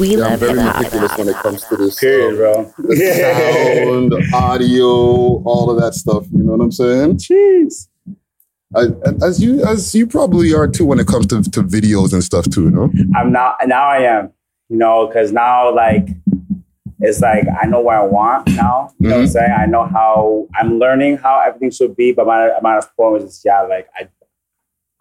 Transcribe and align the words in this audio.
We 0.00 0.16
Yeah, 0.16 0.28
I'm 0.28 0.38
very 0.38 0.54
hip 0.54 0.62
hop. 0.62 0.78
meticulous 0.78 1.18
when 1.18 1.28
it 1.28 1.36
comes 1.36 1.64
to 1.64 1.76
this. 1.76 2.00
Period, 2.00 2.30
um, 2.30 2.36
bro. 2.36 2.74
the 2.88 4.10
sound, 4.16 4.34
audio, 4.34 4.86
all 5.44 5.70
of 5.70 5.78
that 5.80 5.92
stuff. 5.94 6.24
You 6.32 6.42
know 6.42 6.52
what 6.52 6.64
I'm 6.64 6.72
saying? 6.72 7.18
Jeez. 7.18 7.88
I, 8.74 8.86
as 9.22 9.42
you 9.42 9.62
as 9.64 9.94
you 9.94 10.06
probably 10.06 10.54
are 10.54 10.66
too 10.68 10.86
when 10.86 10.98
it 11.00 11.06
comes 11.06 11.26
to, 11.28 11.42
to 11.42 11.62
videos 11.62 12.12
and 12.14 12.22
stuff 12.24 12.48
too. 12.48 12.64
You 12.64 12.70
know? 12.70 12.90
I'm 13.16 13.30
not 13.32 13.56
now 13.66 13.88
I 13.88 13.98
am, 13.98 14.32
you 14.68 14.76
know, 14.78 15.06
because 15.06 15.32
now 15.32 15.74
like 15.74 16.08
it's 17.00 17.20
like 17.20 17.44
I 17.60 17.66
know 17.66 17.80
what 17.80 17.96
I 17.96 18.02
want 18.04 18.48
now. 18.50 18.92
You 19.00 19.08
know 19.08 19.16
what 19.16 19.22
I'm 19.22 19.26
Mhm. 19.28 19.32
saying? 19.32 19.52
I 19.58 19.66
know 19.66 19.84
how 19.86 20.46
I'm 20.54 20.78
learning 20.78 21.16
how 21.18 21.42
everything 21.44 21.72
should 21.72 21.94
be, 21.96 22.12
but 22.12 22.26
my 22.26 22.48
amount 22.56 22.78
of 22.78 22.88
performance 22.90 23.24
is 23.24 23.42
yeah, 23.44 23.62
like 23.62 23.88
I 23.98 24.08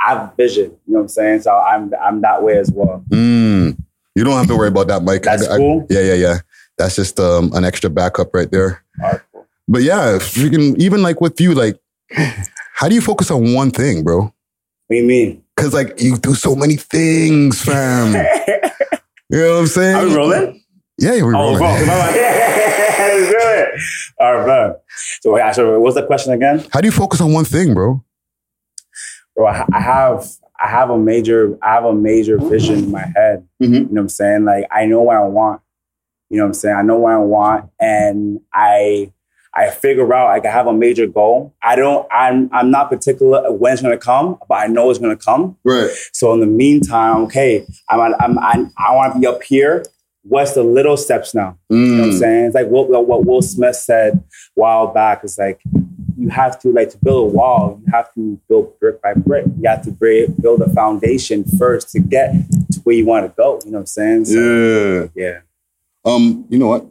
I 0.02 0.16
have 0.16 0.34
vision, 0.36 0.71
you 0.88 0.93
know 0.93 1.00
what 1.00 1.02
I'm 1.04 1.07
saying? 1.09 1.41
So 1.41 1.55
I'm 1.55 1.93
I'm 2.02 2.21
that 2.21 2.41
way 2.43 2.57
as 2.57 2.71
well. 2.71 3.04
Mm. 3.09 3.77
You 4.20 4.25
don't 4.25 4.38
have 4.38 4.47
to 4.47 4.57
worry 4.57 4.67
about 4.67 4.88
that, 4.89 5.01
Mike. 5.01 5.21
That's 5.23 5.47
cool. 5.47 5.88
yeah, 5.89 6.02
yeah, 6.02 6.13
yeah. 6.15 6.38
That's 6.77 6.93
just 6.97 7.17
um, 7.21 7.53
an 7.53 7.63
extra 7.63 7.89
backup 7.89 8.34
right 8.34 8.52
there. 8.52 8.84
Right, 9.02 9.21
cool. 9.31 9.48
But 9.66 9.84
yeah, 9.84 10.17
if 10.17 10.35
you 10.35 10.49
can 10.49 10.80
even 10.81 11.02
like 11.02 11.21
with 11.21 11.39
you, 11.39 11.53
like, 11.55 11.80
how 12.73 12.89
do 12.89 12.95
you 12.95 12.99
focus 13.02 13.31
on 13.31 13.53
one 13.53 13.71
thing, 13.71 14.03
bro? 14.03 14.23
What 14.23 14.34
do 14.89 14.95
you 14.97 15.03
mean? 15.03 15.41
Cause 15.55 15.73
like 15.73 16.02
you 16.02 16.17
do 16.17 16.34
so 16.34 16.53
many 16.53 16.75
things, 16.75 17.61
fam. 17.63 18.08
you 19.30 19.38
know 19.39 19.53
what 19.53 19.59
I'm 19.61 19.67
saying? 19.67 19.95
Are 19.95 20.05
we 20.05 20.13
rolling? 20.16 20.63
Yeah, 20.97 21.22
we're 21.23 21.33
Oh, 21.38 21.55
rolling. 21.55 21.58
bro. 21.59 21.67
Let's 21.88 23.30
do 23.30 23.38
it. 23.39 23.81
All 24.20 24.36
right, 24.36 24.44
bro. 24.44 24.75
So, 25.22 25.38
yeah, 25.38 25.52
so 25.53 25.80
what's 25.80 25.95
the 25.95 26.05
question 26.05 26.33
again? 26.33 26.66
How 26.73 26.81
do 26.81 26.88
you 26.88 26.91
focus 26.91 27.22
on 27.22 27.31
one 27.31 27.45
thing, 27.45 27.73
bro? 27.73 28.03
Bro, 29.36 29.47
I 29.47 29.66
I 29.73 29.80
have 29.80 30.27
I 30.62 30.68
have 30.68 30.90
a 30.90 30.98
major 30.98 31.58
I 31.62 31.73
have 31.73 31.86
a 31.86 31.94
major 31.94 32.38
vision 32.38 32.80
in 32.80 32.91
my 32.91 33.05
head. 33.16 33.48
Mhm. 33.62 33.73
You 33.73 33.80
know 33.80 33.88
what 33.91 34.02
I'm 34.02 34.09
saying? 34.09 34.45
Like 34.45 34.66
I 34.72 34.86
know 34.86 35.02
what 35.02 35.16
I 35.17 35.26
want. 35.26 35.62
You 36.30 36.38
know 36.38 36.44
what 36.44 36.50
I'm 36.50 36.54
saying? 36.54 36.76
I 36.76 36.81
know 36.81 36.98
what 37.00 37.13
I 37.13 37.17
want 37.17 37.70
and 37.80 38.40
I 38.54 39.11
I 39.52 39.72
figure 39.72 40.14
out 40.14 40.28
like 40.28 40.45
I 40.45 40.52
have 40.52 40.67
a 40.67 40.73
major 40.73 41.08
goal. 41.08 41.56
I 41.64 41.75
don't 41.75 42.08
I'm 42.11 42.50
I'm 42.53 42.70
not 42.72 42.89
particular 42.89 43.52
when 43.52 43.73
it's 43.73 43.81
gonna 43.81 43.98
come, 43.98 44.38
but 44.48 44.56
I 44.56 44.67
know 44.67 44.89
it's 44.89 45.00
gonna 45.00 45.16
come. 45.17 45.58
Right. 45.64 45.89
So 46.14 46.33
in 46.33 46.39
the 46.39 46.45
meantime, 46.45 47.23
okay, 47.23 47.66
I'm 47.89 48.14
I'm, 48.20 48.38
I'm 48.39 48.72
I 48.78 48.95
want 48.95 49.14
to 49.14 49.20
be 49.20 49.26
up 49.28 49.42
here. 49.44 49.86
What's 50.23 50.53
the 50.53 50.64
little 50.64 50.98
steps 50.98 51.33
now? 51.33 51.58
You 51.70 51.78
know 51.78 51.94
what 52.03 52.03
I'm 52.03 52.09
Mm. 52.11 52.20
saying? 52.20 52.45
It's 52.45 52.55
like 52.55 52.67
what, 52.67 52.89
what 53.08 53.26
Will 53.26 53.42
Smith 53.42 53.76
said 53.78 54.14
a 54.16 54.22
while 54.53 54.88
back. 54.88 55.22
It's 55.23 55.38
like 55.39 55.59
you 56.20 56.30
have 56.30 56.59
to 56.59 56.70
like 56.72 56.89
to 56.89 56.98
build 56.98 57.31
a 57.31 57.36
wall. 57.36 57.80
You 57.86 57.92
have 57.92 58.14
to 58.16 58.39
build 58.50 58.78
brick 58.80 59.02
by 59.02 59.14
brick. 59.14 59.45
You 59.59 59.70
have 59.70 59.84
to 59.84 59.92
build 60.42 60.61
a 60.61 60.70
foundation 60.70 61.45
first 61.58 61.89
to 61.92 62.00
get 62.00 62.34
to 62.73 62.80
where 62.84 62.95
you 62.95 63.06
want 63.06 63.26
to 63.26 63.34
go. 63.36 63.59
You 63.64 63.72
know 63.72 63.78
what 63.78 63.81
I'm 63.81 63.86
saying? 63.88 64.26
So, 64.26 65.09
Yeah. 65.16 65.23
yeah. 65.23 65.39
Um, 66.06 66.45
you 66.50 66.58
know 66.58 66.67
what? 66.67 66.86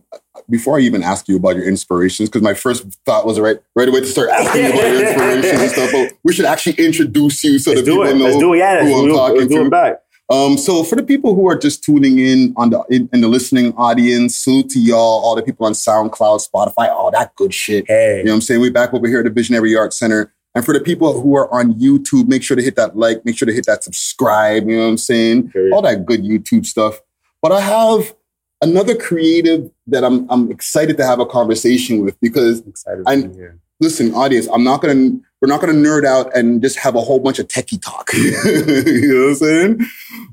Before 0.50 0.78
I 0.78 0.80
even 0.82 1.02
ask 1.02 1.28
you 1.28 1.36
about 1.36 1.56
your 1.56 1.66
inspirations, 1.66 2.28
because 2.28 2.42
my 2.42 2.54
first 2.54 2.84
thought 3.04 3.26
was 3.26 3.38
right 3.40 3.58
right 3.74 3.88
away 3.88 4.00
to 4.00 4.06
start 4.06 4.30
asking 4.30 4.64
you 4.64 4.70
about 4.70 4.82
your 4.82 5.04
inspirations 5.06 5.60
and 5.60 5.70
stuff. 5.70 5.92
But 5.92 6.12
we 6.24 6.32
should 6.32 6.44
actually 6.44 6.74
introduce 6.74 7.42
you 7.44 7.58
so 7.58 7.70
Let's 7.72 7.82
that 7.82 7.90
people 7.90 8.04
it. 8.04 8.16
know 8.16 8.24
Let's 8.26 8.38
do 8.38 8.54
it. 8.54 8.58
Yeah. 8.58 8.84
Who 8.84 9.08
I'm 9.10 9.14
talking 9.14 9.48
to. 9.48 10.00
Um, 10.30 10.58
so 10.58 10.82
for 10.84 10.96
the 10.96 11.02
people 11.02 11.34
who 11.34 11.48
are 11.48 11.56
just 11.56 11.82
tuning 11.82 12.18
in 12.18 12.52
on 12.56 12.70
the 12.70 12.82
in, 12.90 13.08
in 13.12 13.22
the 13.22 13.28
listening 13.28 13.72
audience, 13.76 14.36
salute 14.36 14.68
to 14.70 14.80
y'all, 14.80 14.98
all 15.24 15.34
the 15.34 15.42
people 15.42 15.64
on 15.66 15.72
SoundCloud, 15.72 16.46
Spotify, 16.46 16.88
all 16.90 17.10
that 17.12 17.34
good 17.34 17.54
shit. 17.54 17.86
Hey. 17.88 18.18
You 18.18 18.24
know 18.24 18.32
what 18.32 18.34
I'm 18.36 18.40
saying? 18.42 18.60
We 18.60 18.68
back 18.70 18.92
over 18.92 19.06
here 19.08 19.20
at 19.20 19.24
the 19.24 19.30
Visionary 19.30 19.74
Arts 19.74 19.98
Center. 19.98 20.34
And 20.54 20.64
for 20.64 20.74
the 20.74 20.80
people 20.80 21.20
who 21.20 21.34
are 21.36 21.52
on 21.54 21.74
YouTube, 21.74 22.28
make 22.28 22.42
sure 22.42 22.56
to 22.56 22.62
hit 22.62 22.76
that 22.76 22.96
like, 22.96 23.24
make 23.24 23.38
sure 23.38 23.46
to 23.46 23.52
hit 23.52 23.66
that 23.66 23.84
subscribe, 23.84 24.68
you 24.68 24.76
know 24.76 24.82
what 24.84 24.88
I'm 24.90 24.98
saying? 24.98 25.50
Period. 25.50 25.72
All 25.72 25.82
that 25.82 26.04
good 26.04 26.22
YouTube 26.22 26.66
stuff. 26.66 27.00
But 27.40 27.52
I 27.52 27.60
have 27.60 28.14
another 28.60 28.96
creative 28.96 29.70
that 29.86 30.04
I'm 30.04 30.28
I'm 30.30 30.50
excited 30.50 30.98
to 30.98 31.06
have 31.06 31.20
a 31.20 31.26
conversation 31.26 32.04
with 32.04 32.20
because 32.20 32.62
I'm- 33.06 33.32
here. 33.34 33.58
listen, 33.80 34.12
audience, 34.14 34.46
I'm 34.52 34.64
not 34.64 34.82
gonna 34.82 35.20
we're 35.40 35.48
not 35.48 35.60
gonna 35.60 35.72
nerd 35.72 36.04
out 36.04 36.34
and 36.36 36.60
just 36.62 36.78
have 36.78 36.94
a 36.94 37.00
whole 37.00 37.20
bunch 37.20 37.38
of 37.38 37.48
techie 37.48 37.80
talk. 37.80 38.10
you 38.14 38.32
know 38.32 39.24
what 39.24 39.28
I'm 39.30 39.34
saying? 39.36 39.86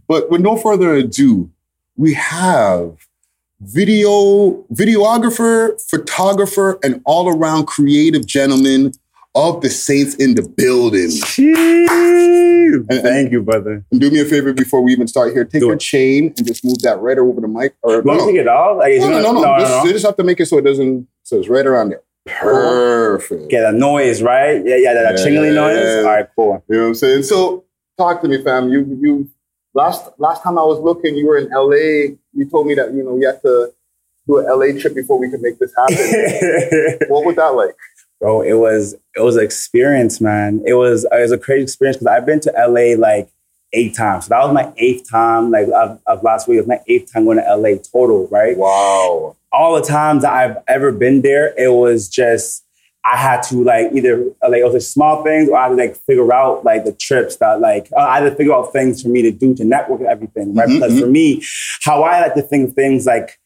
But 0.07 0.30
with 0.30 0.41
no 0.41 0.57
further 0.57 0.94
ado, 0.96 1.50
we 1.96 2.13
have 2.13 2.96
video 3.62 4.63
videographer, 4.74 5.80
photographer, 5.90 6.78
and 6.84 7.02
all-around 7.06 7.66
creative 7.68 8.25
gentleman 8.25 8.91
of 9.35 9.62
the 9.62 9.69
Saints 9.69 10.16
in 10.16 10.35
the 10.35 10.41
building. 10.41 11.12
And- 11.38 12.85
Thank 12.90 13.31
you, 13.31 13.41
brother. 13.44 13.85
And 13.91 14.01
do 14.01 14.09
me 14.09 14.19
a 14.22 14.25
favor 14.25 14.51
before 14.53 14.81
we 14.81 14.91
even 14.91 15.07
start 15.07 15.34
here. 15.34 15.46
Take 15.46 15.62
Do 15.62 15.68
your 15.68 15.75
it. 15.75 15.80
chain 15.81 16.34
and 16.38 16.47
just 16.47 16.66
move 16.66 16.80
that 16.81 17.00
right 17.00 17.18
over 17.18 17.40
the 17.40 17.47
mic. 17.47 17.75
Or 17.84 18.01
no, 18.01 18.18
to 18.18 18.25
take 18.25 18.35
it 18.35 18.47
off? 18.47 18.78
Like, 18.78 18.97
no, 19.00 19.09
no, 19.09 19.22
no, 19.22 19.31
no. 19.34 19.41
no, 19.41 19.59
Just, 19.59 19.72
no. 19.72 19.84
You 19.85 19.94
just 19.94 20.06
have 20.06 20.18
to 20.18 20.24
make 20.24 20.40
it 20.40 20.47
so 20.47 20.57
it 20.57 20.63
doesn't. 20.63 21.07
So 21.24 21.38
it's 21.40 21.47
right 21.47 21.66
around 21.66 21.90
there. 21.90 22.01
Perfect. 22.25 23.50
Get 23.50 23.63
a 23.66 23.72
noise, 23.72 24.22
right? 24.22 24.63
Yeah, 24.66 24.78
yeah, 24.78 24.94
that, 24.94 25.18
Yeah. 25.19 25.25
chingling 25.25 25.53
noise. 25.56 26.06
All 26.06 26.12
right, 26.12 26.28
cool. 26.36 26.63
You 26.68 26.75
know 26.75 26.81
what 26.84 26.88
I'm 26.90 26.96
saying? 26.96 27.24
So 27.24 27.63
talk 27.97 28.22
to 28.22 28.28
me, 28.28 28.44
fam. 28.44 28.69
You 28.69 28.80
you 29.02 29.30
last 29.74 30.09
last 30.18 30.41
time 30.44 30.58
I 30.58 30.63
was 30.63 30.80
looking, 30.80 31.16
you 31.16 31.28
were 31.28 31.38
in 31.38 31.50
LA. 31.52 32.16
You 32.34 32.50
told 32.50 32.68
me 32.68 32.75
that 32.75 32.94
you 32.94 33.03
know 33.03 33.18
you 33.18 33.28
had 33.28 33.41
to 33.44 33.72
do 34.28 34.40
an 34.40 34.46
LA 34.50 34.80
trip 34.80 34.96
before 34.96 35.19
we 35.19 35.30
could 35.30 35.41
make 35.41 35.59
this 35.59 35.72
happen. 35.78 37.08
what 37.09 37.25
was 37.25 37.36
that 37.36 37.50
like? 37.56 37.75
bro 38.22 38.42
it 38.42 38.53
was 38.53 38.96
it 39.13 39.19
was 39.19 39.36
an 39.36 39.44
experience 39.44 40.22
man 40.22 40.62
it 40.66 40.75
was 40.75 41.03
it 41.03 41.19
was 41.19 41.34
a 41.34 41.38
crazy 41.38 41.63
experience 41.63 41.97
because 41.97 42.07
i've 42.07 42.25
been 42.25 42.40
to 42.40 42.50
la 42.69 42.97
like 42.97 43.30
eight 43.74 43.94
times 43.94 44.24
so 44.25 44.30
that 44.30 44.42
was 44.42 44.53
my 44.53 44.72
eighth 44.78 45.12
time 45.12 45.52
like 45.52 45.68
of, 45.75 46.00
of 46.07 46.24
last 46.24 46.47
week 46.47 46.56
it 46.56 46.62
was 46.62 46.68
my 46.69 46.80
eighth 46.88 47.12
time 47.12 47.25
going 47.25 47.38
to 47.38 47.56
la 47.57 47.69
total 47.92 48.25
right 48.28 48.56
Wow. 48.57 49.36
All 49.56 49.72
the 49.80 49.82
times 49.98 50.22
that 50.24 50.34
i've 50.34 50.58
ever 50.68 50.92
been 50.92 51.22
there 51.22 51.54
it 51.58 51.72
was 51.74 52.10
just 52.10 52.62
I 53.08 53.18
had 53.18 53.44
to 53.50 53.64
like 53.64 53.92
either 53.94 54.16
uh, 54.44 54.50
like 54.50 54.62
it 54.62 54.64
was 54.64 54.74
like 54.74 54.82
small 54.82 55.24
things 55.24 55.48
or 55.48 55.56
I 55.56 55.64
had 55.66 55.70
to 55.70 55.76
like 55.76 55.96
figure 56.08 56.34
out 56.34 56.66
like 56.66 56.86
the 56.86 56.92
trips 56.92 57.36
that 57.36 57.62
like 57.62 57.88
uh, 57.96 58.00
I 58.00 58.16
had 58.20 58.30
to 58.32 58.36
figure 58.36 58.52
out 58.58 58.74
things 58.74 59.04
for 59.04 59.10
me 59.10 59.22
to 59.22 59.30
do 59.30 59.54
to 59.58 59.64
network 59.64 60.00
and 60.00 60.10
everything, 60.10 60.56
right? 60.56 60.68
Mhm, 60.68 60.74
because 60.80 61.00
for 61.02 61.06
me, 61.06 61.44
how 61.84 62.02
I 62.02 62.22
like 62.22 62.34
to 62.34 62.42
think 62.42 62.70
of 62.70 62.74
things 62.76 63.06
like, 63.06 63.38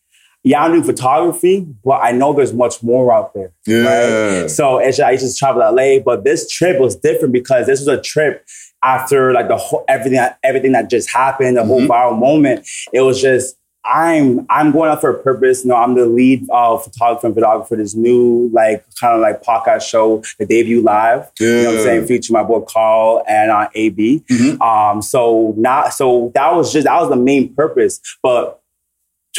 yeah, 0.46 0.64
I 0.64 0.70
do 0.72 0.81
photography, 0.81 1.68
but 1.84 2.00
I 2.02 2.14
know 2.14 2.31
there's 2.31 2.53
much 2.53 2.81
more 2.81 3.12
out 3.12 3.34
there. 3.34 3.52
Yeah. 3.68 4.47
So 4.47 4.78
it's, 4.78 4.97
I 5.02 5.18
just 5.18 5.36
to 5.36 5.40
travel 5.40 5.62
to 5.62 5.72
LA, 5.72 6.00
but 6.00 6.24
this 6.24 6.50
trip 6.50 6.80
was 6.80 6.96
different 6.96 7.34
because 7.34 7.68
this 7.68 7.81
was 7.81 7.90
a 7.90 8.02
trip 8.02 8.46
after 8.81 9.34
like 9.34 9.50
the 9.50 9.58
whole 9.58 9.84
everything 9.90 10.14
that 10.14 10.40
everything 10.41 10.72
that 10.72 10.90
just 10.90 11.12
happened, 11.12 11.58
the 11.58 11.66
whole 11.66 11.81
Mhm. 11.81 11.88
viral 11.88 12.18
moment. 12.18 12.66
It 12.94 13.02
was 13.02 13.22
just 13.22 13.58
I'm 13.85 14.45
I'm 14.50 14.72
going 14.72 14.91
out 14.91 15.01
for 15.01 15.09
a 15.09 15.23
purpose. 15.23 15.63
You 15.63 15.69
know, 15.69 15.75
I'm 15.78 15.95
the 15.95 16.06
lead 16.06 16.47
uh, 16.51 16.78
photographer 16.78 17.28
and 17.28 17.35
videographer 17.35 17.67
for 17.69 17.75
this 17.78 17.95
new 17.95 18.50
like 18.53 18.85
kind 19.00 19.16
of 19.16 19.22
like 19.22 19.41
podcast 19.41 19.84
show, 19.90 20.22
the 20.38 20.45
debut 20.45 20.81
live. 20.81 21.31
Yeah. 21.40 21.47
You 21.47 21.53
know 21.63 21.69
what 21.69 21.78
I'm 21.79 21.84
saying? 21.85 22.07
Featuring 22.07 22.34
my 22.34 22.44
boy 22.44 22.62
Carl 22.62 23.23
and 23.28 23.50
uh, 23.51 23.69
AB. 23.73 24.23
Mhm. 24.29 24.62
Um, 24.62 25.01
so 25.01 25.53
not 25.57 25.94
so 25.94 26.31
that 26.35 26.53
was 26.53 26.72
just 26.73 26.85
that 26.85 27.00
was 27.00 27.09
the 27.09 27.16
main 27.16 27.53
purpose. 27.53 28.00
But 28.22 28.59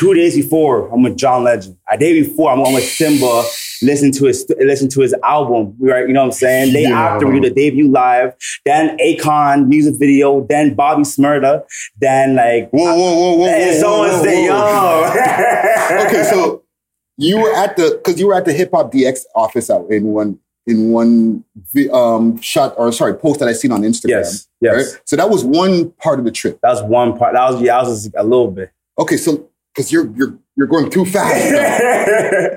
two 0.01 0.15
days 0.15 0.35
before, 0.35 0.89
I'm 0.91 1.03
with 1.03 1.19
John 1.19 1.45
Legend. 1.45 1.77
A 1.91 1.99
day 1.99 2.23
before, 2.23 2.51
I'm 2.51 2.73
with 2.73 2.85
Simba, 2.85 3.45
listen 3.83 4.11
to 4.13 4.25
his 4.25 4.47
listen 4.59 4.89
to 4.89 5.03
his 5.03 5.15
album. 5.23 5.77
Right, 5.79 6.09
you 6.09 6.15
know 6.15 6.21
what 6.21 6.27
I'm 6.27 6.33
saying? 6.33 6.73
Day 6.73 6.85
Yeah. 6.85 6.99
after 6.99 7.27
we 7.27 7.39
do 7.39 7.49
the 7.51 7.55
debut 7.55 7.87
live, 7.87 8.33
then 8.65 8.97
Akon 8.97 9.69
music 9.69 9.97
video, 9.99 10.47
then 10.49 10.75
Bobby 10.75 11.03
Shmurda, 11.03 11.65
then 12.01 12.35
like 12.35 12.71
Whoa, 12.71 12.85
whoa, 12.85 13.15
whoa, 13.15 13.37
whoa. 13.37 13.47
and 13.47 13.75
whoa, 13.75 13.81
someone 13.81 14.09
whoa, 14.09 14.23
say, 14.23 14.49
whoa. 14.49 15.99
yo. 15.99 16.07
okay, 16.07 16.25
so 16.31 16.63
you 17.19 17.39
were 17.39 17.53
at 17.55 17.77
the 17.77 18.01
because 18.03 18.19
you 18.19 18.27
were 18.27 18.35
at 18.35 18.47
the 18.47 18.55
Hip 18.55 18.71
Hop 18.73 18.91
DX 18.91 19.25
office 19.35 19.69
out 19.69 19.87
in 19.91 20.05
one 20.05 20.39
in 20.67 20.93
one 20.93 21.45
um 21.93 22.41
shot 22.41 22.73
or 22.79 22.91
sorry 22.91 23.15
post 23.15 23.41
that 23.41 23.51
I 23.51 23.53
seen 23.53 23.71
on 23.71 23.83
Instagram. 23.83 24.09
yes, 24.09 24.49
yes. 24.63 24.75
Right? 24.75 25.03
So 25.05 25.17
that 25.17 25.29
was 25.29 25.45
one 25.45 25.91
part 25.93 26.19
of 26.19 26.25
the 26.25 26.33
trip. 26.33 26.59
That 26.63 26.71
was 26.71 26.83
one 26.85 27.19
part. 27.19 27.35
That 27.35 27.51
was 27.51 27.61
yeah, 27.61 27.77
that 27.77 27.89
was 27.89 28.05
just 28.05 28.15
a 28.17 28.23
little 28.23 28.51
bit. 28.51 28.73
Okay, 28.99 29.17
so 29.17 29.50
because 29.75 29.93
you're 29.93 30.11
you're 30.17 30.39
you're 30.57 30.67
going 30.67 30.91
too 30.91 31.05
fast. 31.05 31.51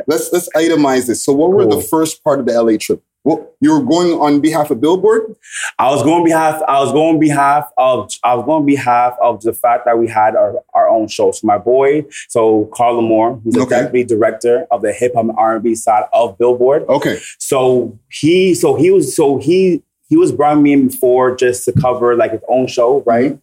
let's 0.07 0.31
let's 0.31 0.49
itemize 0.55 1.07
this. 1.07 1.23
So 1.23 1.33
what 1.33 1.51
were 1.51 1.65
Cool. 1.65 1.77
the 1.77 1.81
first 1.81 2.23
part 2.23 2.39
of 2.39 2.45
the 2.45 2.61
LA 2.61 2.77
trip? 2.79 3.03
Well, 3.25 3.49
you 3.61 3.71
were 3.71 3.81
going 3.81 4.19
on 4.19 4.41
behalf 4.41 4.69
of 4.69 4.81
Billboard. 4.81 5.33
I 5.79 5.89
was 5.91 6.03
going 6.03 6.15
on 6.17 6.23
behalf. 6.25 6.61
I 6.67 6.81
was 6.81 6.91
going 6.91 7.21
behalf 7.21 7.71
of. 7.77 8.11
I 8.21 8.35
was 8.35 8.43
going 8.45 8.65
behalf 8.65 9.15
of 9.21 9.41
the 9.43 9.53
fact 9.53 9.85
that 9.85 9.97
we 9.97 10.07
had 10.09 10.35
our, 10.35 10.55
our 10.73 10.89
own 10.89 11.07
show. 11.07 11.31
So 11.31 11.47
my 11.47 11.57
boy, 11.57 12.03
so 12.27 12.69
Carl 12.73 13.01
Moore, 13.01 13.39
he's 13.45 13.57
Okay. 13.57 13.79
a 13.79 13.83
deputy 13.83 14.03
director 14.03 14.67
of 14.71 14.81
the 14.81 14.91
hip 14.91 15.13
hop 15.15 15.23
and 15.23 15.37
R 15.37 15.55
and 15.55 15.63
B 15.63 15.73
side 15.73 16.03
of 16.11 16.37
Billboard. 16.37 16.83
Okay, 16.89 17.17
So 17.39 17.97
he, 18.11 18.53
so 18.55 18.75
he 18.75 18.91
was, 18.91 19.15
so 19.15 19.37
he 19.37 19.81
he 20.09 20.17
was 20.17 20.33
brought 20.33 20.59
me 20.59 20.73
in 20.73 20.89
before 20.89 21.33
just 21.33 21.63
to 21.63 21.71
cover 21.71 22.17
like 22.17 22.31
his 22.31 22.41
own 22.49 22.67
show, 22.67 23.03
right? 23.05 23.31
Mm-hmm. 23.35 23.39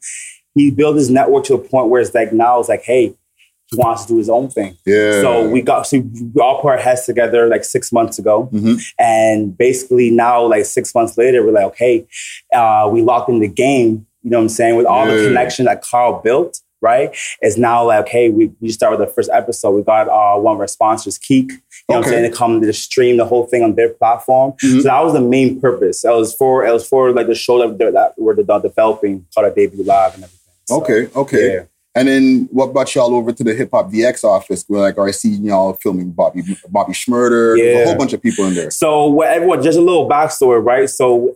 He 0.60 0.70
built 0.70 0.96
his 0.96 1.08
network 1.08 1.44
to 1.44 1.54
a 1.54 1.58
point 1.58 1.88
where 1.88 2.02
it's 2.02 2.14
like 2.14 2.34
now 2.34 2.60
it's 2.60 2.68
like, 2.68 2.82
hey, 2.82 3.06
he 3.06 3.16
wants 3.76 4.02
to 4.04 4.12
do 4.12 4.18
his 4.18 4.28
own 4.28 4.48
thing. 4.48 4.76
yeah. 4.84 5.20
So 5.20 5.48
we 5.48 5.62
got 5.62 5.86
so 5.86 5.98
we 6.34 6.40
all 6.40 6.60
put 6.60 6.68
our 6.68 6.76
heads 6.78 7.06
together 7.06 7.46
like 7.46 7.64
six 7.64 7.92
months 7.92 8.18
ago, 8.18 8.48
Mhm. 8.52 8.80
and 8.98 9.56
basically 9.56 10.10
now 10.10 10.44
like 10.44 10.64
six 10.64 10.94
months 10.94 11.16
later, 11.16 11.44
we're 11.44 11.52
like, 11.52 11.64
okay, 11.66 12.06
uh, 12.52 12.88
we 12.92 13.02
locked 13.02 13.28
in 13.28 13.38
the 13.40 13.48
game. 13.48 14.06
You 14.22 14.30
know 14.30 14.38
what 14.38 14.42
I'm 14.42 14.48
saying? 14.50 14.76
With 14.76 14.86
all 14.86 15.06
Yeah. 15.08 15.16
the 15.16 15.26
connection 15.28 15.64
that 15.66 15.82
Carl 15.82 16.20
built, 16.22 16.60
right? 16.82 17.14
It's 17.40 17.56
now 17.56 17.86
like, 17.86 18.08
hey, 18.08 18.28
we, 18.28 18.50
we 18.60 18.70
start 18.70 18.98
with 18.98 19.06
the 19.08 19.14
first 19.14 19.30
episode. 19.32 19.70
We 19.70 19.82
got 19.82 20.08
uh, 20.08 20.38
one 20.40 20.54
of 20.56 20.60
our 20.60 20.66
sponsors, 20.68 21.16
Keek. 21.16 21.52
You 21.52 21.56
know 21.88 21.98
what 22.00 22.06
I'm 22.06 22.10
saying? 22.12 22.30
To 22.30 22.36
come 22.36 22.60
to 22.60 22.66
the 22.66 22.72
stream 22.72 23.16
the 23.16 23.24
whole 23.24 23.46
thing 23.46 23.62
on 23.62 23.74
their 23.76 23.88
platform. 23.90 24.52
Mhm. 24.64 24.78
So 24.82 24.88
that 24.88 25.02
was 25.04 25.12
the 25.14 25.20
main 25.20 25.60
purpose. 25.60 26.04
It 26.04 26.08
was 26.10 26.34
for 26.34 26.66
it 26.66 26.72
was 26.72 26.86
for 26.86 27.12
like 27.12 27.28
the 27.28 27.34
show 27.34 27.58
that, 27.66 27.78
that, 27.92 28.14
we're 28.18 28.34
the, 28.34 28.42
developing 28.58 29.26
called 29.34 29.46
a 29.46 29.54
debut 29.54 29.84
live 29.84 30.14
and 30.14 30.24
everything. 30.24 30.38
So, 30.66 30.76
Okay, 30.82 31.08
okay. 31.16 31.54
Yeah. 31.54 31.62
And 31.94 32.06
then 32.06 32.48
what 32.52 32.72
brought 32.72 32.94
y'all 32.94 33.14
over 33.14 33.32
to 33.32 33.42
the 33.42 33.52
Hip 33.52 33.70
Hop 33.72 33.90
DX 33.90 34.22
office? 34.22 34.64
Where 34.68 34.80
like, 34.80 34.98
I 34.98 35.10
see 35.10 35.30
y'all 35.30 35.72
filming 35.74 36.12
Bobby 36.12 36.42
Bobby 36.68 36.92
Shmurda. 36.92 37.56
There's 37.56 37.82
a 37.82 37.90
whole 37.90 37.98
bunch 37.98 38.12
of 38.12 38.22
people 38.22 38.44
in 38.46 38.54
there. 38.54 38.70
So 38.70 39.06
what 39.06 39.28
everyone, 39.28 39.62
just 39.62 39.78
a 39.78 39.82
little 39.82 40.08
backstory, 40.08 40.64
right? 40.64 40.88
So 40.88 41.34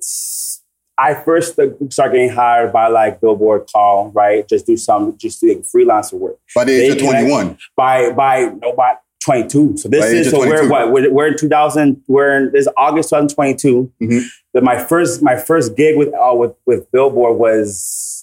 I 0.96 1.14
first 1.14 1.54
started 1.54 2.12
getting 2.12 2.28
hired 2.28 2.72
by 2.72 2.86
like 2.86 3.20
Billboard 3.20 3.66
Call, 3.72 4.10
right? 4.10 4.46
Just 4.48 4.66
do 4.66 4.76
some, 4.76 5.16
just 5.18 5.40
do 5.40 5.48
like 5.48 5.64
freelancer 5.64 6.14
work. 6.14 6.38
By 6.54 6.64
the 6.64 6.72
age 6.72 6.92
of 6.92 6.98
They 6.98 7.04
connect- 7.06 7.28
21. 7.28 7.58
By 7.76 8.12
by 8.12 8.52
no 8.62 8.72
by 8.74 8.94
22. 9.24 9.76
So 9.78 9.88
this 9.88 10.04
By 10.04 10.10
is 10.10 10.30
so 10.30 10.38
we're 10.38 10.68
what 10.68 10.92
we're, 10.92 11.10
we're 11.10 11.26
in 11.28 11.36
2000. 11.38 12.00
We're 12.06 12.36
in 12.36 12.52
this 12.52 12.66
is 12.66 12.72
August 12.76 13.08
2022. 13.08 13.90
Mhm. 14.00 14.22
But 14.52 14.62
my 14.62 14.78
first 14.84 15.20
my 15.20 15.36
first 15.36 15.76
gig 15.76 15.96
with 15.96 16.14
uh, 16.14 16.32
with 16.34 16.52
with 16.64 16.88
Billboard 16.92 17.38
was 17.38 18.13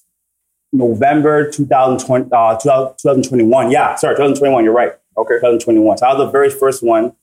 November 0.74 1.50
2020 1.50 2.30
uh, 2.32 2.58
2021. 2.58 3.72
Yeah, 3.72 3.96
sorry, 3.96 4.16
2021. 4.16 4.64
You're 4.64 4.74
right. 4.74 4.94
Okay. 5.18 5.36
2021. 5.36 5.98
So 5.98 6.06
I 6.06 6.14
was 6.14 6.26
the 6.26 6.32
very 6.32 6.50
first 6.50 6.84
one. 6.84 7.14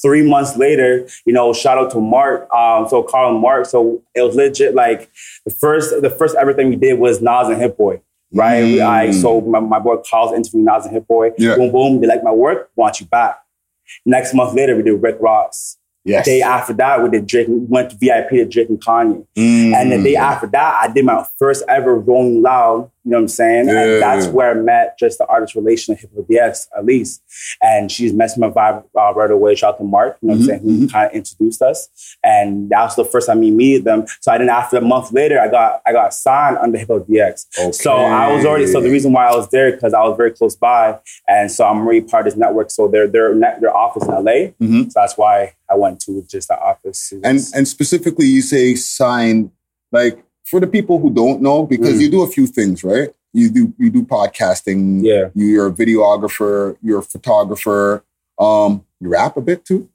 Three 0.00 0.26
months 0.26 0.56
later, 0.56 1.06
you 1.26 1.34
know, 1.34 1.52
shout 1.52 1.76
out 1.76 1.90
to 1.90 2.00
Mark. 2.00 2.50
Um, 2.50 2.88
so 2.88 3.02
Carl 3.02 3.32
and 3.32 3.40
Mark. 3.40 3.66
So 3.66 4.02
it 4.14 4.22
was 4.22 4.34
legit. 4.34 4.74
Like 4.74 5.10
the 5.44 5.50
first, 5.50 6.00
the 6.00 6.10
first 6.10 6.34
everything 6.36 6.70
we 6.70 6.76
did 6.76 6.98
was 6.98 7.20
Nas 7.20 7.48
and 7.48 7.60
Hit 7.60 7.76
Boy, 7.76 8.00
Right. 8.32 8.64
Mm. 8.64 8.86
I 8.86 9.10
so 9.10 9.40
my, 9.42 9.60
my 9.60 9.78
boy 9.78 9.96
Carl's 10.08 10.32
interviewing 10.32 10.64
Nas 10.64 10.86
and 10.86 10.94
Hit 10.94 11.06
Boy. 11.06 11.32
Yeah. 11.36 11.56
Boom, 11.56 11.70
boom. 11.70 12.00
They 12.00 12.06
like 12.06 12.24
my 12.24 12.32
work. 12.32 12.70
Want 12.74 13.00
you 13.00 13.06
back. 13.06 13.38
Next 14.06 14.32
month 14.32 14.54
later, 14.54 14.74
we 14.76 14.82
did 14.82 15.02
Rick 15.02 15.18
Ross. 15.20 15.76
Yes. 16.04 16.26
Day 16.26 16.42
after 16.42 16.72
that, 16.74 17.02
we 17.02 17.10
did 17.10 17.26
Drake. 17.26 17.48
We 17.48 17.58
went 17.58 17.90
to 17.90 17.96
VIP 17.96 18.30
to 18.30 18.44
Drake 18.44 18.68
and 18.68 18.80
Kanye. 18.80 19.24
Mm. 19.36 19.72
And 19.74 19.92
the 19.92 20.02
day 20.02 20.16
after 20.16 20.48
that, 20.48 20.80
I 20.82 20.92
did 20.92 21.04
my 21.04 21.24
first 21.38 21.64
ever 21.68 21.94
Rolling 21.94 22.42
Loud. 22.42 22.90
You 23.04 23.10
know 23.10 23.16
what 23.16 23.22
I'm 23.22 23.28
saying? 23.28 23.66
Yeah. 23.66 23.82
And 23.82 24.02
that's 24.02 24.26
where 24.28 24.52
I 24.52 24.54
met 24.54 24.96
just 24.96 25.18
the 25.18 25.26
artist 25.26 25.56
relation 25.56 25.92
of 25.92 25.98
Hip 26.00 26.10
Hop 26.14 26.24
DX, 26.26 26.66
at 26.78 26.84
least. 26.84 27.20
And 27.60 27.90
she's 27.90 28.12
messing 28.12 28.40
my 28.40 28.48
vibe 28.48 28.84
uh, 28.96 29.12
right 29.14 29.30
away. 29.30 29.56
Shout 29.56 29.74
out 29.74 29.78
to 29.78 29.84
Mark, 29.84 30.18
you 30.22 30.28
know 30.28 30.34
what 30.34 30.42
I'm 30.42 30.44
Mhm, 30.44 30.46
saying? 30.46 30.60
Who 30.80 30.88
kind 30.88 31.06
of 31.10 31.12
introduced 31.16 31.62
us. 31.62 31.88
And 32.22 32.70
that 32.70 32.82
was 32.84 32.94
the 32.94 33.04
first 33.04 33.26
time 33.26 33.40
we 33.40 33.50
meeted 33.50 33.82
them. 33.84 34.06
So 34.20 34.30
I 34.30 34.38
then 34.38 34.48
after 34.48 34.76
a 34.76 34.80
month 34.80 35.12
later, 35.12 35.40
I 35.40 35.48
got 35.48 35.82
I 35.84 35.92
got 35.92 36.14
signed 36.14 36.58
under 36.58 36.78
Hip 36.78 36.88
Hop 36.88 37.06
DX. 37.08 37.74
So 37.74 37.92
I 37.92 38.32
was 38.32 38.44
already 38.44 38.68
so 38.68 38.80
the 38.80 38.90
reason 38.90 39.12
why 39.12 39.26
I 39.26 39.34
was 39.34 39.48
there 39.48 39.72
because 39.72 39.94
I 39.94 40.02
was 40.02 40.16
very 40.16 40.30
close 40.30 40.54
by, 40.54 40.98
and 41.26 41.50
so 41.50 41.64
I'm 41.66 41.78
already 41.78 42.02
part 42.02 42.26
of 42.28 42.32
this 42.34 42.38
network. 42.38 42.70
So 42.70 42.86
their 42.86 43.08
their 43.08 43.34
net- 43.34 43.60
their 43.60 43.76
office 43.76 44.04
in 44.04 44.10
LA. 44.14 44.52
Mhm. 44.62 44.92
So 44.92 45.00
that's 45.00 45.16
why 45.18 45.54
I 45.68 45.74
went 45.74 45.98
to 46.02 46.22
just 46.28 46.46
the 46.48 46.58
office. 46.58 47.12
and 47.24 47.40
and 47.54 47.66
specifically 47.66 48.26
you 48.26 48.42
say 48.42 48.76
sign 48.76 49.50
like 49.90 50.22
for 50.52 50.60
the 50.60 50.66
people 50.76 50.96
who 51.00 51.10
don't 51.10 51.40
know 51.42 51.58
because 51.74 51.94
Mm. 51.96 52.00
you 52.02 52.10
do 52.16 52.22
a 52.22 52.30
few 52.36 52.46
things 52.46 52.84
right 52.84 53.10
you 53.32 53.48
do 53.50 53.62
you 53.82 53.88
do 53.90 54.02
podcasting 54.16 55.00
yeah. 55.02 55.24
you're 55.34 55.66
a 55.68 55.72
videographer 55.82 56.76
you're 56.82 56.98
a 57.00 57.02
photographer 57.14 58.04
um 58.38 58.84
you 59.00 59.08
rap 59.08 59.36
a 59.38 59.40
bit 59.50 59.64
too 59.64 59.88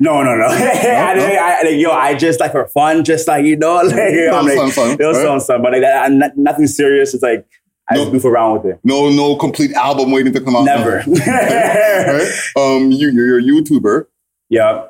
No, 0.00 0.22
no, 0.26 0.32
no. 0.42 0.46
I, 1.10 1.14
didn't- 1.14 1.38
I, 1.38 1.50
I- 1.62 1.68
yo, 1.84 1.90
I 1.90 2.14
just 2.26 2.40
like 2.40 2.52
for 2.52 2.66
fun, 2.78 3.04
just 3.04 3.28
like 3.28 3.44
you 3.50 3.56
know, 3.64 3.74
like 3.90 3.94
I'm 4.36 4.46
like, 4.46 4.56
Fun, 4.56 4.70
fun, 4.70 4.96
fun, 4.98 5.12
right? 5.14 5.42
fun, 5.48 5.62
but 5.62 5.70
like 5.74 5.84
I'm 6.04 6.18
not- 6.22 6.36
nothing 6.36 6.66
serious. 6.66 7.12
It's 7.14 7.22
like 7.30 7.46
I 7.90 7.94
No. 7.94 8.00
just 8.02 8.12
goof 8.12 8.24
around 8.24 8.50
with 8.56 8.64
it. 8.72 8.76
no 8.92 8.98
no 9.10 9.36
complete 9.36 9.72
album 9.88 10.10
waiting 10.16 10.32
to 10.32 10.40
come 10.40 10.56
out 10.56 10.64
Never. 10.64 10.94
right? 11.06 12.30
um 12.56 12.90
you 12.90 13.06
you're 13.10 13.38
a 13.38 13.42
youtuber 13.50 14.06
yeah, 14.48 14.86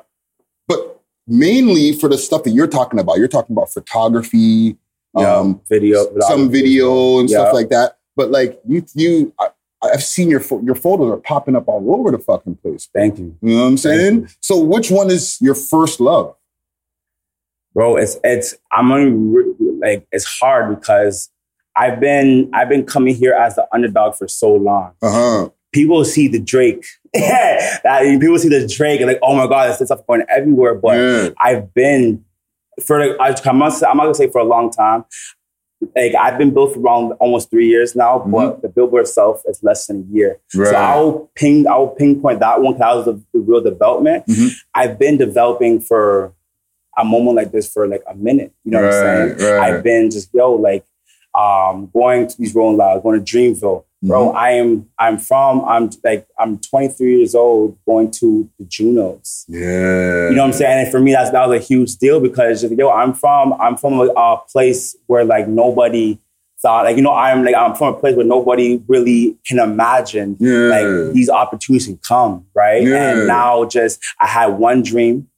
but 0.69 0.79
mainly 1.27 1.93
for 2.01 2.07
the 2.13 2.17
stuff 2.17 2.41
that 2.45 2.51
you're 2.57 2.67
talking 2.79 2.99
about 3.03 3.17
you're 3.19 3.33
talking 3.37 3.53
about 3.57 3.71
photography 3.77 4.77
yeah. 5.17 5.35
um 5.35 5.61
video, 5.69 6.05
some 6.21 6.49
video 6.51 7.19
and 7.19 7.29
Yeah. 7.29 7.39
stuff 7.39 7.53
like 7.53 7.69
that 7.69 7.97
but 8.15 8.29
like 8.31 8.59
you 8.67 8.83
you 8.95 9.33
I, 9.39 9.49
I've 9.83 10.03
seen 10.03 10.29
your 10.29 10.41
your 10.63 10.75
photos 10.75 11.11
are 11.11 11.17
popping 11.17 11.55
up 11.55 11.67
all 11.67 11.93
over 11.93 12.11
the 12.11 12.19
fucking 12.19 12.55
place 12.55 12.89
Thank 12.93 13.19
you, 13.19 13.35
You 13.41 13.55
know 13.55 13.61
what 13.63 13.67
I'm 13.67 13.77
saying? 13.77 14.29
So 14.39 14.59
which 14.59 14.89
one 14.89 15.09
is 15.11 15.37
your 15.41 15.55
first 15.55 15.99
love? 15.99 16.35
bro. 17.73 17.95
It's 17.97 18.17
it's 18.23 18.55
I'm 18.71 18.91
only 18.91 19.11
re- 19.11 19.77
like 19.81 20.07
it's 20.11 20.25
hard 20.25 20.79
because 20.79 21.29
I've 21.75 21.99
been 21.99 22.49
I've 22.53 22.69
been 22.69 22.85
coming 22.85 23.15
here 23.15 23.33
as 23.33 23.55
the 23.55 23.67
underdog 23.73 24.15
for 24.15 24.27
so 24.27 24.53
long. 24.53 24.91
Uh-huh. 25.01 25.49
People 25.71 26.05
see 26.05 26.27
the 26.27 26.39
Drake. 26.39 26.85
people 27.15 28.37
see 28.37 28.49
the 28.49 28.67
Drake 28.71 29.01
and 29.01 29.07
like, 29.07 29.19
oh 29.23 29.35
my 29.35 29.47
god, 29.47 29.69
this 29.77 29.87
stuff 29.87 30.05
going 30.07 30.23
everywhere. 30.29 30.75
But 30.75 30.97
yeah. 30.97 31.29
I've 31.41 31.73
been 31.73 32.23
for 32.85 33.01
I- 33.01 33.35
I'm 33.45 33.59
not, 33.59 33.83
I'm 33.83 33.97
not 33.97 34.03
gonna 34.03 34.15
say 34.15 34.29
for 34.29 34.39
a 34.39 34.43
long 34.45 34.71
time. 34.71 35.05
Like 35.95 36.15
I've 36.15 36.37
been 36.37 36.53
built 36.53 36.73
for 36.73 36.79
around 36.79 37.11
almost 37.19 37.49
three 37.49 37.67
years 37.67 37.93
now, 37.95 38.19
but 38.19 38.61
the 38.61 38.69
billboard 38.69 39.01
itself 39.01 39.43
is 39.47 39.61
less 39.63 39.87
than 39.87 40.07
a 40.09 40.13
year. 40.15 40.39
Right. 40.55 40.69
So 40.69 40.75
I'll 40.75 41.29
ping, 41.35 41.67
I'll 41.67 41.89
pinpoint 41.89 42.39
that 42.39 42.61
one 42.61 42.73
because 42.73 42.79
that 42.79 42.95
was 42.95 43.05
the, 43.05 43.23
the 43.33 43.39
real 43.39 43.59
development. 43.61 44.25
Mhm. 44.27 44.51
I've 44.73 44.97
been 44.97 45.17
developing 45.17 45.81
for 45.81 46.33
a 46.97 47.03
moment 47.03 47.35
like 47.35 47.51
this 47.51 47.67
for 47.71 47.85
like 47.87 48.03
a 48.09 48.15
minute. 48.15 48.53
You 48.63 48.71
know 48.71 48.81
what 48.81 48.93
I'm 48.93 49.37
saying? 49.37 49.51
right. 49.59 49.73
I've 49.73 49.83
been 49.83 50.09
just 50.09 50.29
yo 50.33 50.53
like 50.53 50.85
um 51.35 51.89
going 51.93 52.27
to 52.27 52.37
these 52.37 52.53
rolling 52.55 52.77
loud, 52.77 53.01
going 53.03 53.23
to 53.23 53.37
Dreamville. 53.37 53.83
Bro, 54.05 54.31
Mhm. 54.31 54.35
I 54.35 54.49
am 54.51 54.89
I'm 54.99 55.17
from 55.17 55.63
I'm 55.65 55.89
like 56.03 56.27
I'm 56.37 56.57
23 56.59 57.19
years 57.19 57.33
old 57.35 57.77
going 57.87 58.11
to 58.19 58.49
the 58.59 58.65
Junos. 58.65 59.45
yeah. 59.47 60.29
You 60.29 60.35
know 60.35 60.41
what 60.41 60.47
I'm 60.47 60.53
saying? 60.53 60.79
And 60.83 60.91
for 60.91 60.99
me, 60.99 61.13
that's 61.13 61.31
that 61.31 61.47
was 61.47 61.57
a 61.61 61.63
huge 61.63 61.95
deal 61.97 62.19
because 62.19 62.63
yo, 62.63 62.89
I'm 62.89 63.13
from 63.13 63.53
I'm 63.61 63.77
from 63.77 63.93
a, 64.01 64.07
a 64.15 64.37
place 64.51 64.95
where 65.07 65.23
like 65.23 65.47
nobody 65.47 66.19
thought 66.61 66.83
like 66.85 66.95
you 66.97 67.01
know 67.01 67.13
I'm 67.13 67.43
like 67.45 67.55
I'm 67.55 67.75
from 67.75 67.93
a 67.93 67.97
place 67.97 68.15
where 68.15 68.25
nobody 68.25 68.81
really 68.87 69.37
can 69.45 69.59
imagine 69.59 70.35
Yeah. 70.39 70.67
like 70.75 71.13
these 71.13 71.29
opportunities 71.29 71.87
can 71.87 71.97
come 72.05 72.45
right. 72.53 72.83
Yeah. 72.83 73.11
And 73.11 73.27
now 73.27 73.63
just 73.65 73.99
I 74.19 74.27
had 74.27 74.47
one 74.47 74.81
dream. 74.83 75.29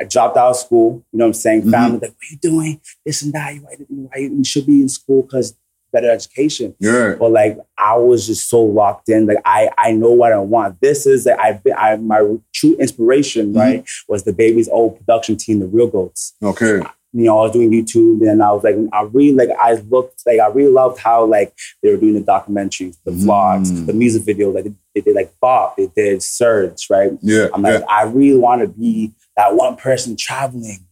I 0.00 0.04
dropped 0.04 0.36
out 0.36 0.50
of 0.50 0.56
school. 0.56 1.04
You 1.12 1.18
know 1.18 1.24
what 1.26 1.28
I'm 1.28 1.34
saying? 1.34 1.62
Mhm. 1.62 1.70
Family 1.70 1.98
like, 2.00 2.10
what 2.10 2.10
are 2.10 2.32
you 2.32 2.38
doing? 2.38 2.80
This 3.06 3.22
and 3.22 3.32
that. 3.32 3.54
You, 3.54 3.60
why 3.88 4.18
you 4.20 4.44
should 4.44 4.66
be 4.66 4.80
in 4.82 4.88
school 4.88 5.22
because 5.22 5.56
better 5.92 6.10
education 6.10 6.74
yeah. 6.80 7.14
but 7.20 7.30
like 7.30 7.56
I 7.78 7.94
was 7.96 8.26
just 8.26 8.48
so 8.50 8.60
locked 8.60 9.08
in. 9.08 9.26
Like 9.26 9.38
I 9.44 9.70
I 9.78 9.92
know 9.92 10.10
what 10.10 10.32
I 10.32 10.38
want. 10.38 10.80
This 10.80 11.06
is 11.06 11.24
like 11.26 11.38
I've 11.38 11.62
been 11.62 11.74
I 11.78 11.94
my 11.96 12.18
true 12.52 12.74
inspiration, 12.80 13.52
Mhm. 13.52 13.56
right? 13.60 13.84
Was 14.08 14.24
the 14.24 14.32
baby's 14.32 14.68
old 14.68 14.98
production 14.98 15.36
team, 15.36 15.60
the 15.60 15.68
Real 15.68 15.86
Goats. 15.86 16.34
Okay. 16.42 16.80
You 17.16 17.26
know, 17.26 17.38
I 17.38 17.42
was 17.42 17.52
doing 17.52 17.70
YouTube 17.70 18.28
and 18.28 18.42
I 18.42 18.50
was 18.50 18.64
like, 18.64 18.74
I 18.92 19.02
really 19.02 19.36
like 19.36 19.50
I 19.56 19.74
looked 19.74 20.22
like 20.26 20.40
I 20.40 20.48
really 20.48 20.72
loved 20.72 20.98
how 20.98 21.24
like 21.26 21.52
they 21.80 21.90
were 21.92 21.96
doing 21.96 22.14
the 22.14 22.22
documentaries, 22.22 22.96
the 23.04 23.12
vlogs, 23.12 23.70
Mm. 23.70 23.86
the 23.86 23.92
music 23.92 24.24
videos. 24.24 24.52
Like 24.52 24.64
they, 24.64 24.72
they 24.96 25.00
did 25.00 25.14
like 25.14 25.32
Bob, 25.40 25.76
they 25.76 25.86
did 25.94 26.24
Surge, 26.24 26.88
right? 26.90 27.12
Yeah. 27.22 27.46
I'm 27.54 27.62
like, 27.62 27.78
yeah. 27.82 27.86
I 27.88 28.02
really 28.02 28.38
want 28.40 28.62
to 28.62 28.66
be 28.68 29.12
that 29.36 29.54
one 29.56 29.76
person 29.76 30.16
traveling, 30.16 30.86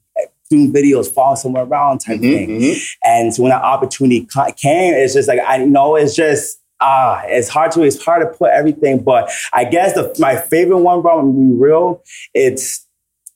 doing 0.51 0.73
videos, 0.73 1.09
following 1.11 1.37
somewhere 1.37 1.65
around 1.65 1.99
type 2.01 2.19
Mhm, 2.21 2.21
thing. 2.21 2.49
mhm. 2.61 2.83
And 3.05 3.35
so 3.35 3.43
when 3.43 3.51
that 3.51 3.63
opportunity 3.63 4.27
came, 4.57 4.95
it's 4.95 5.15
just 5.15 5.29
like 5.29 5.41
I, 5.41 5.59
you 5.59 5.67
know, 5.71 5.97
it's 5.97 6.15
just 6.15 6.59
ah, 6.81 7.23
it's 7.27 7.49
hard 7.49 7.71
to 7.73 7.83
it's 7.83 8.03
hard 8.05 8.23
to 8.23 8.37
put 8.37 8.51
everything. 8.51 8.99
But 8.99 9.31
I 9.53 9.65
guess 9.65 9.95
the 9.95 10.15
my 10.19 10.37
favorite 10.37 10.79
one, 10.79 11.01
bro, 11.03 11.19
I'm 11.21 11.33
gonna 11.33 11.49
be 11.55 11.55
real. 11.63 12.03
It's 12.35 12.87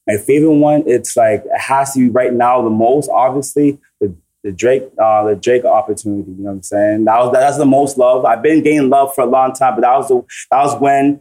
my 0.06 0.16
favorite 0.16 0.54
one. 0.56 0.82
It's 0.86 1.16
like 1.16 1.44
it 1.44 1.58
has 1.60 1.94
to 1.94 2.00
be 2.00 2.08
right 2.08 2.32
now 2.32 2.62
the 2.62 2.70
most 2.70 3.08
obviously 3.10 3.78
the 4.00 4.14
the 4.44 4.52
Drake 4.52 4.84
uh, 5.02 5.24
the 5.24 5.36
Drake 5.36 5.64
opportunity. 5.64 6.30
You 6.32 6.38
know 6.38 6.50
what 6.50 6.56
I'm 6.56 6.62
saying? 6.62 7.04
That 7.04 7.18
was 7.18 7.32
that's 7.32 7.56
the 7.56 7.66
most 7.66 7.96
love. 7.98 8.24
I've 8.24 8.42
been 8.42 8.62
getting 8.62 8.90
love 8.90 9.14
for 9.14 9.22
a 9.22 9.26
long 9.26 9.52
time, 9.54 9.74
but 9.76 9.80
that 9.82 9.96
was 9.96 10.08
the 10.08 10.22
that 10.50 10.62
was 10.64 10.80
when 10.80 11.20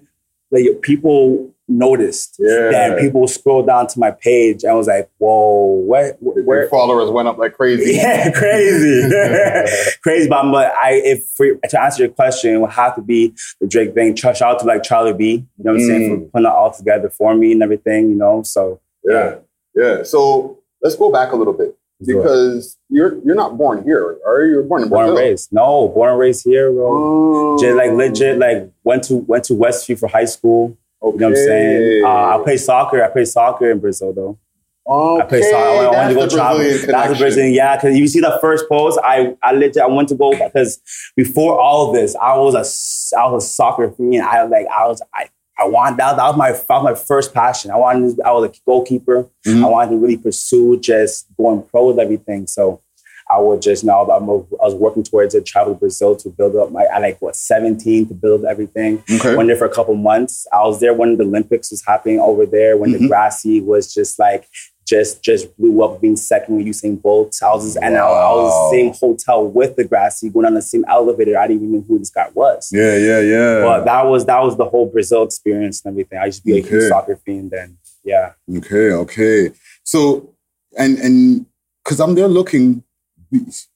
like 0.51 0.65
people 0.82 1.51
noticed. 1.67 2.36
Yeah. 2.39 2.72
And 2.74 3.00
people 3.00 3.27
scrolled 3.27 3.67
down 3.67 3.88
to 3.88 4.00
my 4.00 4.12
page 4.12 4.63
and 4.63 4.75
was 4.75 4.88
like, 4.88 5.10
"Whoa, 5.17 5.84
what? 5.86 6.17
Your 6.22 6.67
followers 6.69 7.10
went 7.10 7.27
up 7.27 7.38
like 7.38 7.53
crazy. 7.53 7.95
Yeah, 8.05 8.31
crazy, 8.31 9.10
crazy. 10.01 10.29
But, 10.29 10.51
but 10.51 10.74
I, 10.74 11.01
if 11.03 11.25
for, 11.36 11.55
to 11.55 11.81
answer 11.81 12.03
your 12.03 12.12
question, 12.12 12.55
it 12.55 12.57
would 12.60 12.72
have 12.72 12.95
to 12.95 13.01
be 13.01 13.34
the 13.60 13.67
Drake 13.67 13.93
thing. 13.93 14.15
Shout 14.15 14.41
out 14.41 14.60
to 14.60 14.65
like 14.65 14.84
Charlie 14.84 15.13
B. 15.13 15.31
You 15.57 15.63
know 15.63 15.74
what 15.74 15.81
I'm 15.81 15.88
saying 15.88 16.10
for 16.10 16.17
mm. 16.17 16.31
putting 16.31 16.45
it 16.45 16.51
all 16.51 16.72
together 16.72 17.10
for 17.10 17.36
me 17.36 17.53
and 17.53 17.63
everything. 17.63 18.10
You 18.10 18.15
know, 18.15 18.43
so 18.43 18.81
Yeah. 19.03 19.36
Yeah. 19.74 20.03
So 20.03 20.60
let's 20.81 20.95
go 20.95 21.12
back 21.12 21.31
a 21.31 21.36
little 21.36 21.53
bit 21.53 21.77
because 22.05 22.77
you're 22.89 23.17
you're 23.24 23.36
not 23.36 23.57
born 23.57 23.84
here, 23.84 24.19
are 24.25 24.45
you? 24.45 24.53
You're 24.53 24.63
born 24.63 24.84
in 24.84 24.89
born 24.89 25.07
and 25.07 25.17
raised. 25.17 25.51
No, 25.53 25.88
born 25.89 26.10
and 26.12 26.19
raised 26.19 26.43
here, 26.43 26.72
bro. 26.72 26.88
Oh. 26.88 27.57
Just 27.60 27.75
like 27.75 27.91
legit, 27.91 28.36
oh. 28.36 28.39
like 28.39 28.72
went 28.84 29.03
to 29.05 29.15
went 29.15 29.45
to 29.45 29.53
Westview 29.53 29.98
for 29.98 30.07
high 30.07 30.25
school. 30.25 30.77
Okay. 31.05 31.13
You 31.13 31.19
know 31.19 31.27
what 31.29 31.38
I'm 31.38 31.45
saying? 31.45 32.03
Uh, 32.03 32.07
I 32.07 32.41
play 32.43 32.57
soccer. 32.57 33.03
I 33.03 33.09
play 33.09 33.25
soccer 33.25 33.71
in 33.71 33.79
Brazil 33.79 34.13
though. 34.13 34.39
Okay, 34.88 35.24
I 35.24 35.25
played 35.27 35.43
soccer. 35.43 35.57
I 35.57 35.89
went 35.89 36.09
to 36.09 36.15
go 36.15 36.29
travel. 36.29 36.57
Brazilian 36.57 36.91
That's 36.91 37.13
the. 37.13 37.19
Brazilian, 37.19 37.53
yeah. 37.53 37.75
Because 37.75 37.97
you 37.97 38.07
see 38.07 38.19
the 38.19 38.38
first 38.41 38.65
post, 38.69 39.00
I 39.03 39.35
I 39.43 39.51
legit 39.51 39.81
I 39.83 39.88
went 39.88 40.09
to 40.09 40.15
go 40.15 40.31
because 40.31 40.79
before 41.15 41.59
all 41.59 41.88
of 41.89 41.95
this, 41.95 42.15
I 42.15 42.38
was 42.38 42.53
a 42.55 43.19
I 43.19 43.25
was 43.29 43.43
a 43.43 43.47
soccer 43.47 43.91
fan. 43.91 44.21
I 44.21 44.43
like 44.43 44.67
I 44.67 44.88
was 44.88 45.01
I. 45.13 45.29
I 45.57 45.65
wanted 45.69 46.00
that, 46.00 46.17
that 46.17 46.27
was 46.27 46.35
my 46.35 46.51
that 46.51 46.67
was 46.69 46.83
my 46.83 46.95
first 46.95 47.33
passion. 47.33 47.71
I 47.71 47.77
wanted 47.77 48.19
I 48.25 48.33
was 48.33 48.50
a 48.50 48.53
goalkeeper. 48.65 49.29
Mhm. 49.47 49.63
I 49.63 49.69
wanted 49.69 49.91
to 49.91 49.97
really 49.97 50.17
pursue 50.17 50.77
just 50.81 51.27
going 51.38 51.62
pro 51.62 51.88
with 51.88 51.97
everything. 51.97 52.45
So 52.45 52.81
I 53.29 53.39
would 53.39 53.62
just 53.62 53.84
now 53.84 54.01
I'm, 54.05 54.27
was 54.27 54.75
working 54.75 55.03
towards 55.03 55.34
it. 55.34 55.46
Travel 55.46 55.74
to 55.74 55.79
Brazil 55.79 56.15
to 56.17 56.29
build 56.29 56.55
up 56.55 56.72
my 56.72 56.84
I 56.84 57.00
like 57.00 57.22
what 57.22 57.36
17 57.36 58.08
to 58.10 58.13
build 58.13 58.46
everything. 58.46 59.03
Okay. 59.12 59.36
Went 59.36 59.48
there 59.48 59.58
for 59.58 59.65
a 59.65 59.74
couple 59.74 59.96
months. 59.96 60.46
I 60.53 60.60
was 60.62 60.79
there 60.79 60.94
when 60.94 61.17
the 61.17 61.24
Olympics 61.24 61.72
was 61.72 61.84
happening 61.86 62.20
over 62.20 62.46
there, 62.46 62.77
when 62.77 62.91
Mhm. 62.91 63.00
De 63.00 63.08
Grasse 63.08 63.62
was 63.63 63.91
just 63.94 64.20
like 64.20 64.48
just 64.88 65.24
just 65.24 65.58
blew 65.58 65.84
up 65.84 66.00
being 66.00 66.15
second 66.15 66.58
with 66.58 66.67
Usain 66.67 67.01
Bolt. 67.01 67.36
I 67.41 67.48
was 67.55 67.63
just, 67.65 67.77
and 67.82 67.98
I, 67.98 68.01
I 68.01 68.32
was 68.36 68.51
Wow. 68.53 68.70
same 68.72 68.94
hotel 68.94 69.48
with 69.48 69.75
De 69.75 69.84
Grasse, 69.84 70.24
going 70.32 70.46
on 70.46 70.53
the 70.53 70.62
same 70.62 70.86
elevator. 70.88 71.36
I 71.39 71.48
didn't 71.48 71.63
even 71.63 71.74
know 71.77 71.86
who 71.88 71.98
this 71.98 72.12
guy 72.12 72.29
was. 72.36 72.70
Yeah, 72.72 72.96
yeah, 72.96 73.20
yeah. 73.22 73.62
But 73.63 73.86
that 73.86 74.05
was 74.05 74.25
that 74.25 74.44
was 74.44 74.55
the 74.58 74.65
whole 74.65 74.86
Brazil 74.86 75.24
experience 75.24 75.82
and 75.84 75.91
everything. 75.94 76.20
I 76.20 76.25
used 76.27 76.41
to 76.41 76.46
be 76.46 76.60
a 76.60 76.62
huge 76.62 76.89
soccer 76.89 77.15
fiend 77.25 77.50
then. 77.50 77.77
Yeah. 78.03 78.34
Okay, 78.58 78.91
okay. 78.91 79.51
So, 79.84 80.29
and 80.77 81.00
and 81.00 81.48
because 81.84 82.00
I'm 82.00 82.13
there 82.13 82.27
looking, 82.27 82.84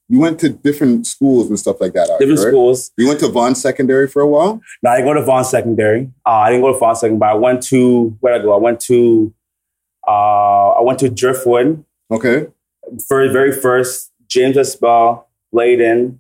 you 0.10 0.20
went 0.20 0.40
to 0.40 0.50
different 0.50 1.06
schools 1.06 1.50
and 1.50 1.60
stuff 1.60 1.80
like 1.80 1.94
that. 1.94 2.08
Different 2.20 2.40
right? 2.40 2.48
schools. 2.48 2.92
You 2.98 3.08
went 3.08 3.20
to 3.20 3.28
Vaughan 3.28 3.56
Secondary 3.56 4.08
for 4.08 4.22
a 4.22 4.28
while. 4.28 4.60
No, 4.82 4.90
I 4.90 4.98
didn't 4.98 5.08
go 5.08 5.14
to 5.14 5.24
Vaughan 5.24 5.46
Secondary. 5.46 6.10
Uh, 6.26 6.30
I 6.30 6.50
didn't 6.50 6.64
go 6.64 6.74
to 6.74 6.80
Vaughan 6.80 6.96
Secondary, 6.96 7.20
but 7.20 7.30
I 7.30 7.34
went 7.36 7.64
to 7.64 8.18
where 8.20 8.34
did 8.34 8.42
I 8.42 8.46
go? 8.46 8.54
I 8.54 8.58
went 8.58 8.80
to 8.82 9.34
uh, 10.08 10.72
I 10.72 10.82
went 10.82 11.00
to 11.00 11.10
Driftwood. 11.10 11.86
Okay. 12.12 12.48
for 13.08 13.32
very 13.32 13.52
first 13.52 14.12
James 14.28 14.58
S. 14.58 14.76
Bell, 14.76 15.30
Bladen. 15.52 16.20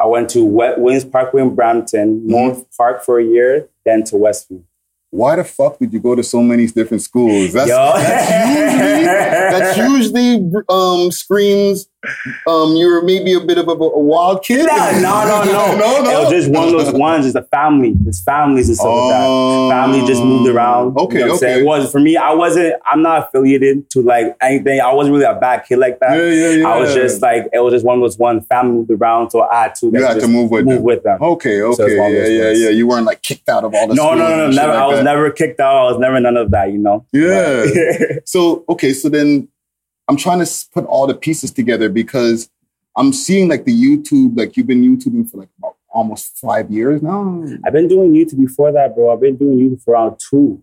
I 0.00 0.06
went 0.06 0.30
to 0.30 0.42
Wet 0.42 0.80
Williams 0.80 1.04
Parkway 1.04 1.42
in 1.42 1.54
Brampton, 1.54 2.26
North 2.26 2.64
Park 2.74 3.04
for 3.04 3.20
a 3.20 3.24
year, 3.24 3.68
then 3.84 4.02
to 4.04 4.16
Westview. 4.16 4.62
Why 5.10 5.36
the 5.36 5.44
fuck 5.44 5.78
did 5.78 5.92
you 5.92 6.00
go 6.00 6.14
to 6.14 6.22
so 6.22 6.42
many 6.42 6.68
different 6.68 7.02
schools? 7.02 7.52
That's, 7.52 7.68
that's 7.68 9.76
usually 9.76 10.38
that 10.38 10.40
usually 10.40 10.62
um, 10.70 11.10
screams 11.10 11.89
um, 12.46 12.74
you 12.76 12.86
were 12.86 13.02
maybe 13.02 13.34
a 13.34 13.40
bit 13.40 13.58
of 13.58 13.68
a, 13.68 13.72
a 13.72 13.98
wild 13.98 14.42
kid. 14.42 14.66
Nah, 14.66 14.92
no, 14.92 15.24
no, 15.24 15.44
no, 15.52 15.76
no, 15.76 16.02
no. 16.02 16.10
It 16.10 16.24
was 16.24 16.30
just 16.30 16.50
one 16.50 16.68
of 16.68 16.72
those 16.72 16.92
ones. 16.92 17.26
It's 17.26 17.34
a 17.34 17.42
family. 17.42 17.94
It's 18.06 18.22
families 18.22 18.68
and 18.68 18.76
stuff 18.76 18.88
like 18.88 19.10
that. 19.10 19.26
Oh. 19.26 19.70
Family 19.70 20.06
just 20.06 20.22
moved 20.22 20.48
around. 20.48 20.96
Okay, 20.96 21.18
you 21.18 21.24
know 21.24 21.26
what 21.28 21.32
I'm 21.34 21.38
saying? 21.38 21.54
okay. 21.56 21.62
It 21.62 21.66
was 21.66 21.92
for 21.92 22.00
me. 22.00 22.16
I 22.16 22.32
wasn't. 22.32 22.74
I'm 22.90 23.02
not 23.02 23.28
affiliated 23.28 23.90
to 23.90 24.02
like 24.02 24.36
anything. 24.40 24.80
I 24.80 24.92
wasn't 24.94 25.14
really 25.14 25.26
a 25.26 25.34
bad 25.38 25.64
kid 25.66 25.78
like 25.78 26.00
that. 26.00 26.16
Yeah, 26.16 26.32
yeah, 26.32 26.50
yeah. 26.50 26.68
I 26.68 26.78
was 26.78 26.94
just 26.94 27.20
like 27.20 27.48
it 27.52 27.60
was 27.60 27.74
just 27.74 27.84
one 27.84 27.98
of 27.98 28.02
those 28.02 28.16
one 28.18 28.40
family 28.42 28.72
moved 28.72 28.90
around, 28.90 29.30
so 29.30 29.42
I 29.42 29.64
had 29.64 29.74
to. 29.76 29.90
you 29.92 30.02
had 30.02 30.20
to 30.20 30.28
move 30.28 30.50
with 30.50 30.64
move 30.64 30.76
them. 30.76 30.82
with 30.84 31.02
them. 31.02 31.22
Okay, 31.22 31.60
okay, 31.60 31.82
of 31.82 31.90
yeah, 31.90 32.26
yeah, 32.26 32.44
ones. 32.46 32.60
yeah. 32.60 32.70
You 32.70 32.86
weren't 32.86 33.06
like 33.06 33.22
kicked 33.22 33.48
out 33.48 33.64
of 33.64 33.74
all 33.74 33.86
the 33.86 33.94
No, 33.94 34.14
no, 34.14 34.28
no, 34.28 34.36
no, 34.36 34.50
never. 34.50 34.68
like 34.72 34.78
I 34.82 34.86
was 34.86 34.96
that. 34.98 35.04
never 35.04 35.30
kicked 35.30 35.60
out. 35.60 35.76
I 35.76 35.84
was 35.84 35.98
never 35.98 36.18
none 36.18 36.36
of 36.36 36.50
that. 36.52 36.72
You 36.72 36.78
know. 36.78 37.04
Yeah. 37.12 37.66
So 38.24 38.64
okay, 38.68 38.92
so 38.94 39.08
then 39.08 39.48
I'm 40.10 40.16
trying 40.16 40.44
to 40.44 40.50
put 40.74 40.84
all 40.86 41.06
the 41.06 41.14
pieces 41.14 41.52
together 41.52 41.88
because 41.88 42.50
I'm 42.96 43.12
seeing 43.12 43.48
like 43.48 43.64
the 43.64 43.72
YouTube, 43.72 44.36
like 44.36 44.56
you've 44.56 44.66
been 44.66 44.82
YouTubing 44.82 45.30
for 45.30 45.36
like 45.36 45.50
about 45.56 45.76
almost 45.88 46.36
five 46.36 46.68
years 46.68 47.00
now. 47.00 47.44
I've 47.64 47.72
been 47.72 47.86
doing 47.86 48.12
YouTube 48.12 48.38
before 48.38 48.72
that, 48.72 48.96
bro. 48.96 49.12
I've 49.12 49.20
been 49.20 49.36
doing 49.36 49.56
YouTube 49.58 49.84
for 49.84 49.94
around 49.94 50.18
two, 50.18 50.60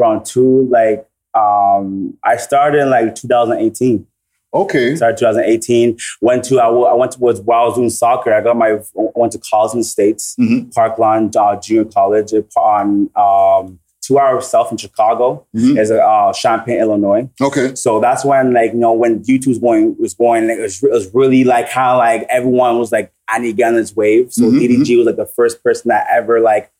around 0.00 0.26
two. 0.26 0.68
Like, 0.70 1.04
um, 1.34 2.16
I 2.22 2.36
started 2.36 2.82
in 2.82 2.90
like 2.90 3.16
2018. 3.16 4.06
Okay. 4.54 4.94
Started 4.94 5.18
2018. 5.18 5.98
Went 6.20 6.44
to 6.44 6.60
I 6.60 6.94
went 6.94 7.10
to 7.12 7.18
was 7.18 7.40
while 7.40 7.62
I 7.62 7.66
was 7.66 7.74
doing 7.74 7.90
soccer. 7.90 8.32
I 8.32 8.40
got 8.42 8.56
my 8.56 8.68
I 8.68 8.80
went 8.94 9.32
to 9.32 9.40
college 9.40 9.72
in 9.72 9.80
the 9.80 9.84
states, 9.84 10.36
Mhm. 10.38 10.72
Parkland 10.72 11.34
uh, 11.36 11.56
Junior 11.60 11.84
College 11.84 12.32
on 12.56 13.10
um, 13.16 13.80
two 14.08 14.18
hours 14.18 14.48
south 14.48 14.72
in 14.72 14.78
Chicago. 14.78 15.44
Mhm. 15.54 15.78
Is 15.78 15.90
uh, 15.90 16.32
Champaign, 16.32 16.80
Illinois. 16.80 17.28
Okay. 17.40 17.74
So 17.74 18.00
that's 18.00 18.24
when, 18.24 18.52
like, 18.52 18.72
you 18.72 18.78
know, 18.78 18.92
when 18.92 19.20
YouTube 19.24 19.48
was 19.48 19.58
going, 19.58 19.94
was 19.98 20.14
going, 20.14 20.48
like, 20.48 20.58
it 20.58 20.62
was, 20.62 20.82
it 20.82 20.90
was 20.90 21.14
really 21.14 21.44
like 21.44 21.68
how 21.68 21.98
like 21.98 22.26
everyone 22.30 22.78
was 22.78 22.90
like, 22.90 23.12
I 23.28 23.38
need 23.38 23.50
to 23.52 23.56
get 23.56 23.68
on 23.68 23.74
this 23.76 23.94
wave. 23.94 24.32
So 24.32 24.44
Mhm, 24.44 24.58
DDG 24.60 24.96
was 24.96 25.06
like 25.06 25.16
the 25.16 25.26
first 25.26 25.62
person 25.62 25.90
that 25.90 26.06
ever 26.10 26.40
like 26.40 26.70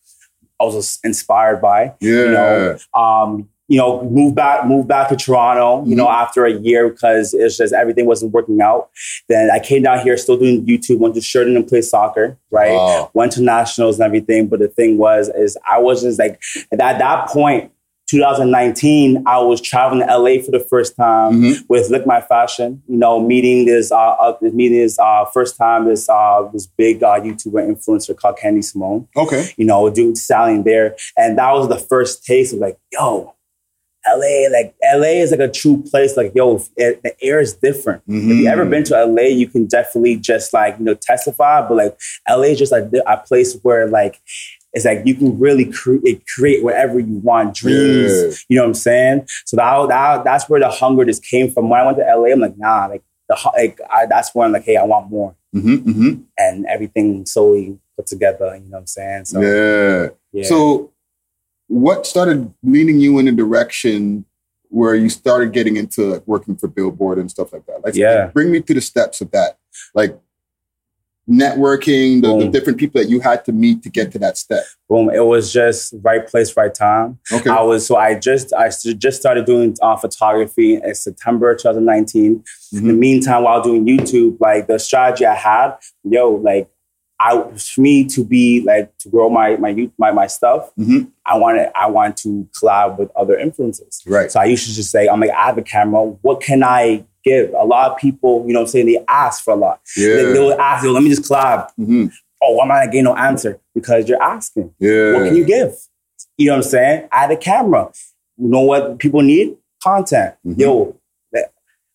I 0.60 0.64
was 0.64 0.98
inspired 1.04 1.60
by. 1.60 1.94
Yeah. 2.00 2.10
You 2.24 2.30
know, 2.32 2.78
um, 2.94 3.48
you 3.68 3.76
know, 3.78 4.02
moved 4.10 4.34
back, 4.34 4.66
moved 4.66 4.88
back 4.88 5.08
to 5.10 5.16
Toronto. 5.16 5.84
You 5.88 5.94
know, 5.94 6.06
Mm-hmm. 6.06 6.22
after 6.22 6.46
a 6.46 6.52
year 6.52 6.88
because 6.88 7.34
it's 7.34 7.56
just 7.58 7.72
everything 7.74 8.06
wasn't 8.06 8.32
working 8.32 8.60
out. 8.62 8.88
Then 9.28 9.50
I 9.50 9.58
came 9.60 9.82
down 9.82 9.98
here, 10.00 10.16
still 10.16 10.38
doing 10.38 10.64
YouTube. 10.66 10.98
Went 10.98 11.14
to 11.16 11.20
Sheridan 11.20 11.54
and 11.56 11.66
play 11.68 11.82
soccer. 11.82 12.38
Right 12.50 12.72
Wow. 12.72 13.10
went 13.14 13.32
to 13.32 13.42
nationals 13.42 13.98
and 14.00 14.06
everything. 14.06 14.46
But 14.48 14.60
the 14.60 14.68
thing 14.68 14.96
was, 14.98 15.28
is 15.28 15.56
I 15.70 15.78
was 15.78 16.02
just 16.02 16.18
like 16.18 16.40
at 16.72 16.78
that, 16.98 17.28
point, 17.28 17.70
2019, 18.10 19.22
I 19.26 19.38
was 19.38 19.60
traveling 19.60 20.00
to 20.06 20.06
LA 20.18 20.40
for 20.42 20.50
the 20.50 20.60
first 20.60 20.96
time 20.96 21.42
Mhm. 21.42 21.64
with 21.68 21.90
Lick 21.90 22.06
My 22.06 22.20
Fashion. 22.22 22.82
You 22.88 22.96
know, 22.96 23.20
meeting 23.20 23.66
this, 23.66 23.92
uh, 23.92 23.96
uh 23.96 24.36
meeting 24.40 24.78
this 24.78 24.98
uh, 24.98 25.24
first 25.26 25.56
time 25.58 25.86
this 25.86 26.08
uh, 26.08 26.48
this 26.52 26.66
big 26.66 27.02
uh, 27.02 27.20
YouTuber 27.20 27.60
influencer 27.70 28.16
called 28.16 28.38
Candy 28.38 28.62
Simone. 28.62 29.06
Okay. 29.16 29.50
You 29.56 29.66
know, 29.66 29.90
doing 29.90 30.14
selling 30.14 30.62
there, 30.64 30.96
and 31.16 31.36
that 31.38 31.52
was 31.52 31.68
the 31.68 31.76
first 31.78 32.24
taste 32.24 32.52
of 32.54 32.60
like, 32.60 32.78
yo. 32.92 33.34
LA, 34.16 34.48
like 34.56 34.74
LA 34.94 35.20
is 35.22 35.30
like 35.30 35.40
a 35.40 35.48
true 35.48 35.82
place. 35.90 36.16
Like, 36.16 36.32
yo, 36.34 36.60
it, 36.76 37.02
the 37.02 37.14
air 37.22 37.40
is 37.40 37.54
different. 37.54 38.02
If 38.08 38.22
you 38.24 38.48
ever 38.48 38.64
Mhm. 38.64 38.70
been 38.70 38.84
to 38.84 39.04
LA, 39.06 39.22
you 39.28 39.46
can 39.48 39.66
definitely 39.66 40.16
just 40.16 40.52
like 40.52 40.78
you 40.78 40.84
know 40.84 40.94
testify. 40.94 41.66
But 41.66 41.76
like 41.76 41.98
LA 42.28 42.48
is 42.52 42.58
just 42.58 42.72
like 42.72 42.84
a 43.06 43.16
place 43.18 43.56
where 43.62 43.86
like 43.88 44.20
it's 44.74 44.84
like 44.84 45.02
you 45.06 45.14
can 45.14 45.38
really 45.38 45.64
create 45.64 46.24
create 46.34 46.62
whatever 46.62 46.98
you 46.98 47.18
want, 47.18 47.54
dreams. 47.54 48.12
Yeah. 48.12 48.30
You 48.48 48.56
know 48.56 48.62
what 48.62 48.68
I'm 48.68 48.74
saying? 48.74 49.26
So 49.46 49.56
that, 49.56 49.88
that 49.88 50.24
that's 50.24 50.48
where 50.48 50.60
the 50.60 50.68
hunger 50.70 51.04
just 51.04 51.24
came 51.24 51.50
from. 51.50 51.68
When 51.70 51.80
I 51.80 51.84
went 51.86 51.98
to 51.98 52.04
LA, 52.04 52.32
I'm 52.32 52.40
like, 52.40 52.58
nah, 52.58 52.86
like 52.86 53.02
the 53.28 53.36
like 53.56 53.80
I, 53.90 54.06
that's 54.06 54.34
when 54.34 54.46
I'm 54.46 54.52
like, 54.52 54.64
hey, 54.64 54.76
I 54.76 54.84
want 54.84 55.10
more, 55.10 55.34
Mhm, 55.56 55.78
mhm. 55.84 56.22
and 56.36 56.66
everything 56.66 57.24
slowly 57.26 57.78
put 57.96 58.06
together. 58.06 58.54
You 58.54 58.68
know 58.70 58.76
what 58.76 58.78
I'm 58.80 58.86
saying? 58.86 59.24
So 59.26 59.40
Yeah. 59.40 60.08
yeah. 60.32 60.44
So, 60.48 60.90
what 61.68 62.06
started 62.06 62.52
leaning 62.62 62.98
you 62.98 63.18
in 63.18 63.28
a 63.28 63.32
direction 63.32 64.24
where 64.70 64.94
you 64.94 65.08
started 65.08 65.52
getting 65.52 65.76
into 65.76 66.02
like, 66.02 66.26
working 66.26 66.56
for 66.56 66.66
Billboard 66.68 67.18
and 67.18 67.30
stuff 67.30 67.52
like 67.52 67.64
that? 67.66 67.84
Like, 67.84 67.94
Yeah. 67.94 68.26
bring 68.26 68.50
me 68.50 68.60
to 68.60 68.74
the 68.74 68.80
steps 68.80 69.20
of 69.20 69.30
that, 69.30 69.58
like 69.94 70.18
networking, 71.28 72.22
the, 72.22 72.38
the 72.38 72.48
different 72.48 72.78
people 72.78 73.00
that 73.00 73.10
you 73.10 73.20
had 73.20 73.44
to 73.44 73.52
meet 73.52 73.82
to 73.82 73.90
get 73.90 74.10
to 74.12 74.18
that 74.18 74.38
step. 74.38 74.64
boom, 74.88 75.10
it 75.10 75.20
was 75.26 75.52
just 75.52 75.92
right 76.00 76.26
place, 76.26 76.56
right 76.56 76.74
time. 76.74 77.18
Okay. 77.30 77.50
I 77.50 77.60
was 77.60 77.86
so 77.86 77.96
I 77.96 78.18
just 78.18 78.52
I 78.54 78.70
just 78.70 79.20
started 79.20 79.44
doing 79.44 79.76
uh, 79.82 79.96
photography 79.96 80.76
in 80.76 80.94
September 80.94 81.54
2019. 81.54 82.42
In 82.72 82.88
the 82.88 82.94
meantime, 82.94 83.42
while 83.44 83.60
doing 83.62 83.86
YouTube, 83.86 84.38
like 84.40 84.66
the 84.68 84.78
strategy 84.78 85.26
I 85.26 85.34
had, 85.34 85.74
yo, 86.04 86.30
like 86.30 86.70
I 87.20 87.42
for 87.56 87.80
me 87.80 88.04
to 88.06 88.24
be 88.24 88.62
like 88.62 88.96
to 88.98 89.08
grow 89.08 89.28
my 89.28 89.56
my 89.56 89.70
youth 89.70 89.90
my 89.98 90.12
my 90.12 90.26
stuff. 90.28 90.70
Mhm. 90.78 91.08
I 91.26 91.36
wanted 91.36 91.70
I 91.74 91.88
want 91.90 92.16
to 92.18 92.48
collab 92.56 92.98
with 92.98 93.10
other 93.16 93.36
influencers. 93.36 94.02
Right. 94.06 94.30
So 94.30 94.40
I 94.40 94.44
used 94.44 94.66
to 94.68 94.74
just 94.74 94.90
say, 94.90 95.08
I'm 95.08 95.20
like, 95.20 95.30
I 95.30 95.46
have 95.46 95.58
a 95.58 95.62
camera. 95.62 96.02
What 96.04 96.40
can 96.40 96.62
I 96.62 97.04
give? 97.24 97.52
A 97.54 97.64
lot 97.64 97.90
of 97.90 97.98
people, 97.98 98.44
you 98.46 98.52
know, 98.52 98.60
what 98.60 98.66
I'm 98.68 98.70
saying 98.70 98.86
they 98.86 99.04
ask 99.08 99.42
for 99.42 99.52
a 99.54 99.56
lot. 99.56 99.80
They, 99.96 100.02
they 100.04 100.32
Yeah. 100.34 100.38
will 100.40 100.60
ask, 100.60 100.84
let 100.86 101.02
me 101.02 101.08
just 101.10 101.22
collab. 101.22 101.68
Mhm. 101.78 102.12
Oh, 102.40 102.54
why 102.54 102.64
am 102.64 102.70
I 102.70 102.84
not 102.84 102.92
getting 102.92 103.04
no 103.04 103.16
answer? 103.16 103.58
Because 103.74 104.08
you're 104.08 104.22
asking. 104.22 104.72
Yeah. 104.78 105.14
What 105.14 105.24
can 105.26 105.34
you 105.34 105.44
give? 105.44 105.74
You 106.36 106.46
know 106.46 106.52
what 106.52 106.64
I'm 106.64 106.70
saying? 106.70 107.08
I 107.10 107.20
had 107.22 107.30
a 107.32 107.36
camera. 107.36 107.90
You 108.36 108.48
know 108.48 108.60
what 108.60 108.98
people 109.00 109.22
need? 109.22 109.56
Content. 109.82 110.34
Mhm. 110.46 110.58
Yo, 110.58 110.94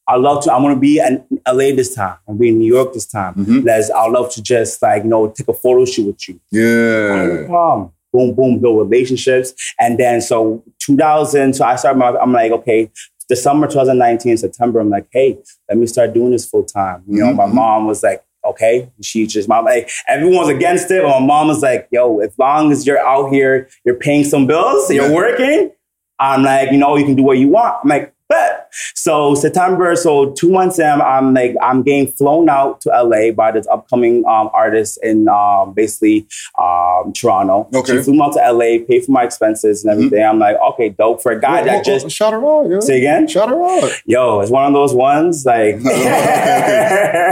I 0.07 0.17
love 0.17 0.43
to. 0.43 0.53
I'm 0.53 0.62
gonna 0.62 0.75
be 0.79 1.00
in 1.00 1.24
LA 1.48 1.74
this 1.75 1.95
time. 1.95 2.17
I'm 2.27 2.33
gonna 2.36 2.39
be 2.39 2.50
in 2.50 2.60
New 2.60 2.74
York 2.74 2.93
this 2.93 3.05
time. 3.05 3.36
Mhm. 3.36 3.63
Let's. 3.65 3.89
I 3.89 4.07
love 4.07 4.31
to 4.33 4.41
just 4.43 4.81
like 4.81 5.03
you 5.03 5.10
know 5.10 5.29
take 5.29 5.48
a 5.48 5.53
photo 5.53 5.86
shoot 5.86 6.07
with 6.07 6.27
you. 6.27 6.39
Yeah. 6.51 7.45
problem. 7.48 7.91
Boom, 8.12 8.36
boom, 8.36 8.60
build 8.60 8.77
relationships, 8.91 9.53
and 9.79 9.98
then 9.98 10.22
so 10.22 10.63
2000. 10.79 11.53
So 11.55 11.65
I 11.65 11.75
started. 11.77 11.98
My, 11.98 12.15
I'm 12.17 12.31
like, 12.31 12.51
okay, 12.51 12.91
the 13.29 13.36
summer 13.36 13.65
2019, 13.67 14.38
September. 14.38 14.79
I'm 14.79 14.89
like, 14.89 15.07
hey, 15.12 15.38
let 15.69 15.77
me 15.77 15.88
start 15.88 16.13
doing 16.13 16.31
this 16.31 16.45
full 16.45 16.63
time. 16.63 17.03
You 17.07 17.22
know, 17.25 17.33
my 17.33 17.45
Mhm. 17.45 17.53
mom 17.53 17.88
was 17.88 18.03
like, 18.03 18.22
okay. 18.45 18.89
She 19.01 19.25
just, 19.25 19.48
my 19.50 19.60
like, 19.62 19.89
everyone's 20.07 20.50
against 20.50 20.91
it, 20.91 21.01
but 21.01 21.19
my 21.22 21.25
mom 21.25 21.48
was 21.48 21.62
like, 21.63 21.88
yo, 21.91 22.19
as 22.19 22.38
long 22.38 22.72
as 22.72 22.86
you're 22.86 23.00
out 23.00 23.31
here, 23.31 23.67
you're 23.86 23.95
paying 23.95 24.25
some 24.25 24.45
bills, 24.45 24.91
you're 24.91 25.12
working. 25.12 25.72
I'm 26.19 26.43
like, 26.43 26.72
you 26.72 26.77
know, 26.77 26.95
you 26.98 27.05
can 27.05 27.15
do 27.15 27.24
what 27.24 27.38
you 27.39 27.48
want. 27.48 27.77
I'm 27.83 27.89
like. 27.89 28.12
But 28.29 28.69
so 28.95 29.35
September, 29.35 29.95
so 29.95 30.31
two 30.31 30.49
months 30.49 30.79
in, 30.79 31.01
I'm 31.01 31.33
like 31.33 31.55
I'm 31.61 31.83
getting 31.83 32.07
flown 32.07 32.49
out 32.49 32.81
to 32.81 32.89
LA 32.89 33.31
by 33.31 33.51
this 33.51 33.67
upcoming 33.67 34.25
um, 34.25 34.49
artist 34.53 34.99
in 35.03 35.27
um, 35.27 35.73
basically 35.73 36.27
um, 36.59 37.13
Toronto. 37.13 37.69
Okay. 37.73 37.97
She 37.97 38.03
flew 38.03 38.21
out 38.23 38.33
to 38.33 38.51
LA, 38.51 38.85
paid 38.85 39.05
for 39.05 39.11
my 39.11 39.23
expenses 39.23 39.83
and 39.83 39.91
everything. 39.91 40.23
I'm 40.23 40.39
like, 40.39 40.57
okay, 40.73 40.89
dope 40.89 41.21
for 41.21 41.31
a 41.31 41.39
guy 41.39 41.63
that 41.63 41.85
just 41.85 42.09
shout 42.09 42.33
her 42.33 42.45
out, 42.45 42.69
yo. 42.69 42.79
say 42.79 42.97
again. 42.97 43.27
Shout 43.27 43.49
her 43.49 43.61
out. 43.61 43.91
Yo, 44.05 44.39
it's 44.39 44.51
one 44.51 44.65
of 44.65 44.73
those 44.73 44.93
ones 44.93 45.45
like. 45.45 45.75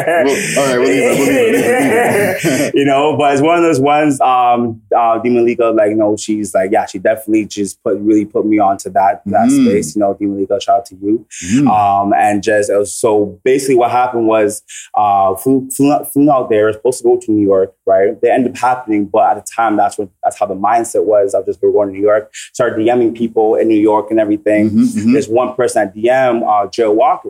Well, 0.06 0.60
all 0.60 0.68
right, 0.68 0.80
we'll 0.80 0.88
leave 0.88 1.04
it, 1.04 1.18
we'll 1.18 1.28
leave 1.28 1.38
it, 1.38 1.52
leave 1.54 1.66
it, 1.66 2.44
leave 2.44 2.62
it. 2.62 2.76
you 2.76 2.86
know, 2.86 3.16
but 3.18 3.34
it's 3.34 3.42
one 3.42 3.58
of 3.58 3.64
those 3.64 3.80
ones. 3.80 4.20
Um, 4.22 4.82
uh, 4.96 5.20
Demon 5.20 5.46
Liga, 5.46 5.72
like, 5.72 5.90
you 5.90 5.96
know, 5.96 6.16
she's 6.18 6.54
like, 6.54 6.72
yeah, 6.72 6.86
she 6.86 7.00
definitely 7.00 7.46
just 7.46 7.82
put 7.84 7.98
really 8.00 8.26
put 8.26 8.46
me 8.46 8.60
onto 8.60 8.90
that 8.92 9.22
that 9.26 9.50
Mm. 9.50 9.66
space. 9.66 9.96
You 9.96 10.02
know, 10.02 10.14
Demon 10.20 10.40
Liga, 10.40 10.60
shout 10.62 10.78
out 10.80 10.86
to 10.88 10.96
you. 10.96 11.26
Mm. 11.56 11.68
Um, 11.68 12.14
and 12.14 12.42
just 12.44 12.70
it 12.70 12.78
was, 12.78 12.94
so 12.94 13.40
basically, 13.44 13.76
what 13.76 13.92
happened 13.92 14.28
was, 14.28 14.64
uh, 14.96 15.36
flew, 15.36 15.70
flew, 15.70 15.92
out- 15.92 16.12
flew 16.12 16.30
out 16.32 16.50
there, 16.50 16.72
supposed 16.74 17.00
to 17.00 17.04
go 17.04 17.18
to 17.18 17.32
New 17.32 17.44
York, 17.46 17.74
right? 17.86 18.20
They 18.22 18.30
ended 18.32 18.52
up 18.54 18.58
happening, 18.58 19.06
but 19.06 19.38
at 19.38 19.46
the 19.46 19.52
time, 19.56 19.78
that's 19.78 19.98
what 19.98 20.10
that's 20.24 20.38
how 20.40 20.46
the 20.46 20.56
mindset 20.56 21.06
was. 21.06 21.34
I 21.36 21.40
was 21.40 21.48
just 21.48 21.62
were 21.62 21.72
going 21.72 21.90
to 21.90 21.94
New 21.94 22.02
York, 22.02 22.32
started 22.54 22.78
DMing 22.80 23.16
people 23.16 23.56
in 23.56 23.68
New 23.68 23.80
York 23.80 24.12
and 24.12 24.20
everything. 24.20 24.70
Mhm, 24.70 24.84
mhm. 24.96 25.14
There's 25.14 25.28
one 25.30 25.54
person 25.56 25.82
at 25.84 25.96
DM, 25.96 26.44
uh, 26.48 26.68
Joe 26.70 26.92
Walker. 26.92 27.30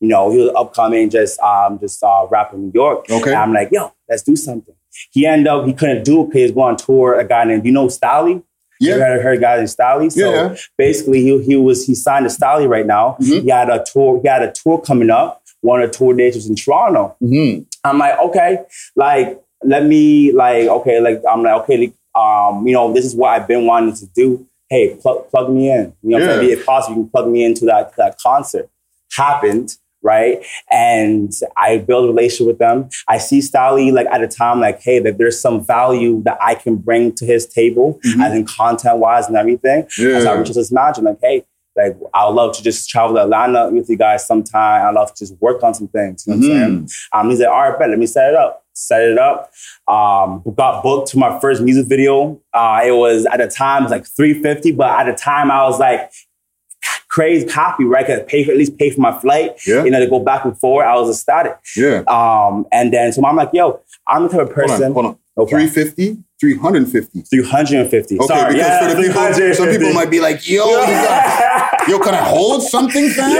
You 0.00 0.08
know, 0.08 0.30
he 0.30 0.38
was 0.38 0.50
upcoming, 0.54 1.08
just 1.10 1.40
um, 1.40 1.78
just 1.78 2.02
uh, 2.02 2.26
rapping 2.30 2.58
in 2.60 2.64
New 2.66 2.72
York. 2.74 3.06
Okay. 3.10 3.30
And 3.30 3.38
I'm 3.38 3.52
like, 3.52 3.70
yo, 3.72 3.92
let's 4.08 4.22
do 4.22 4.36
something. 4.36 4.74
He 5.10 5.26
ended 5.26 5.46
up, 5.48 5.66
he 5.66 5.72
couldn't 5.72 6.04
do 6.04 6.22
it 6.22 6.26
because 6.26 6.36
he 6.38 6.42
was 6.44 6.52
going 6.52 6.70
on 6.72 6.76
tour. 6.76 7.18
A 7.18 7.24
guy 7.26 7.44
named, 7.44 7.64
you 7.64 7.72
know, 7.72 7.86
Stally? 7.86 8.42
You 8.78 8.90
Yeah. 8.90 8.96
heard, 8.98 9.22
heard 9.22 9.38
a 9.38 9.40
guy 9.40 9.56
named 9.56 9.68
Stally? 9.68 10.12
So 10.12 10.30
Yeah, 10.30 10.56
basically, 10.76 11.22
he, 11.22 11.42
he 11.44 11.56
was, 11.56 11.86
he 11.86 11.94
signed 11.94 12.28
to 12.28 12.34
Stally 12.34 12.68
right 12.68 12.86
now. 12.86 13.16
Mhm. 13.20 13.42
He 13.42 13.48
had 13.48 13.70
a 13.70 13.82
tour, 13.90 14.20
he 14.22 14.28
had 14.28 14.42
a 14.42 14.52
tour 14.52 14.78
coming 14.80 15.10
up. 15.10 15.42
One 15.62 15.80
of 15.82 15.90
the 15.90 15.96
tour 15.96 16.14
dates 16.14 16.36
was 16.36 16.48
in 16.48 16.56
Toronto. 16.56 17.16
Mhm. 17.22 17.66
I'm 17.84 17.98
like, 17.98 18.18
okay, 18.18 18.64
like, 18.96 19.40
let 19.64 19.84
me, 19.86 20.32
like, 20.32 20.68
okay, 20.68 21.00
like, 21.00 21.22
I'm 21.30 21.42
like, 21.42 21.62
okay, 21.62 21.78
like, 21.78 21.94
um, 22.22 22.66
you 22.66 22.74
know, 22.74 22.92
this 22.92 23.04
is 23.06 23.14
what 23.16 23.30
I've 23.30 23.48
been 23.48 23.64
wanting 23.66 23.94
to 23.94 24.06
do. 24.14 24.46
Hey, 24.68 24.94
plug, 24.96 25.28
plug 25.30 25.50
me 25.50 25.70
in. 25.70 25.92
You 26.02 26.10
know, 26.10 26.18
Yeah. 26.18 26.40
if 26.42 26.66
possible, 26.66 26.96
you 26.98 27.02
can 27.04 27.10
plug 27.10 27.28
me 27.28 27.44
into 27.44 27.64
that, 27.66 27.96
that 27.96 28.18
concert. 28.18 28.68
Happened, 29.16 29.76
right? 30.06 30.44
And 30.70 31.32
I 31.56 31.78
build 31.78 32.04
a 32.04 32.08
relationship 32.08 32.46
with 32.46 32.58
them. 32.58 32.88
I 33.08 33.18
see 33.18 33.40
Stally 33.40 33.92
like 33.92 34.06
at 34.06 34.22
a 34.22 34.28
time, 34.28 34.60
like, 34.60 34.80
hey, 34.82 34.98
that 35.00 35.18
there's 35.18 35.38
some 35.40 35.62
value 35.64 36.22
that 36.24 36.38
I 36.40 36.54
can 36.54 36.76
bring 36.76 37.12
to 37.16 37.26
his 37.26 37.46
table, 37.46 37.98
Mhm. 38.06 38.24
as 38.24 38.32
in 38.34 38.44
content 38.46 38.98
wise 38.98 39.26
and 39.28 39.36
everything. 39.36 39.86
Yeah. 39.98 40.16
As 40.16 40.24
I 40.26 40.32
reach 40.34 40.48
out 40.48 40.54
to 40.54 40.60
this 40.60 40.72
manager, 40.72 41.02
like, 41.02 41.18
hey, 41.20 41.44
like 41.76 41.94
I 42.14 42.24
would 42.26 42.34
love 42.34 42.56
to 42.56 42.62
just 42.62 42.88
travel 42.88 43.16
to 43.16 43.22
Atlanta 43.24 43.68
with 43.70 43.90
you 43.90 43.96
guys 43.98 44.26
sometime. 44.26 44.86
I'd 44.86 44.94
love 44.94 45.12
to 45.12 45.18
just 45.24 45.34
work 45.42 45.62
on 45.62 45.74
some 45.74 45.88
things. 45.88 46.24
You 46.26 46.32
know 46.34 46.38
what 46.38 46.46
I'm 46.46 46.58
saying? 46.58 46.84
Mhm. 46.84 46.92
Um, 47.20 47.30
he's 47.30 47.40
like, 47.40 47.48
all 47.50 47.68
right, 47.68 47.78
bet, 47.78 47.90
let 47.90 47.98
me 47.98 48.06
set 48.06 48.30
it 48.30 48.34
up. 48.36 48.62
Set 48.72 49.02
it 49.02 49.18
up. 49.18 49.50
Um, 49.88 50.42
got 50.56 50.82
booked 50.82 51.08
to 51.10 51.18
my 51.18 51.38
first 51.40 51.60
music 51.62 51.86
video. 51.86 52.38
Uh, 52.54 52.80
it 52.84 52.92
was 52.92 53.26
at 53.26 53.38
the 53.38 53.46
time 53.48 53.82
it 53.82 53.84
was 53.84 53.92
like 53.92 54.06
350, 54.16 54.72
but 54.72 54.88
at 54.88 55.04
the 55.04 55.12
time 55.12 55.50
I 55.50 55.64
was 55.64 55.78
like 55.78 56.10
crazy 57.16 57.46
copy, 57.46 57.84
right? 57.84 58.06
Cause 58.06 58.20
pay 58.28 58.44
for 58.44 58.50
at 58.52 58.58
least 58.58 58.76
pay 58.78 58.90
for 58.90 59.00
my 59.00 59.18
flight, 59.20 59.52
Yeah. 59.66 59.84
you 59.84 59.90
know, 59.90 60.00
to 60.00 60.06
go 60.06 60.18
back 60.20 60.44
and 60.44 60.54
forth. 60.60 60.86
I 60.86 60.94
was 61.00 61.08
ecstatic. 61.16 61.56
Yeah. 61.74 62.02
Um, 62.18 62.66
and 62.70 62.92
then 62.92 63.10
so 63.12 63.24
I'm 63.24 63.36
like, 63.36 63.50
yo, 63.54 63.80
I'm 64.06 64.24
the 64.24 64.28
type 64.28 64.40
of 64.48 64.52
Hold 64.54 64.68
person. 64.68 64.84
on, 64.84 64.92
hold 64.92 65.06
on. 65.06 65.18
Okay. 65.38 65.50
350, 65.68 66.24
350. 66.40 67.20
350. 67.28 68.18
Okay, 68.18 68.26
Sorry, 68.26 68.54
because 68.54 68.56
yeah, 68.56 68.88
for 68.88 68.94
the 68.94 69.02
people, 69.02 69.54
some 69.54 69.68
people 69.68 69.92
might 69.92 70.10
be 70.10 70.18
like, 70.20 70.48
yo, 70.48 70.64
got, 70.64 71.88
yo, 71.88 71.98
can 71.98 72.14
I 72.14 72.22
hold 72.22 72.62
something, 72.62 73.10
fam? 73.10 73.30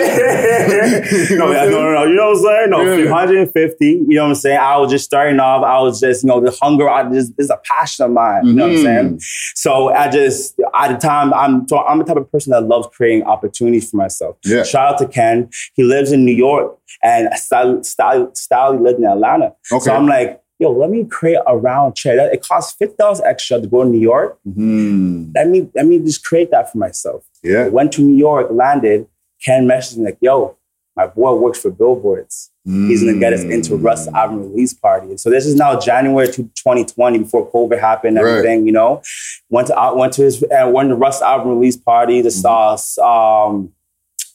You 1.31 1.39
know 1.39 1.53
no, 1.53 1.71
no, 1.71 1.71
no, 1.71 1.93
no. 1.95 2.05
You 2.05 2.15
know 2.17 2.33
what 2.33 2.37
I'm 2.37 2.43
saying? 2.43 2.71
No, 2.71 2.81
Yeah. 2.83 2.97
350. 2.97 3.87
You 3.87 4.07
know 4.09 4.23
what 4.25 4.29
I'm 4.29 4.35
saying? 4.35 4.59
I 4.59 4.77
was 4.77 4.91
just 4.91 5.07
starting 5.07 5.41
off. 5.41 5.65
I 5.65 5.81
was 5.81 5.99
just, 5.99 6.23
you 6.23 6.29
know, 6.29 6.39
the 6.41 6.51
hunger. 6.61 6.87
I 6.89 7.05
just, 7.11 7.35
this 7.39 7.45
is 7.45 7.51
a 7.51 7.59
passion 7.65 8.05
of 8.05 8.11
mine. 8.11 8.47
You 8.47 8.53
know 8.53 8.67
what 8.67 8.73
I'm 8.73 8.79
Mhm. 8.79 8.83
saying? 8.85 9.21
So 9.55 9.89
I 9.95 10.11
just, 10.11 10.61
at 10.75 10.89
the 10.93 10.99
time, 10.99 11.33
I'm, 11.33 11.67
so 11.67 11.79
I'm 11.79 11.99
the 11.99 12.05
type 12.05 12.19
of 12.19 12.31
person 12.31 12.51
that 12.51 12.63
loves 12.65 12.89
creating 12.95 13.23
opportunities 13.27 13.91
for 13.91 13.97
myself. 13.97 14.37
Yeah. 14.45 14.65
Shout 14.65 14.93
out 14.93 14.99
to 14.99 15.09
Ken. 15.09 15.49
He 15.75 15.83
lives 15.83 16.13
in 16.13 16.27
New 16.27 16.35
York, 16.35 16.77
and 17.03 17.33
Style, 17.39 17.83
Style, 17.85 18.31
Style 18.35 18.79
lived 18.79 18.99
in 18.99 19.07
Atlanta. 19.07 19.55
Okay. 19.73 19.81
So 19.85 19.95
I'm 19.95 20.07
like, 20.07 20.41
yo, 20.59 20.71
let 20.73 20.91
me 20.91 21.05
create 21.05 21.39
a 21.47 21.57
round 21.57 21.97
trip. 21.97 22.17
That- 22.17 22.33
It 22.33 22.43
costs 22.43 22.73
fifty 22.77 22.97
dollars 22.99 23.21
extra 23.25 23.61
to 23.61 23.67
go 23.67 23.83
to 23.85 23.89
New 23.89 23.99
York. 24.01 24.39
Mhm. 24.49 25.33
Let 25.35 25.49
me 25.49 25.69
let 25.75 25.87
me 25.87 25.99
just 25.99 26.25
create 26.25 26.51
that 26.51 26.71
for 26.73 26.79
myself. 26.79 27.25
I 27.45 27.49
Yeah. 27.49 27.69
went 27.69 27.93
to 27.93 28.03
New 28.03 28.17
York, 28.17 28.49
landed. 28.51 29.07
Ken 29.45 29.67
messaged 29.67 29.99
me 29.99 30.05
like, 30.07 30.19
"Yo, 30.21 30.57
my 30.97 31.07
boy 31.07 31.35
works 31.35 31.59
for 31.61 31.71
billboards. 31.71 32.51
He's 32.65 33.05
gonna 33.05 33.19
get 33.21 33.33
us 33.33 33.43
into 33.45 33.75
Mm. 33.77 33.85
Russ 33.85 34.09
album 34.09 34.41
release 34.51 34.73
party." 34.75 35.09
And 35.11 35.21
so 35.21 35.31
this 35.31 35.47
is 35.47 35.55
now 35.55 35.79
January 35.79 36.27
to 36.29 36.49
2020, 36.61 37.19
before 37.19 37.47
COVID 37.49 37.79
happened, 37.79 38.17
and 38.17 38.25
Right. 38.27 38.39
everything. 38.39 38.67
You 38.67 38.73
know, 38.73 39.03
went 39.51 39.69
to 39.69 39.93
went 39.95 40.15
to 40.15 40.23
his 40.23 40.43
uh, 40.43 40.69
went 40.73 40.89
to 40.89 40.97
Russ 40.97 41.21
album 41.23 41.51
release 41.51 41.77
party. 41.77 42.23
The 42.23 42.31
Mm-hmm. 42.31 43.03
uh, 43.03 43.47
um. 43.47 43.73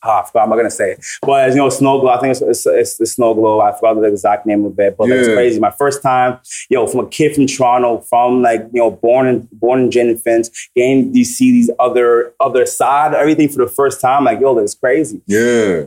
Ah, 0.03 0.21
I 0.21 0.25
forgot. 0.25 0.43
I'm 0.43 0.49
not 0.49 0.55
gonna 0.55 0.71
say 0.71 0.91
it, 0.93 1.05
but 1.21 1.49
you 1.51 1.57
know, 1.57 1.69
Snow 1.69 1.99
Glow. 1.99 2.09
I 2.11 2.19
think 2.19 2.31
it's, 2.31 2.41
it's, 2.41 2.65
it's 2.65 2.97
the 2.97 3.05
Snow 3.05 3.33
Glow. 3.33 3.61
I 3.61 3.71
forgot 3.73 3.95
the 4.01 4.03
exact 4.07 4.45
name 4.45 4.65
of 4.65 4.77
it, 4.79 4.97
but 4.97 5.07
like, 5.09 5.19
it's 5.19 5.27
crazy. 5.27 5.59
My 5.59 5.71
first 5.71 6.01
time, 6.01 6.39
yo, 6.69 6.87
from 6.87 7.01
a 7.01 7.07
kid 7.09 7.35
from 7.35 7.45
Toronto, 7.47 7.99
from 8.01 8.41
like 8.41 8.61
you 8.73 8.79
know, 8.81 8.91
born 8.91 9.27
in 9.27 9.47
born 9.51 9.91
in 9.93 10.09
and 10.09 10.21
Finch, 10.21 10.47
getting 10.75 11.13
to 11.13 11.23
see 11.23 11.51
these 11.51 11.69
other 11.79 12.33
other 12.39 12.65
side, 12.65 13.13
everything 13.13 13.47
for 13.49 13.63
the 13.63 13.67
first 13.71 14.01
time. 14.01 14.23
Like, 14.23 14.39
yo, 14.39 14.55
that's 14.55 14.73
crazy. 14.73 15.21
Yeah. 15.27 15.83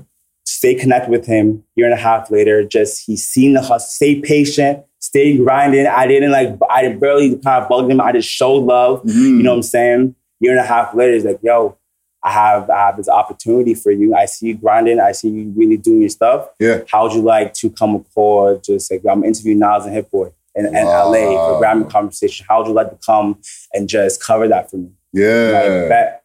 Stay 0.46 0.74
connected 0.74 1.10
with 1.10 1.26
him. 1.26 1.64
Year 1.74 1.86
and 1.86 1.94
a 1.94 2.00
half 2.02 2.30
later, 2.30 2.62
just 2.64 3.04
he's 3.06 3.26
seen 3.26 3.54
the 3.54 3.60
hustle. 3.62 3.80
Stay 3.80 4.20
patient. 4.20 4.84
Stay 5.00 5.36
grinding. 5.36 5.86
I 5.86 6.06
didn't 6.06 6.30
like. 6.32 6.56
I 6.70 6.82
didn't 6.82 7.00
barely 7.00 7.30
kind 7.38 7.62
of 7.62 7.68
bugged 7.68 7.90
him. 7.90 8.00
I 8.00 8.12
just 8.12 8.28
showed 8.28 8.58
love. 8.64 9.02
Mhm. 9.02 9.38
You 9.38 9.42
know 9.42 9.50
what 9.50 9.56
I'm 9.56 9.62
saying? 9.62 10.14
Year 10.40 10.52
and 10.52 10.60
a 10.60 10.64
half 10.66 10.94
later, 10.94 11.14
he's 11.14 11.24
like, 11.24 11.40
yo, 11.42 11.76
I 12.24 12.32
have 12.32 12.70
I 12.70 12.78
have 12.86 12.96
this 12.96 13.08
opportunity 13.08 13.74
for 13.74 13.90
you. 13.92 14.14
I 14.14 14.24
see 14.24 14.46
you 14.48 14.54
grinding. 14.54 14.98
I 14.98 15.12
see 15.12 15.28
you 15.28 15.52
really 15.54 15.76
doing 15.76 16.00
your 16.00 16.08
stuff. 16.08 16.48
Yeah. 16.58 16.80
How 16.90 17.02
would 17.04 17.12
you 17.12 17.20
like 17.20 17.52
to 17.54 17.70
come 17.70 17.94
record? 17.98 18.64
Just 18.64 18.90
like 18.90 19.02
I'm 19.08 19.22
interviewing 19.24 19.58
Nas 19.58 19.84
and 19.84 19.94
Hit 19.94 20.10
Boy 20.10 20.32
in, 20.54 20.66
in 20.66 20.72
Wow. 20.72 21.10
LA 21.12 21.18
for 21.58 21.62
Grammy 21.62 21.88
conversation. 21.90 22.46
How 22.48 22.58
would 22.60 22.68
you 22.68 22.72
like 22.72 22.90
to 22.90 22.98
come 23.04 23.40
and 23.74 23.88
just 23.88 24.22
cover 24.22 24.48
that 24.48 24.70
for 24.70 24.78
me? 24.78 24.86
Like, 24.86 24.94
Yeah. 25.12 26.16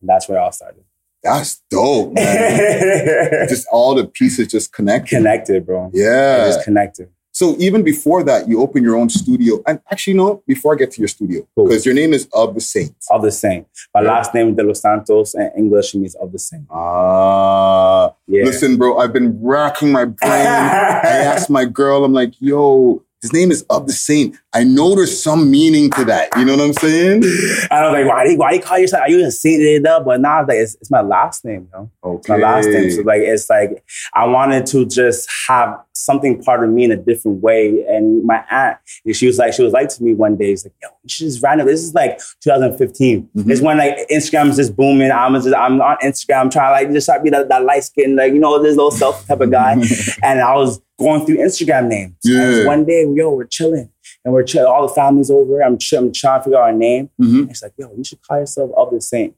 And 0.00 0.08
that's 0.08 0.28
where 0.28 0.38
it 0.38 0.40
all 0.42 0.52
started. 0.52 0.82
That's 1.22 1.60
dope, 1.70 2.12
man. 2.14 3.46
just 3.48 3.66
all 3.72 3.94
the 3.94 4.06
pieces 4.06 4.48
just 4.48 4.72
connected. 4.72 5.16
connected, 5.16 5.66
bro. 5.66 5.90
Yeah. 5.92 6.46
Just 6.46 6.64
connected. 6.64 7.10
So 7.38 7.54
even 7.60 7.84
before 7.84 8.24
that, 8.24 8.48
you 8.48 8.60
open 8.60 8.82
your 8.82 8.96
own 8.96 9.08
studio. 9.08 9.62
And 9.64 9.78
actually, 9.92 10.14
no, 10.14 10.42
before 10.44 10.74
I 10.74 10.76
get 10.76 10.90
to 10.94 11.00
your 11.00 11.06
studio, 11.06 11.46
Cool. 11.54 11.68
because 11.68 11.86
your 11.86 11.94
name 11.94 12.12
is 12.12 12.26
Of 12.32 12.56
the 12.56 12.60
Saints. 12.60 13.06
Of 13.12 13.22
the 13.22 13.30
same. 13.30 13.64
My 13.94 14.00
Yeah. 14.02 14.08
last 14.08 14.34
name 14.34 14.48
is 14.50 14.56
De 14.56 14.64
Los 14.64 14.80
Santos 14.80 15.34
and 15.36 15.48
English 15.56 15.94
means 15.94 16.16
of 16.16 16.32
the 16.32 16.38
same. 16.40 16.66
Ah. 16.68 18.12
Yeah. 18.26 18.42
Listen, 18.44 18.76
bro, 18.76 18.98
I've 18.98 19.12
been 19.12 19.38
racking 19.40 19.92
my 19.92 20.04
brain. 20.06 20.16
I 21.14 21.16
asked 21.32 21.48
my 21.48 21.64
girl, 21.64 22.04
I'm 22.04 22.12
like, 22.12 22.32
yo, 22.40 23.04
his 23.22 23.32
name 23.32 23.50
is 23.50 23.62
Of 23.70 23.86
the 23.86 23.92
Saint. 23.92 24.36
I 24.54 24.64
know 24.64 24.94
there's 24.94 25.20
some 25.22 25.50
meaning 25.50 25.90
to 25.90 26.04
that. 26.06 26.28
You 26.36 26.44
know 26.44 26.56
what 26.56 26.64
I'm 26.66 26.72
saying? 26.74 27.22
I 27.70 27.82
was 27.84 27.92
like, 27.92 28.06
why 28.06 28.24
do 28.24 28.30
you, 28.32 28.38
why 28.38 28.50
do 28.50 28.56
you 28.56 28.62
call 28.62 28.78
yourself? 28.78 29.02
Are 29.02 29.10
you 29.10 29.18
just 29.20 29.42
saying 29.42 29.60
it 29.60 29.86
up? 29.86 30.04
But 30.04 30.20
now 30.20 30.40
it's 30.40 30.48
like 30.48 30.58
it's, 30.58 30.74
it's 30.76 30.90
my 30.90 31.00
last 31.00 31.44
name, 31.44 31.68
yo. 31.72 31.90
It's 32.16 32.28
Okay. 32.30 32.32
my 32.32 32.38
last 32.38 32.66
name. 32.68 32.90
So 32.90 33.02
like 33.02 33.20
it's 33.22 33.50
like 33.50 33.82
I 34.14 34.26
wanted 34.26 34.66
to 34.66 34.86
just 34.86 35.28
have 35.48 35.78
something 35.92 36.40
part 36.42 36.62
of 36.62 36.70
me 36.70 36.84
in 36.84 36.92
a 36.92 36.96
different 36.96 37.42
way. 37.42 37.84
And 37.88 38.24
my 38.24 38.44
aunt, 38.50 38.78
she 39.12 39.26
was 39.26 39.36
like, 39.38 39.52
she 39.52 39.62
was 39.62 39.72
like 39.72 39.88
to 39.90 40.02
me 40.02 40.14
one 40.14 40.36
day, 40.36 40.52
she's 40.52 40.64
like, 40.66 40.74
yo, 40.80 40.88
you 41.02 41.08
just 41.08 41.42
random. 41.42 41.66
This 41.66 41.82
is 41.82 41.94
like 41.94 42.20
2015. 42.40 43.28
Mhm. 43.36 43.50
It's 43.50 43.60
when 43.60 43.78
like 43.78 43.98
Instagram 44.10 44.48
is 44.50 44.56
just 44.56 44.76
booming. 44.76 45.10
I'm 45.10 45.34
just 45.34 45.54
I'm 45.54 45.80
on 45.80 45.96
Instagram 46.02 46.50
trying 46.50 46.68
to 46.68 46.84
like 46.86 46.92
just 46.92 47.06
try 47.06 47.18
to 47.18 47.22
be 47.22 47.30
that, 47.30 47.48
that 47.48 47.64
light 47.64 47.84
skin, 47.84 48.16
like 48.16 48.32
you 48.32 48.38
know, 48.38 48.62
this 48.62 48.76
little 48.76 48.90
self 48.92 49.26
type 49.26 49.40
of 49.40 49.50
guy. 49.50 49.72
and 50.22 50.40
I 50.40 50.54
was 50.54 50.80
going 50.98 51.24
through 51.24 51.36
Instagram 51.38 51.88
names. 51.88 52.14
Yeah. 52.24 52.64
One 52.66 52.84
day, 52.84 53.06
yo, 53.14 53.34
we're 53.34 53.44
chilling. 53.46 53.90
And 54.24 54.34
we're 54.34 54.42
chill, 54.42 54.66
all 54.66 54.86
the 54.88 54.92
family's 54.94 55.30
over. 55.30 55.62
I'm, 55.62 55.78
chill, 55.78 56.00
I'm 56.04 56.12
trying 56.12 56.40
to 56.40 56.44
figure 56.44 56.58
out 56.58 56.62
our 56.64 56.72
name. 56.72 57.08
Mhm. 57.20 57.38
And 57.40 57.48
she's 57.50 57.62
like, 57.62 57.72
yo, 57.78 57.92
you 57.96 58.04
should 58.04 58.20
call 58.22 58.38
yourself 58.40 58.70
of 58.76 58.90
the 58.90 59.00
saint. 59.00 59.34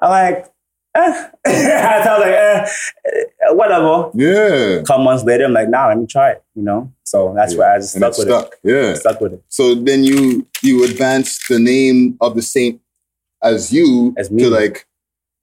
I'm 0.00 0.10
like, 0.10 0.46
eh. 0.96 1.28
I 1.46 1.98
was 1.98 2.20
like, 2.20 2.34
eh, 2.34 3.52
whatever. 3.52 4.10
Yeah. 4.14 4.80
A 4.80 4.82
couple 4.84 5.04
months 5.04 5.24
later, 5.24 5.44
I'm 5.44 5.52
like, 5.52 5.68
nah, 5.68 5.88
let 5.88 5.98
me 5.98 6.06
try 6.06 6.32
it, 6.32 6.42
you 6.54 6.62
know? 6.62 6.92
So 7.04 7.32
that's 7.34 7.52
Yeah. 7.52 7.58
where 7.60 7.72
I 7.74 7.78
just 7.78 7.94
stuck 7.96 8.18
with 8.18 8.26
stuck. 8.28 8.54
Yeah. 8.64 8.90
it. 8.90 8.96
Stuck 8.96 9.20
with 9.20 9.34
it. 9.34 9.42
So 9.48 9.74
then 9.76 10.02
you 10.04 10.46
you 10.62 10.84
advance 10.84 11.38
the 11.48 11.58
name 11.60 12.16
of 12.20 12.34
the 12.34 12.42
saint 12.42 12.80
as 13.42 13.72
you 13.72 14.14
As 14.18 14.30
me. 14.30 14.42
to 14.42 14.50
like 14.50 14.86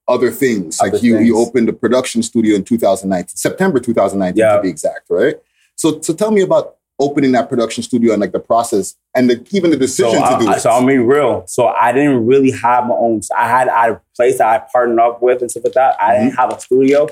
other 0.08 0.32
things. 0.32 0.80
Other 0.80 0.92
like 0.92 1.04
you 1.04 1.20
you 1.20 1.38
opened 1.38 1.70
a 1.70 1.74
production 1.74 2.24
studio 2.24 2.56
in 2.56 2.64
2019, 2.64 3.36
September 3.36 3.80
2019 3.80 4.38
Yeah. 4.38 4.56
to 4.56 4.62
be 4.62 4.70
exact, 4.70 5.10
right? 5.10 5.36
So 5.76 6.02
so 6.02 6.14
tell 6.14 6.32
me 6.32 6.42
about 6.42 6.76
opening 7.00 7.34
that 7.34 7.50
production 7.50 7.84
studio 7.84 8.14
and 8.14 8.22
like 8.22 8.32
the 8.32 8.40
process 8.40 8.96
and 9.16 9.30
the, 9.30 9.46
even 9.52 9.70
the 9.70 9.78
decision 9.78 10.22
so 10.24 10.38
to 10.38 10.46
do 10.46 10.50
I, 10.50 10.56
it. 10.56 10.60
So 10.62 10.70
I'll 10.70 10.86
be 10.86 10.98
real. 10.98 11.46
So 11.46 11.68
I 11.68 11.92
didn't 11.92 12.26
really 12.26 12.52
have 12.52 12.88
my 12.88 12.96
own. 12.96 13.22
I 13.38 13.48
had 13.48 13.68
I 13.68 13.84
had 13.84 13.92
a 13.94 14.02
place 14.16 14.38
that 14.38 14.48
I 14.48 14.66
partnered 14.72 15.00
up 15.00 15.22
with 15.22 15.42
and 15.42 15.52
stuff 15.52 15.66
like 15.66 15.74
that. 15.74 16.02
I 16.02 16.14
didn't 16.14 16.32
mm-hmm. 16.32 16.42
have 16.42 16.54
a 16.54 16.60
studio. 16.60 17.08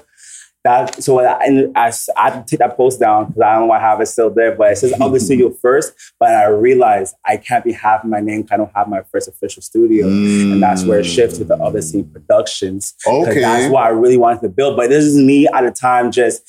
That 0.64 1.04
so 1.04 1.20
I, 1.20 1.44
and 1.44 1.78
I, 1.78 1.92
I 2.16 2.30
had 2.30 2.48
to 2.48 2.50
take 2.50 2.60
that 2.60 2.78
post 2.78 3.00
down 3.00 3.26
because 3.28 3.42
I 3.42 3.52
don't 3.52 3.62
know 3.64 3.66
why 3.68 3.80
I 3.80 3.82
have 3.82 4.00
it 4.00 4.06
still 4.06 4.30
there. 4.30 4.56
But 4.56 4.72
it 4.72 4.78
says 4.78 4.94
other 5.02 5.20
studio 5.20 5.50
first. 5.62 5.94
But 6.20 6.30
I 6.30 6.46
realized 6.46 7.16
I 7.26 7.38
can't 7.38 7.66
be 7.66 7.74
having 7.74 8.10
my 8.10 8.22
name. 8.22 8.48
I 8.50 8.58
don't 8.58 8.72
have 8.74 8.88
my 8.88 9.02
first 9.12 9.28
official 9.28 9.62
studio, 9.62 10.08
and 10.08 10.64
that's 10.64 10.86
where 10.86 11.00
it 11.00 11.06
shifted 11.06 11.40
to 11.40 11.44
the 11.46 11.56
other 11.56 11.82
scene 11.82 12.06
productions. 12.06 12.96
Okay. 13.06 13.42
that's 13.42 13.72
what 13.72 13.84
I 13.84 13.90
really 13.90 14.18
wanted 14.18 14.42
to 14.42 14.50
build. 14.50 14.78
But 14.78 14.90
this 14.90 15.04
is 15.04 15.18
me 15.18 15.48
at 15.48 15.62
the 15.62 15.72
time, 15.72 16.12
just 16.12 16.44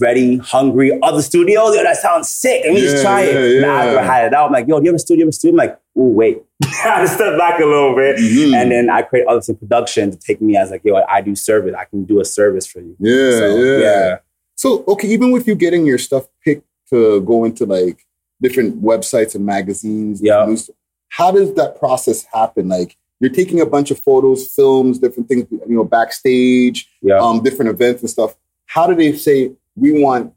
ready, 0.00 0.36
hungry. 0.38 0.98
Other 1.02 1.22
studios, 1.22 1.74
yo, 1.74 1.82
that 1.82 1.96
sounds 1.96 2.28
sick. 2.30 2.62
Let 2.64 2.74
me 2.74 2.84
Yeah, 2.84 2.90
just 2.90 3.02
try 3.02 3.22
it. 3.22 3.34
yeah, 3.34 3.56
And 3.56 3.66
I 3.98 4.02
had 4.02 4.26
it 4.26 4.34
out. 4.34 4.46
I'm 4.46 4.52
like, 4.52 4.68
yo, 4.68 4.78
do 4.78 4.84
you 4.84 4.90
have 4.90 4.96
a 4.96 4.98
studio? 4.98 5.24
Have 5.24 5.30
a 5.30 5.32
studio? 5.32 5.54
I'm 5.54 5.68
like, 5.68 5.78
ooh, 5.96 6.08
wait. 6.12 6.42
I 6.84 7.06
step 7.06 7.38
back 7.38 7.60
a 7.60 7.64
little 7.64 7.94
bit. 7.94 8.16
Mhm. 8.18 8.54
And 8.54 8.70
then 8.70 8.90
I 8.90 9.02
create 9.02 9.26
other 9.26 9.40
things, 9.40 9.58
production 9.58 10.10
to 10.10 10.16
take 10.18 10.40
me 10.42 10.56
as 10.56 10.70
like, 10.70 10.82
yo, 10.84 10.96
I 11.08 11.20
do 11.22 11.34
service. 11.34 11.74
I 11.78 11.84
can 11.84 12.04
do 12.04 12.20
a 12.20 12.24
service 12.24 12.66
for 12.66 12.80
you. 12.80 12.96
yeah, 12.98 13.30
So, 13.38 13.56
yeah, 13.56 13.78
yeah. 13.78 14.16
So 14.56 14.84
okay, 14.88 15.08
even 15.08 15.30
with 15.30 15.46
you 15.46 15.54
getting 15.54 15.86
your 15.86 15.98
stuff 15.98 16.26
picked 16.44 16.66
to 16.90 17.20
go 17.22 17.44
into 17.44 17.64
like 17.64 18.04
different 18.42 18.82
websites 18.82 19.34
and 19.34 19.46
magazines, 19.46 20.20
Yeah. 20.22 20.44
news, 20.46 20.68
how 21.10 21.30
does 21.30 21.54
that 21.54 21.78
process 21.78 22.24
happen? 22.32 22.68
Like 22.68 22.96
you're 23.20 23.30
taking 23.32 23.60
a 23.60 23.66
bunch 23.66 23.90
of 23.90 23.98
photos, 23.98 24.52
films, 24.54 24.98
different 24.98 25.28
things, 25.28 25.46
you 25.50 25.76
know, 25.76 25.84
backstage, 25.84 26.88
Yeah. 27.02 27.18
um, 27.18 27.42
different 27.42 27.70
events 27.70 28.02
and 28.02 28.10
stuff. 28.10 28.36
How 28.66 28.86
do 28.86 28.94
they 28.94 29.12
say 29.16 29.52
we 29.78 30.02
want 30.02 30.32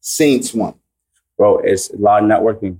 Saints 0.00 0.54
one? 0.54 0.74
Bro, 1.36 1.58
it's 1.58 1.90
a 1.90 1.96
lot 1.96 2.22
of 2.22 2.28
networking. 2.28 2.78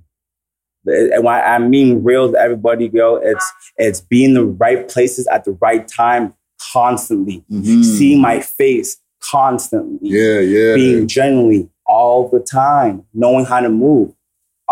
And 0.85 1.23
when 1.23 1.35
I 1.35 1.59
mean 1.59 2.03
real 2.03 2.31
to 2.31 2.37
everybody, 2.37 2.87
girl, 2.87 3.19
it's 3.21 3.53
it's 3.77 4.01
being 4.01 4.33
the 4.33 4.45
right 4.45 4.87
places 4.87 5.27
at 5.27 5.43
the 5.43 5.51
right 5.61 5.87
time 5.87 6.33
constantly. 6.71 7.43
Mhm. 7.51 7.83
Seeing 7.83 8.21
my 8.21 8.39
face 8.39 8.97
constantly. 9.19 10.09
Yeah, 10.09 10.39
yeah. 10.39 10.75
Being 10.75 11.07
genuinely 11.07 11.69
all 11.85 12.29
the 12.29 12.39
time, 12.39 13.03
knowing 13.13 13.45
how 13.45 13.59
to 13.59 13.69
move 13.69 14.13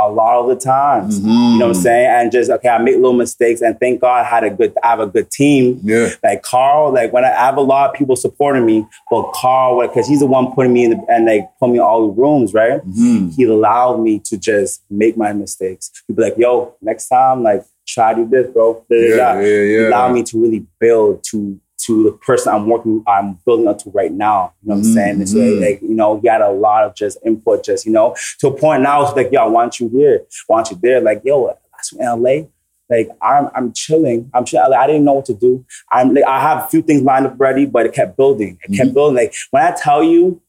a 0.05 0.11
lot 0.11 0.39
of 0.41 0.47
the 0.47 0.55
times. 0.55 1.19
Mhm. 1.19 1.53
You 1.53 1.59
know 1.59 1.67
what 1.67 1.75
I'm 1.77 1.81
saying? 1.81 2.07
And 2.07 2.31
just 2.31 2.49
okay, 2.51 2.69
I 2.69 2.77
make 2.77 2.95
little 2.95 3.13
mistakes, 3.13 3.61
and 3.61 3.79
thank 3.79 4.01
God 4.01 4.19
I 4.19 4.23
had 4.23 4.43
a 4.43 4.49
good, 4.49 4.73
I 4.83 4.87
have 4.89 4.99
a 4.99 5.07
good 5.07 5.29
team. 5.31 5.79
Yeah. 5.83 6.09
Like 6.23 6.43
Carl, 6.43 6.93
like 6.93 7.11
when 7.13 7.23
I, 7.25 7.31
I 7.31 7.45
have 7.45 7.57
a 7.57 7.61
lot 7.61 7.89
of 7.89 7.95
people 7.95 8.15
supporting 8.15 8.65
me, 8.65 8.85
but 9.09 9.31
Carl, 9.33 9.81
because 9.81 10.07
he's 10.07 10.19
the 10.19 10.25
one 10.27 10.51
putting 10.53 10.73
me 10.73 10.85
in 10.85 10.91
the, 10.91 11.05
and 11.09 11.25
like 11.25 11.49
put 11.59 11.69
me 11.69 11.75
in 11.75 11.81
all 11.81 12.07
the 12.07 12.13
rooms, 12.21 12.53
right? 12.53 12.81
Mhm. 12.87 13.33
He 13.35 13.43
allowed 13.45 13.97
me 14.01 14.19
to 14.25 14.37
just 14.37 14.81
make 14.89 15.17
my 15.17 15.33
mistakes. 15.33 15.91
He'd 16.07 16.15
be 16.15 16.23
like, 16.23 16.37
"Yo, 16.37 16.73
next 16.81 17.07
time, 17.07 17.43
like 17.43 17.63
try 17.87 18.13
to 18.13 18.23
do 18.23 18.29
this, 18.29 18.47
bro." 18.51 18.83
Da, 18.89 18.95
da, 18.95 19.07
Yeah, 19.07 19.15
da. 19.33 19.39
yeah, 19.39 19.61
yeah. 19.61 19.87
allowed 19.89 20.13
me 20.13 20.23
to 20.23 20.41
really 20.41 20.65
build 20.79 21.23
to 21.31 21.59
to 21.77 22.03
the 22.03 22.11
person 22.13 22.53
I'm 22.53 22.67
working, 22.67 23.03
I'm 23.07 23.33
building 23.45 23.67
up 23.67 23.79
to 23.79 23.89
right 23.91 24.11
now. 24.11 24.53
You 24.63 24.69
know 24.69 24.75
what 24.75 24.85
I'm 24.87 24.93
saying? 24.93 25.25
So, 25.27 25.37
mhm. 25.37 25.61
like, 25.61 25.81
you 25.81 25.93
know, 25.93 26.19
he 26.19 26.27
had 26.27 26.41
a 26.41 26.49
lot 26.51 26.83
of 26.83 26.95
just 26.95 27.17
input, 27.25 27.63
just 27.63 27.85
you 27.85 27.91
know, 27.91 28.15
to 28.39 28.47
a 28.47 28.57
point 28.57 28.81
now. 28.83 29.03
It's 29.03 29.15
like, 29.15 29.31
yo, 29.31 29.41
I 29.43 29.47
want 29.47 29.79
you 29.79 29.89
here, 29.89 30.21
I 30.49 30.53
want 30.53 30.71
you 30.71 30.77
there. 30.81 31.01
Like, 31.01 31.21
yo, 31.23 31.55
that's 31.71 31.91
in 31.91 31.99
LA. 31.99 32.47
Like, 32.89 33.09
I'm 33.21 33.49
I'm 33.55 33.73
chilling. 33.73 34.29
I'm 34.33 34.45
chill. 34.45 34.61
Like, 34.69 34.79
I 34.79 34.87
didn't 34.87 35.05
know 35.05 35.13
what 35.13 35.25
to 35.25 35.33
do. 35.33 35.65
I'm 35.91 36.13
like, 36.13 36.23
I 36.25 36.39
have 36.39 36.65
a 36.65 36.67
few 36.67 36.81
things 36.81 37.01
lined 37.01 37.25
up 37.27 37.35
ready, 37.39 37.65
but 37.65 37.85
it 37.85 37.93
kept 37.93 38.15
building. 38.15 38.59
It 38.63 38.75
kept 38.77 38.91
Mhm. 38.91 38.93
building. 38.93 39.15
Like 39.17 39.33
when 39.51 39.63
I 39.63 39.71
tell 39.71 40.03
you, 40.03 40.41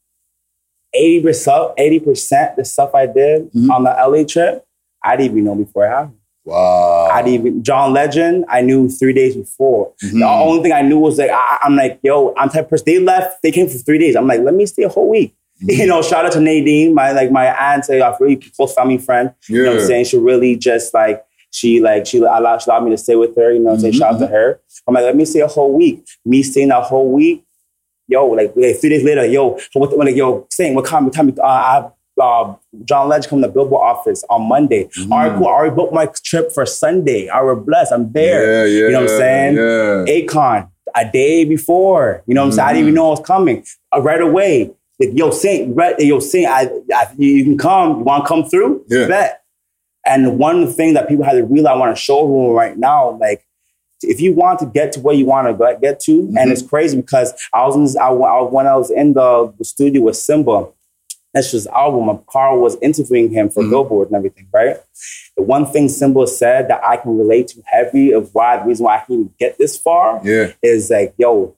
eighty 0.95 1.23
percent, 1.23 1.73
eighty 1.79 1.99
percent 2.01 2.57
the 2.57 2.65
stuff 2.65 2.95
I 2.95 3.07
did 3.07 3.51
Mhm. 3.53 3.71
on 3.71 3.85
the 3.85 3.91
LA 3.91 4.25
trip, 4.25 4.65
I 5.03 5.17
didn't 5.17 5.33
even 5.33 5.45
know 5.45 5.55
before 5.55 5.87
it 5.87 5.91
happened. 5.91 6.19
Wow. 6.47 7.09
I 7.13 7.23
didn't 7.23 7.41
even 7.47 7.63
John 7.65 7.93
Legend. 7.93 8.45
I 8.49 8.61
knew 8.63 8.89
three 8.89 9.13
days 9.13 9.35
before. 9.37 9.93
Mhm. 10.05 10.21
The 10.21 10.27
only 10.29 10.63
thing 10.63 10.73
I 10.73 10.83
knew 10.83 10.99
was 10.99 11.19
like 11.19 11.31
I, 11.31 11.59
I'm 11.65 11.75
like, 11.77 11.99
yo, 12.03 12.33
I'm 12.37 12.49
type 12.49 12.65
of 12.65 12.71
person. 12.71 12.85
They 12.87 12.99
left. 13.01 13.43
They 13.43 13.51
came 13.51 13.69
for 13.69 13.79
three 13.79 13.99
days. 13.99 14.15
I'm 14.17 14.27
like, 14.29 14.41
let 14.41 14.55
me 14.55 14.65
stay 14.65 14.85
a 14.85 14.89
whole 14.89 15.11
week. 15.11 15.35
Mm-hmm. 15.57 15.81
You 15.81 15.87
know, 15.87 16.03
shout 16.03 16.27
out 16.27 16.33
to 16.33 16.41
Nadine, 16.41 16.93
my 16.93 17.13
like 17.13 17.31
my 17.31 17.47
aunt, 17.47 17.89
a 17.89 18.15
really 18.21 18.37
close 18.37 18.75
family 18.75 18.99
friend. 18.99 19.33
Yeah. 19.49 19.57
You 19.57 19.63
know 19.65 19.71
what 19.73 19.81
I'm 19.81 19.87
saying? 19.87 20.05
She 20.05 20.19
really 20.19 20.55
just 20.55 20.93
like 20.93 21.25
she 21.51 21.81
like 21.81 22.05
she 22.07 22.19
allowed, 22.19 22.61
she 22.61 22.71
allowed 22.71 22.85
me 22.85 22.91
to 22.91 22.99
stay 22.99 23.17
with 23.17 23.35
her. 23.37 23.53
You 23.55 23.61
know 23.61 23.71
what 23.71 23.75
I'm 23.77 23.81
saying? 23.81 23.95
Mhm, 23.95 23.99
Shout 23.99 24.15
out 24.17 24.19
to 24.19 24.27
her. 24.27 24.61
I'm 24.87 24.93
like, 24.93 25.05
let 25.05 25.17
me 25.17 25.25
stay 25.25 25.41
a 25.41 25.47
whole 25.47 25.73
week. 25.73 26.05
Me 26.27 26.43
staying 26.43 26.71
a 26.73 26.83
whole 26.83 27.11
week. 27.11 27.43
Yo, 28.07 28.27
like, 28.27 28.53
like 28.55 28.79
three 28.79 28.91
days 28.91 29.03
later, 29.03 29.25
yo, 29.25 29.57
so 29.73 29.81
what, 29.81 29.97
like, 29.97 30.15
yo, 30.15 30.47
saying 30.51 30.75
what 30.75 30.85
time? 30.85 31.07
What 31.07 31.15
time? 31.15 31.35
Uh, 31.43 31.43
I 31.43 31.89
uh, 32.21 32.55
John 32.85 33.09
Legend 33.09 33.29
come 33.31 33.43
to 33.43 33.49
the 33.49 33.53
Billboard 33.53 33.83
office 33.83 34.25
on 34.31 34.49
Monday. 34.49 34.89
Mhm. 34.99 35.11
All 35.11 35.19
right, 35.19 35.37
cool. 35.39 35.47
I 35.49 35.51
already 35.51 35.75
booked 35.77 35.93
my 35.93 36.07
trip 36.25 36.53
for 36.53 36.65
Sunday. 36.67 37.29
I 37.29 37.43
was 37.43 37.59
blessed. 37.65 37.93
I'm 37.93 38.11
there. 38.13 38.65
Yeah, 38.65 38.65
yeah. 38.65 38.87
You 38.87 38.93
know 38.93 39.01
what 39.03 39.11
I'm 39.11 39.19
saying? 39.19 39.55
Yeah. 39.57 40.05
Akon 40.27 40.69
a 40.95 41.05
day 41.11 41.45
before. 41.45 42.23
You 42.27 42.35
know 42.35 42.41
what 42.43 42.47
I'm 42.47 42.53
saying? 42.53 42.69
I 42.69 42.73
didn't 42.73 42.83
even 42.85 42.95
know 42.95 43.09
it 43.09 43.19
was 43.19 43.27
coming. 43.27 43.65
Uh, 43.95 44.01
right 44.01 44.21
away. 44.21 44.71
Like, 44.99 45.11
yo, 45.13 45.31
Saint, 45.31 45.77
right, 45.77 45.99
yo, 46.01 46.21
Saint, 46.21 46.49
I, 46.49 46.71
I, 46.95 47.09
you 47.19 47.45
can 47.45 47.59
come. 47.59 47.99
You 47.99 48.05
want 48.05 48.25
to 48.25 48.29
come 48.29 48.45
through? 48.45 48.83
Yeah. 48.89 49.09
Bet. 49.09 49.43
And 50.07 50.39
one 50.39 50.73
thing 50.73 50.95
that 50.95 51.09
people 51.09 51.25
have 51.25 51.35
to 51.35 51.45
realize, 51.45 51.73
I 51.75 51.77
want 51.77 51.95
to 51.95 52.01
show 52.01 52.23
them 52.23 52.55
right 52.55 52.79
now, 52.79 53.19
like, 53.21 53.43
if 54.03 54.21
you 54.21 54.33
want 54.33 54.59
to 54.61 54.67
get 54.67 54.93
to 54.93 55.01
where 55.01 55.15
you 55.15 55.27
want 55.27 55.49
to 55.49 55.79
get 55.83 56.01
to, 56.01 56.23
Mhm. 56.23 56.35
and 56.39 56.51
it's 56.53 56.63
crazy 56.63 56.97
because 56.97 57.35
I 57.53 57.67
was 57.67 57.77
in 57.77 57.83
this, 57.85 57.97
I, 57.97 58.09
I, 58.09 58.43
when 58.43 58.67
I 58.67 58.77
was 58.77 58.91
in 58.91 59.13
the, 59.15 59.53
the 59.59 59.65
studio 59.65 60.03
with 60.03 60.17
Simba, 60.17 60.69
that's 61.37 61.51
his 61.51 61.67
album. 61.67 62.19
Carl 62.27 62.61
was 62.61 62.77
interviewing 62.81 63.31
him 63.31 63.51
for 63.51 63.63
Mhm. 63.63 63.71
Billboard 63.71 64.09
and 64.09 64.17
everything, 64.17 64.47
right? 64.53 64.77
The 65.37 65.43
one 65.43 65.67
thing 65.67 65.89
Simba 65.89 66.27
said 66.27 66.69
that 66.69 66.81
I 66.83 66.97
can 66.97 67.17
relate 67.19 67.49
to 67.49 67.63
heavy 67.67 68.11
of 68.13 68.31
why 68.35 68.57
the 68.57 68.65
reason 68.65 68.85
why 68.87 68.97
I 68.97 69.01
can 69.01 69.31
get 69.39 69.59
this 69.59 69.77
far 69.77 70.21
Yeah. 70.25 70.53
is 70.63 70.91
like, 70.91 71.13
yo, 71.19 71.53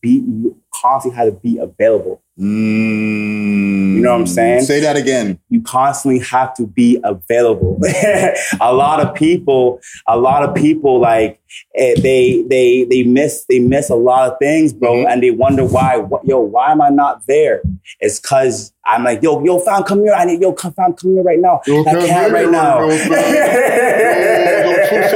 be 0.00 0.10
you 0.26 0.56
constantly 0.74 1.16
have 1.18 1.34
to 1.34 1.40
be 1.40 1.58
available. 1.58 2.22
Mm. 2.38 3.94
You 3.94 4.00
know 4.00 4.12
what 4.12 4.20
I'm 4.20 4.26
saying? 4.26 4.62
Say 4.62 4.80
that 4.80 4.96
again. 4.96 5.38
You 5.50 5.62
constantly 5.62 6.18
have 6.20 6.52
to 6.56 6.66
be 6.66 6.98
available. 7.04 7.78
a 8.60 8.72
lot 8.74 9.00
of 9.00 9.14
people, 9.14 9.80
a 10.08 10.16
lot 10.18 10.42
of 10.42 10.54
people 10.54 10.98
like 10.98 11.40
eh, 11.76 11.94
they 12.00 12.42
they 12.48 12.84
they 12.84 13.02
miss 13.04 13.44
they 13.48 13.60
miss 13.60 13.88
a 13.90 13.94
lot 13.94 14.30
of 14.32 14.38
things, 14.40 14.72
bro, 14.72 14.94
Mhm. 14.94 15.06
and 15.08 15.22
they 15.22 15.30
wonder 15.30 15.64
why. 15.64 15.96
What, 15.98 16.24
yo, 16.26 16.40
why 16.40 16.72
am 16.72 16.80
I 16.82 16.88
not 16.88 17.26
there? 17.28 17.62
It's 18.00 18.18
because 18.18 18.72
I'm 18.84 19.04
like, 19.04 19.22
yo, 19.22 19.42
yo, 19.44 19.58
fam, 19.60 19.84
come 19.84 20.00
here. 20.00 20.12
I 20.14 20.24
need 20.24 20.40
yo, 20.40 20.52
come, 20.52 20.72
fam, 20.72 20.94
come 20.94 21.12
here 21.14 21.22
right 21.22 21.38
now. 21.38 21.60
Yo, 21.66 21.82
I 21.82 21.92
can't 22.06 22.32
right 22.32 22.50
now. 22.50 22.80
Yo, 22.80 22.88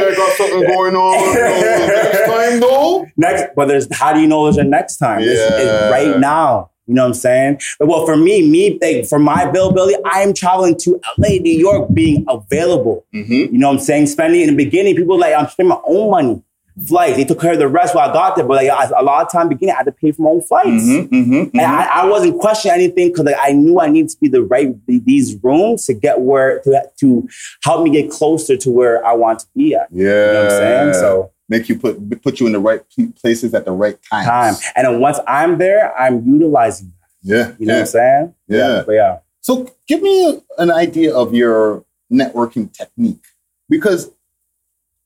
I 0.08 0.14
got 0.16 0.32
something 0.36 0.62
going 0.68 0.94
on. 0.94 1.34
Yo, 1.34 1.86
next 1.86 2.26
time, 2.26 2.60
though. 2.60 3.06
Next, 3.18 3.54
but 3.54 3.66
there's 3.68 3.86
how 3.94 4.12
do 4.14 4.20
you 4.20 4.26
know 4.26 4.44
there's 4.44 4.56
a 4.56 4.64
next 4.64 4.96
time? 4.96 5.20
It's, 5.20 5.28
it's 5.40 5.64
Yeah. 5.64 5.90
right 5.90 6.18
now. 6.18 6.70
You 6.86 6.94
know 6.94 7.02
what 7.02 7.08
I'm 7.08 7.14
saying? 7.14 7.60
But 7.78 7.86
well, 7.88 8.06
for 8.06 8.16
me, 8.16 8.48
me 8.50 8.78
like, 8.80 9.04
for 9.06 9.18
my 9.18 9.42
availability, 9.42 9.96
I 10.10 10.20
am 10.22 10.32
traveling 10.32 10.74
to 10.84 10.98
LA, 11.18 11.36
New 11.40 11.52
York, 11.52 11.90
being 11.92 12.24
available. 12.28 13.04
Mm-hmm. 13.14 13.32
You 13.32 13.58
know 13.58 13.68
what 13.68 13.74
I'm 13.74 13.80
saying? 13.80 14.06
Spending 14.06 14.40
in 14.40 14.46
the 14.48 14.56
beginning, 14.56 14.96
people 14.96 15.16
were 15.16 15.20
like 15.20 15.34
I'm 15.34 15.48
spending 15.48 15.68
my 15.68 15.80
own 15.86 16.10
money. 16.10 16.42
Flights, 16.86 17.16
they 17.16 17.24
took 17.24 17.40
care 17.40 17.54
of 17.54 17.58
the 17.58 17.66
rest 17.66 17.92
while 17.96 18.08
I 18.08 18.12
got 18.12 18.36
there, 18.36 18.46
but 18.46 18.54
like 18.62 18.70
I- 18.70 18.98
a 19.00 19.02
lot 19.02 19.26
of 19.26 19.32
time 19.32 19.48
beginning, 19.48 19.74
I 19.74 19.78
had 19.78 19.86
to 19.86 19.92
pay 19.92 20.12
for 20.12 20.22
my 20.22 20.30
own 20.30 20.42
flights. 20.42 20.84
Mm-hmm. 20.84 21.12
Mm-hmm. 21.14 21.56
And 21.58 21.60
I, 21.66 22.02
I 22.02 22.06
wasn't 22.06 22.38
questioning 22.40 22.72
anything 22.76 23.08
because 23.08 23.24
like, 23.24 23.34
I 23.38 23.50
knew 23.50 23.80
I 23.80 23.88
needed 23.88 24.10
to 24.10 24.16
be 24.20 24.28
the 24.28 24.42
right 24.44 24.74
these 24.86 25.36
rooms 25.42 25.86
to 25.86 25.94
get 25.94 26.20
where 26.20 26.60
to 26.60 26.82
to 27.00 27.28
help 27.64 27.82
me 27.82 27.90
get 27.90 28.10
closer 28.12 28.56
to 28.56 28.70
where 28.70 29.04
I 29.04 29.12
want 29.12 29.40
to 29.40 29.46
be 29.56 29.74
at. 29.74 29.88
Yeah. 29.90 30.04
You 30.04 30.32
know 30.32 30.42
what 30.44 30.44
I'm 30.44 30.50
saying? 30.50 30.94
So 30.94 31.32
make 31.48 31.68
you 31.68 31.78
put 31.78 32.22
put 32.22 32.40
you 32.40 32.46
in 32.46 32.52
the 32.52 32.58
right 32.58 32.82
places 33.20 33.54
at 33.54 33.64
the 33.64 33.72
right 33.72 33.98
time. 34.10 34.24
time. 34.24 34.54
And 34.76 34.86
then 34.86 35.00
once 35.00 35.18
I'm 35.26 35.58
there, 35.58 35.96
I'm 35.98 36.24
utilizing 36.26 36.92
that. 37.00 37.08
Yeah. 37.22 37.54
You 37.58 37.66
know 37.66 37.72
yeah. 37.72 37.78
what 37.78 37.80
I'm 37.80 37.86
saying? 37.86 38.34
Yeah. 38.48 38.82
But 38.86 38.92
yeah. 38.92 39.18
So 39.40 39.74
give 39.86 40.02
me 40.02 40.40
an 40.58 40.70
idea 40.70 41.14
of 41.14 41.34
your 41.34 41.84
networking 42.12 42.72
technique 42.72 43.24
because 43.68 44.10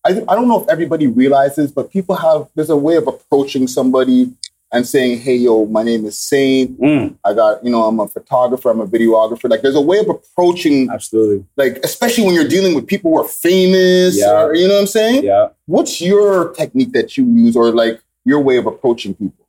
I, 0.04 0.10
I 0.28 0.34
don't 0.34 0.48
know 0.48 0.62
if 0.62 0.68
everybody 0.68 1.06
realizes, 1.06 1.70
but 1.70 1.90
people 1.92 2.16
have 2.16 2.48
there's 2.54 2.70
a 2.70 2.76
way 2.76 2.96
of 2.96 3.06
approaching 3.06 3.68
somebody 3.68 4.32
and 4.72 4.86
saying, 4.86 5.20
"Hey, 5.20 5.36
yo, 5.36 5.66
my 5.66 5.82
name 5.82 6.04
is 6.06 6.18
Saint. 6.18 6.80
Mm, 6.80 7.16
I 7.24 7.34
got 7.34 7.62
you 7.64 7.70
know 7.70 7.82
I'm 7.84 8.00
a 8.00 8.08
photographer, 8.08 8.70
I'm 8.70 8.80
a 8.80 8.86
videographer." 8.86 9.48
Like 9.50 9.62
there's 9.62 9.74
a 9.74 9.80
way 9.80 9.98
of 9.98 10.08
approaching, 10.08 10.88
absolutely. 10.90 11.44
like 11.56 11.78
especially 11.84 12.24
when 12.24 12.34
you're 12.34 12.48
dealing 12.48 12.74
with 12.74 12.86
people 12.86 13.10
who 13.12 13.20
are 13.22 13.28
famous, 13.28 14.18
Yeah. 14.18 14.44
or, 14.44 14.54
you 14.54 14.66
know 14.68 14.74
what 14.74 14.80
I'm 14.80 14.86
saying? 14.86 15.24
Yeah. 15.24 15.48
What's 15.66 16.00
your 16.00 16.52
technique 16.54 16.92
that 16.92 17.16
you 17.16 17.24
use, 17.26 17.56
or 17.56 17.70
like 17.72 18.00
your 18.24 18.40
way 18.40 18.56
of 18.56 18.66
approaching 18.66 19.14
people? 19.14 19.46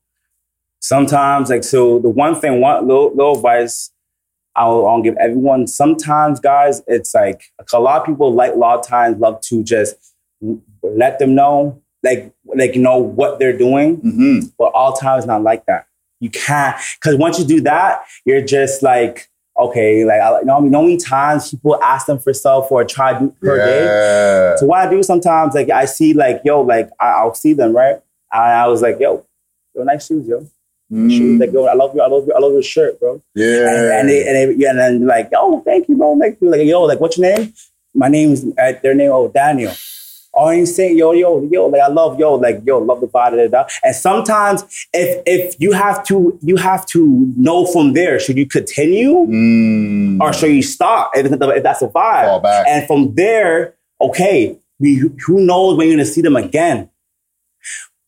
Sometimes, 0.79 1.49
like, 1.49 1.63
so 1.63 1.99
the 1.99 2.09
one 2.09 2.35
thing, 2.35 2.59
one 2.59 2.85
little, 2.87 3.09
little 3.15 3.35
advice 3.37 3.89
I'll, 4.55 4.85
I'll 4.85 5.01
give 5.01 5.15
everyone. 5.17 5.65
Sometimes, 5.67 6.39
guys, 6.39 6.81
it's 6.85 7.13
like 7.15 7.41
a 7.73 7.79
lot 7.79 7.99
of 8.01 8.05
people 8.05 8.31
like 8.33 8.53
a 8.53 8.55
lot 8.55 8.77
of 8.79 8.85
times 8.85 9.17
love 9.19 9.41
to 9.41 9.63
just 9.63 9.95
let 10.83 11.17
them 11.19 11.33
know, 11.33 11.81
like, 12.03 12.33
like 12.55 12.75
you 12.75 12.81
know 12.81 12.97
what 12.97 13.39
they're 13.39 13.57
doing, 13.57 13.97
Mm-hmm. 13.97 14.47
but 14.57 14.71
all 14.73 14.93
times 14.93 15.25
not 15.25 15.41
like 15.43 15.65
that. 15.65 15.87
You 16.19 16.29
can't 16.29 16.75
because 16.99 17.17
once 17.17 17.37
you 17.39 17.45
do 17.45 17.61
that, 17.61 18.03
you're 18.25 18.41
just 18.41 18.81
like 18.83 19.29
okay, 19.59 20.03
like 20.03 20.19
I, 20.19 20.39
you 20.39 20.45
know, 20.45 20.57
I 20.57 20.61
mean, 20.61 20.73
how 20.73 20.81
many 20.81 20.97
times 20.97 21.51
people 21.51 21.81
ask 21.83 22.07
them 22.07 22.17
for 22.17 22.33
stuff 22.33 22.71
or 22.71 22.83
try 22.83 23.13
to 23.13 23.19
do 23.19 23.35
per 23.39 23.57
day. 23.57 24.55
So 24.59 24.65
what 24.65 24.79
I 24.87 24.89
do 24.89 25.03
sometimes, 25.03 25.53
like 25.53 25.69
I 25.69 25.85
see, 25.85 26.13
like 26.13 26.41
yo, 26.43 26.61
like 26.61 26.89
I, 26.99 27.09
I'll 27.09 27.35
see 27.35 27.53
them, 27.53 27.75
right? 27.75 27.97
And 28.31 28.41
I 28.41 28.67
was 28.67 28.81
like, 28.81 28.99
yo, 28.99 29.23
yo, 29.75 29.83
nice 29.83 30.07
shoes, 30.07 30.27
yo. 30.27 30.39
Shoes, 30.39 30.49
Mm, 30.91 31.39
like 31.39 31.51
yo, 31.51 31.65
I 31.65 31.73
love 31.73 31.93
you, 31.95 32.01
I 32.01 32.07
love 32.07 32.25
you, 32.27 32.33
I 32.33 32.39
love 32.39 32.53
your 32.53 32.61
shirt, 32.63 32.99
bro. 32.99 33.21
yeah. 33.35 33.45
And, 33.69 33.91
and 33.99 34.09
they, 34.09 34.27
and, 34.27 34.35
they, 34.51 34.55
yeah, 34.57 34.69
and 34.71 34.79
then 34.79 35.07
like, 35.07 35.29
oh, 35.35 35.61
thank 35.65 35.87
you, 35.89 35.95
bro. 35.97 36.13
Like, 36.13 36.37
like, 36.41 36.61
yo, 36.67 36.81
like, 36.83 36.99
what's 36.99 37.17
your 37.17 37.35
name? 37.35 37.53
My 37.95 38.07
name's 38.09 38.43
uh, 38.57 38.73
their 38.83 38.93
name, 38.93 39.11
oh, 39.11 39.27
Daniel. 39.27 39.71
Oh, 40.35 40.49
you 40.49 40.65
saying 40.65 40.97
yo, 40.97 41.11
yo, 41.11 41.47
yo, 41.51 41.67
like 41.67 41.81
I 41.81 41.87
love 41.87 42.19
yo, 42.19 42.33
like 42.35 42.61
yo, 42.65 42.79
love 42.79 43.01
the 43.01 43.07
body, 43.07 43.37
da, 43.37 43.47
da. 43.47 43.65
And 43.83 43.95
sometimes, 43.95 44.63
if 44.91 45.21
if 45.27 45.55
you 45.59 45.73
have 45.73 46.03
to, 46.05 46.37
you 46.41 46.55
have 46.57 46.85
to 46.87 47.31
know 47.37 47.65
from 47.67 47.93
there, 47.93 48.19
should 48.19 48.37
you 48.37 48.47
continue 48.47 49.13
Mm. 49.13 50.19
or 50.21 50.33
should 50.33 50.51
you 50.51 50.63
stop? 50.63 51.11
If, 51.13 51.31
if 51.31 51.63
that's 51.63 51.81
a 51.83 51.87
vibe, 51.87 52.43
and 52.67 52.87
from 52.87 53.13
there, 53.15 53.75
okay, 54.01 54.57
we, 54.79 54.95
who 55.25 55.45
knows 55.45 55.77
when 55.77 55.87
you're 55.87 55.97
gonna 55.97 56.05
see 56.05 56.21
them 56.21 56.35
again? 56.35 56.89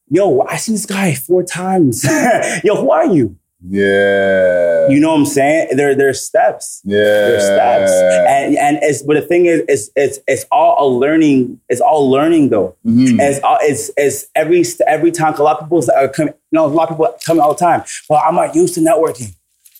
Yo, 0.09 0.41
I 0.41 0.57
see 0.57 0.71
this 0.71 0.85
guy 0.85 1.13
four 1.15 1.43
times. 1.43 2.03
yo, 2.63 2.75
who 2.75 2.91
are 2.91 3.07
you? 3.07 3.38
Yeah. 3.63 4.87
You 4.89 4.99
know 4.99 5.11
what 5.11 5.19
I'm 5.19 5.25
saying? 5.25 5.69
There, 5.75 5.95
there's 5.95 6.21
steps. 6.21 6.81
yeah. 6.85 6.97
There's 7.03 7.43
steps. 7.43 7.91
And 7.91 8.57
and 8.57 8.79
it's 8.81 9.01
but 9.01 9.15
the 9.15 9.21
thing 9.21 9.45
is, 9.47 9.63
it's 9.67 9.89
it's 9.95 10.19
it's 10.27 10.45
all 10.51 10.75
a 10.79 10.87
learning. 10.87 11.59
It's 11.69 11.81
all 11.81 12.09
learning 12.09 12.49
though. 12.49 12.75
Mhm. 12.85 13.19
It's 13.19 13.39
all 13.43 13.57
it's 13.61 13.91
it's 13.97 14.25
every 14.35 14.63
every 14.87 15.11
time. 15.11 15.33
A 15.35 15.43
lot 15.43 15.57
of 15.59 15.65
people 15.65 15.83
are 15.95 16.07
coming. 16.09 16.33
You 16.51 16.57
know, 16.59 16.65
a 16.65 16.67
lot 16.67 16.89
of 16.89 16.97
people 16.97 17.13
tell 17.21 17.35
me 17.35 17.41
all 17.41 17.53
the 17.53 17.59
time. 17.59 17.83
Well, 18.09 18.21
I'm 18.25 18.35
not 18.35 18.55
used 18.55 18.75
to 18.75 18.81
networking. 18.81 19.33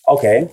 Okay. 0.08 0.48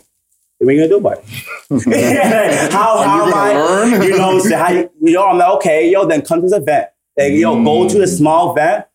What 0.60 0.70
are 0.70 0.72
you 0.72 0.80
gonna 0.82 0.90
do 0.90 0.98
about 0.98 1.18
it? 1.18 1.24
how 2.72 2.98
Are 3.00 3.06
how 3.06 3.26
you 3.26 3.32
am 3.32 3.34
I? 3.34 3.54
learn? 3.54 4.04
You 4.04 4.10
know 4.18 4.28
what 4.28 4.36
I'm 4.36 4.40
saying? 4.42 4.62
How 4.64 4.72
you, 4.72 4.90
you 5.02 5.14
know, 5.14 5.28
I'm 5.28 5.38
like, 5.38 5.50
okay, 5.56 5.90
yo, 5.92 6.06
then 6.06 6.22
come 6.22 6.40
to 6.40 6.44
this 6.48 6.54
event. 6.54 6.90
Like, 7.18 7.34
yo, 7.34 7.62
go 7.64 7.88
to 7.90 8.02
a 8.02 8.08
small 8.08 8.52
event. 8.54 8.86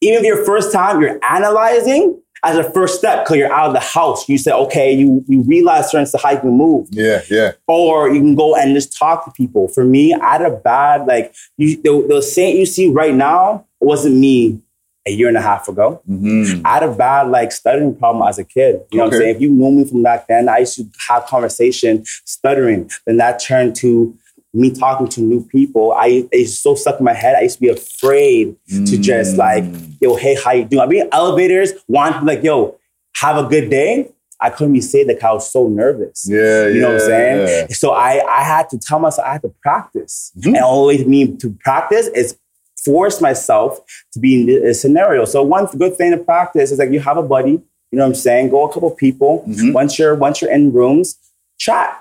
Even 0.00 0.18
if 0.20 0.24
your 0.24 0.44
first 0.44 0.72
time, 0.72 1.00
you're 1.00 1.18
analyzing 1.24 2.20
as 2.46 2.56
a 2.56 2.70
first 2.72 2.98
step 2.98 3.24
because 3.24 3.36
you're 3.38 3.52
out 3.52 3.66
of 3.68 3.74
the 3.74 3.80
house. 3.80 4.28
You 4.28 4.38
say, 4.38 4.52
okay, 4.52 4.92
you 4.92 5.24
you 5.26 5.42
realize 5.42 5.90
certain 5.90 6.06
stuff 6.06 6.22
how 6.22 6.30
you 6.30 6.38
can 6.40 6.50
move 6.56 6.88
Yeah, 6.90 7.22
yeah. 7.28 7.52
or 7.66 8.08
you 8.08 8.20
can 8.20 8.34
go 8.36 8.54
and 8.54 8.74
just 8.74 8.96
talk 8.96 9.24
to 9.24 9.30
people. 9.32 9.68
For 9.68 9.84
me, 9.84 10.14
I 10.14 10.32
had 10.32 10.42
a 10.42 10.50
bad 10.50 11.06
like 11.06 11.34
you 11.56 11.76
the, 11.82 12.06
the 12.08 12.22
saint 12.22 12.56
you 12.58 12.64
see 12.66 12.88
right 12.88 13.14
now 13.14 13.66
wasn't 13.80 14.16
me 14.16 14.60
a 15.08 15.10
year 15.10 15.28
and 15.28 15.36
a 15.36 15.40
half 15.42 15.68
ago. 15.68 16.00
Mhm. 16.08 16.62
I 16.64 16.74
had 16.74 16.82
a 16.82 16.92
bad 16.92 17.28
like 17.30 17.52
stuttering 17.52 17.94
problem 17.96 18.26
as 18.28 18.38
a 18.38 18.44
kid. 18.44 18.80
You 18.90 18.98
know 18.98 19.04
what 19.06 19.14
I'm 19.14 19.20
saying? 19.20 19.36
If 19.36 19.40
you 19.40 19.50
knew 19.50 19.70
me 19.70 19.84
from 19.84 20.02
back 20.02 20.26
then, 20.28 20.48
I 20.48 20.58
used 20.58 20.76
to 20.76 20.84
have 21.08 21.26
conversation 21.26 22.04
stuttering. 22.24 22.90
Then 23.06 23.16
that 23.18 23.38
turned 23.40 23.76
to 23.76 24.14
me 24.56 24.70
talking 24.70 25.06
to 25.08 25.20
new 25.20 25.44
people. 25.44 25.92
I 25.92 26.26
it's 26.32 26.58
so 26.58 26.74
stuck 26.74 26.98
in 26.98 27.04
my 27.04 27.12
head. 27.12 27.36
I 27.36 27.42
used 27.42 27.56
to 27.56 27.60
be 27.60 27.68
afraid 27.68 28.56
to 28.68 28.98
just 28.98 29.36
like, 29.36 29.64
yo, 30.00 30.16
hey, 30.16 30.34
how 30.42 30.52
you 30.52 30.64
doing? 30.64 30.82
I 30.82 30.86
mean, 30.86 31.08
elevators 31.12 31.72
want 31.88 32.16
to 32.16 32.24
like, 32.24 32.42
yo, 32.42 32.78
have 33.16 33.36
a 33.36 33.48
good 33.48 33.70
day. 33.70 34.10
I 34.40 34.50
couldn't 34.50 34.74
be 34.74 34.80
say 34.82 35.02
that 35.04 35.22
I 35.24 35.32
was 35.32 35.50
so 35.50 35.68
nervous. 35.68 36.26
Yeah, 36.28 36.66
You 36.66 36.80
know 36.80 36.92
what 36.94 37.02
I'm 37.04 37.08
yeah. 37.10 37.46
saying? 37.46 37.68
So 37.70 37.92
I, 37.92 38.22
I 38.28 38.42
had 38.44 38.68
to 38.70 38.78
tell 38.78 38.98
myself 38.98 39.26
I 39.26 39.32
had 39.32 39.42
to 39.42 39.52
practice. 39.62 40.32
Mhm. 40.38 40.46
And 40.48 40.58
all 40.58 40.86
the 40.88 41.04
me 41.04 41.36
to 41.38 41.50
practice 41.64 42.08
is 42.08 42.36
force 42.84 43.20
myself 43.20 43.80
to 44.12 44.20
be 44.20 44.42
in 44.42 44.66
a 44.66 44.74
scenario. 44.74 45.24
So 45.24 45.42
one 45.42 45.66
good 45.76 45.96
thing 45.96 46.10
to 46.12 46.18
practice 46.18 46.70
is 46.70 46.78
like 46.78 46.90
you 46.90 47.00
have 47.00 47.16
a 47.16 47.22
buddy, 47.22 47.52
you 47.52 47.62
know 47.92 48.02
what 48.04 48.08
I'm 48.08 48.14
saying? 48.14 48.50
Go 48.50 48.68
a 48.68 48.72
couple 48.72 48.90
people. 48.90 49.42
Mhm. 49.48 49.72
Once 49.72 49.98
you're 49.98 50.14
once 50.14 50.40
you're 50.42 50.52
in 50.52 50.72
rooms, 50.72 51.16
chat. 51.58 51.98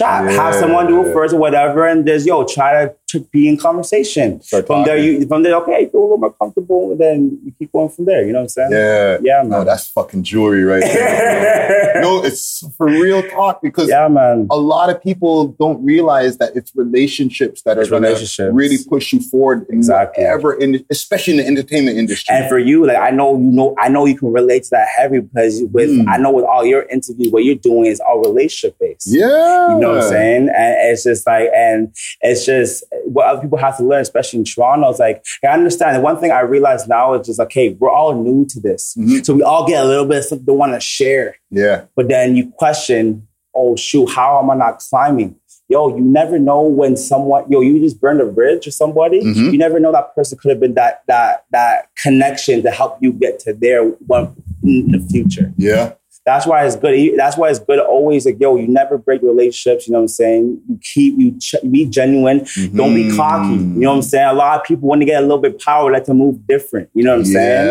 Chat. 0.00 0.30
Have 0.32 0.54
someone 0.54 0.86
do 0.86 1.06
it 1.06 1.12
first 1.12 1.34
or 1.34 1.38
whatever, 1.38 1.86
and 1.86 2.06
just 2.06 2.26
yo, 2.26 2.44
try 2.44 2.86
to, 2.86 2.94
to 3.12 3.20
be 3.20 3.48
in 3.48 3.56
conversation. 3.56 4.40
Start 4.42 4.66
From 4.66 4.84
there, 4.84 4.96
you 4.98 5.26
from 5.26 5.42
there, 5.42 5.54
okay, 5.56 5.88
feel 5.90 6.00
a 6.00 6.02
little 6.02 6.18
more 6.18 6.32
comfortable, 6.32 6.92
and 6.92 7.00
then 7.00 7.38
you 7.44 7.52
keep 7.58 7.72
going 7.72 7.88
from 7.88 8.04
there. 8.06 8.24
You 8.26 8.32
know 8.32 8.38
what 8.40 8.44
I'm 8.44 8.48
saying? 8.48 8.72
Yeah. 8.72 9.18
Yeah, 9.22 9.42
No, 9.42 9.58
man. 9.58 9.66
that's 9.66 9.88
fucking 9.88 10.22
jewelry 10.22 10.64
right 10.64 10.82
there. 10.82 12.00
no, 12.02 12.22
it's 12.24 12.64
for 12.76 12.86
real 12.86 13.22
talk 13.28 13.60
because 13.62 13.88
yeah, 13.88 14.08
man. 14.08 14.46
a 14.50 14.56
lot 14.58 14.90
of 14.90 15.02
people 15.02 15.48
don't 15.58 15.82
realize 15.84 16.38
that 16.38 16.56
it's 16.56 16.72
relationships 16.74 17.62
that 17.62 17.78
are 17.78 17.86
going 17.86 18.02
to 18.02 18.50
really 18.52 18.78
push 18.88 19.12
you 19.12 19.20
forward 19.20 19.66
Exactly. 19.70 20.24
whatever, 20.24 20.54
in, 20.54 20.84
especially 20.90 21.32
in 21.34 21.38
the 21.38 21.46
entertainment 21.46 21.98
industry. 21.98 22.34
And 22.34 22.48
for 22.48 22.58
you, 22.58 22.86
like 22.86 22.96
I 22.98 23.10
know 23.10 23.36
you 23.36 23.44
know, 23.44 23.74
I 23.78 23.88
know 23.88 24.06
you 24.06 24.16
can 24.16 24.32
relate 24.32 24.64
to 24.64 24.70
that 24.70 24.88
heavy 24.96 25.20
because 25.20 25.62
with 25.72 25.90
Mm. 25.90 26.04
I 26.08 26.18
know 26.18 26.30
with 26.30 26.44
all 26.44 26.64
your 26.64 26.82
interviews, 26.84 27.32
what 27.32 27.42
you're 27.44 27.56
doing 27.56 27.86
is 27.86 27.98
all 28.00 28.20
relationship 28.22 28.76
based. 28.78 29.08
yeah, 29.08 29.74
You 29.74 29.80
know 29.80 29.94
what 29.94 30.04
I'm 30.04 30.08
saying? 30.08 30.42
And 30.56 30.76
it's 30.92 31.02
just 31.02 31.26
like, 31.26 31.48
and 31.54 31.92
it's 32.20 32.44
just 32.46 32.84
what 33.06 33.26
other 33.26 33.40
people 33.42 33.58
have 33.58 33.76
to 33.78 33.84
learn, 33.84 34.00
especially 34.02 34.38
in 34.40 34.44
Toronto. 34.44 34.90
It's 34.90 34.98
like, 34.98 35.24
I 35.44 35.48
understand. 35.48 35.96
The 35.96 36.00
one 36.00 36.18
thing 36.18 36.30
I 36.30 36.40
realize 36.40 36.86
now 36.88 37.14
is 37.14 37.26
just, 37.26 37.40
okay, 37.40 37.70
we're 37.78 37.90
all 37.90 38.14
new 38.14 38.46
to 38.46 38.60
this. 38.60 38.94
Mhm. 38.98 39.24
So 39.24 39.34
we 39.34 39.42
all 39.42 39.66
get 39.66 39.84
a 39.84 39.86
little 39.86 40.06
bit 40.06 40.18
of 40.18 40.24
something 40.24 40.46
to 40.46 40.52
want 40.54 40.72
to 40.74 40.80
share. 40.80 41.36
Yeah, 41.50 41.82
But 41.96 42.08
then 42.08 42.36
you 42.36 42.50
question, 42.50 43.26
oh, 43.54 43.76
shoot, 43.76 44.06
how 44.10 44.38
am 44.40 44.50
I 44.50 44.54
not 44.54 44.78
climbing? 44.78 45.36
Yo, 45.68 45.88
you 45.96 46.02
never 46.02 46.36
know 46.38 46.62
when 46.62 46.96
someone, 46.96 47.44
yo, 47.48 47.60
you 47.60 47.78
just 47.78 48.00
burned 48.00 48.20
a 48.20 48.26
bridge 48.26 48.66
or 48.66 48.72
somebody. 48.72 49.20
Mhm. 49.22 49.52
You 49.52 49.58
never 49.58 49.78
know 49.78 49.92
that 49.92 50.14
person 50.16 50.36
could 50.36 50.50
have 50.50 50.58
been 50.58 50.74
that 50.74 51.02
that 51.06 51.44
that 51.52 51.86
connection 52.02 52.62
to 52.64 52.70
help 52.72 52.98
you 53.00 53.12
get 53.12 53.38
to 53.40 53.52
their 53.52 53.84
one 53.84 54.34
in 54.64 54.90
the 54.90 54.98
future. 54.98 55.52
yeah, 55.56 55.92
That's 56.26 56.46
why 56.46 56.66
it's 56.66 56.76
good. 56.76 57.12
That's 57.16 57.36
why 57.36 57.48
it's 57.48 57.58
good 57.58 57.78
always 57.78 58.26
like, 58.26 58.36
yo, 58.38 58.56
you 58.56 58.68
never 58.68 58.98
break 58.98 59.22
relationships. 59.22 59.86
You 59.88 59.92
know 59.92 60.00
what 60.00 60.04
I'm 60.04 60.08
saying? 60.08 60.60
You 60.68 60.78
keep 60.82 61.18
you 61.18 61.38
ch- 61.38 61.56
be 61.70 61.86
genuine. 61.86 62.46
Don't 62.74 62.94
be 62.94 63.16
cocky. 63.16 63.54
You 63.54 63.58
know 63.58 63.90
what 63.90 63.96
I'm 63.96 64.02
saying? 64.02 64.28
A 64.28 64.32
lot 64.34 64.60
of 64.60 64.64
people 64.66 64.88
want 64.88 65.00
to 65.00 65.06
get 65.06 65.18
a 65.18 65.22
little 65.22 65.38
bit 65.38 65.60
power 65.62 65.90
like 65.90 66.04
to 66.04 66.14
move 66.14 66.46
different. 66.46 66.90
You 66.94 67.04
know 67.04 67.12
what 67.12 67.20
I'm 67.20 67.24
saying? 67.32 67.66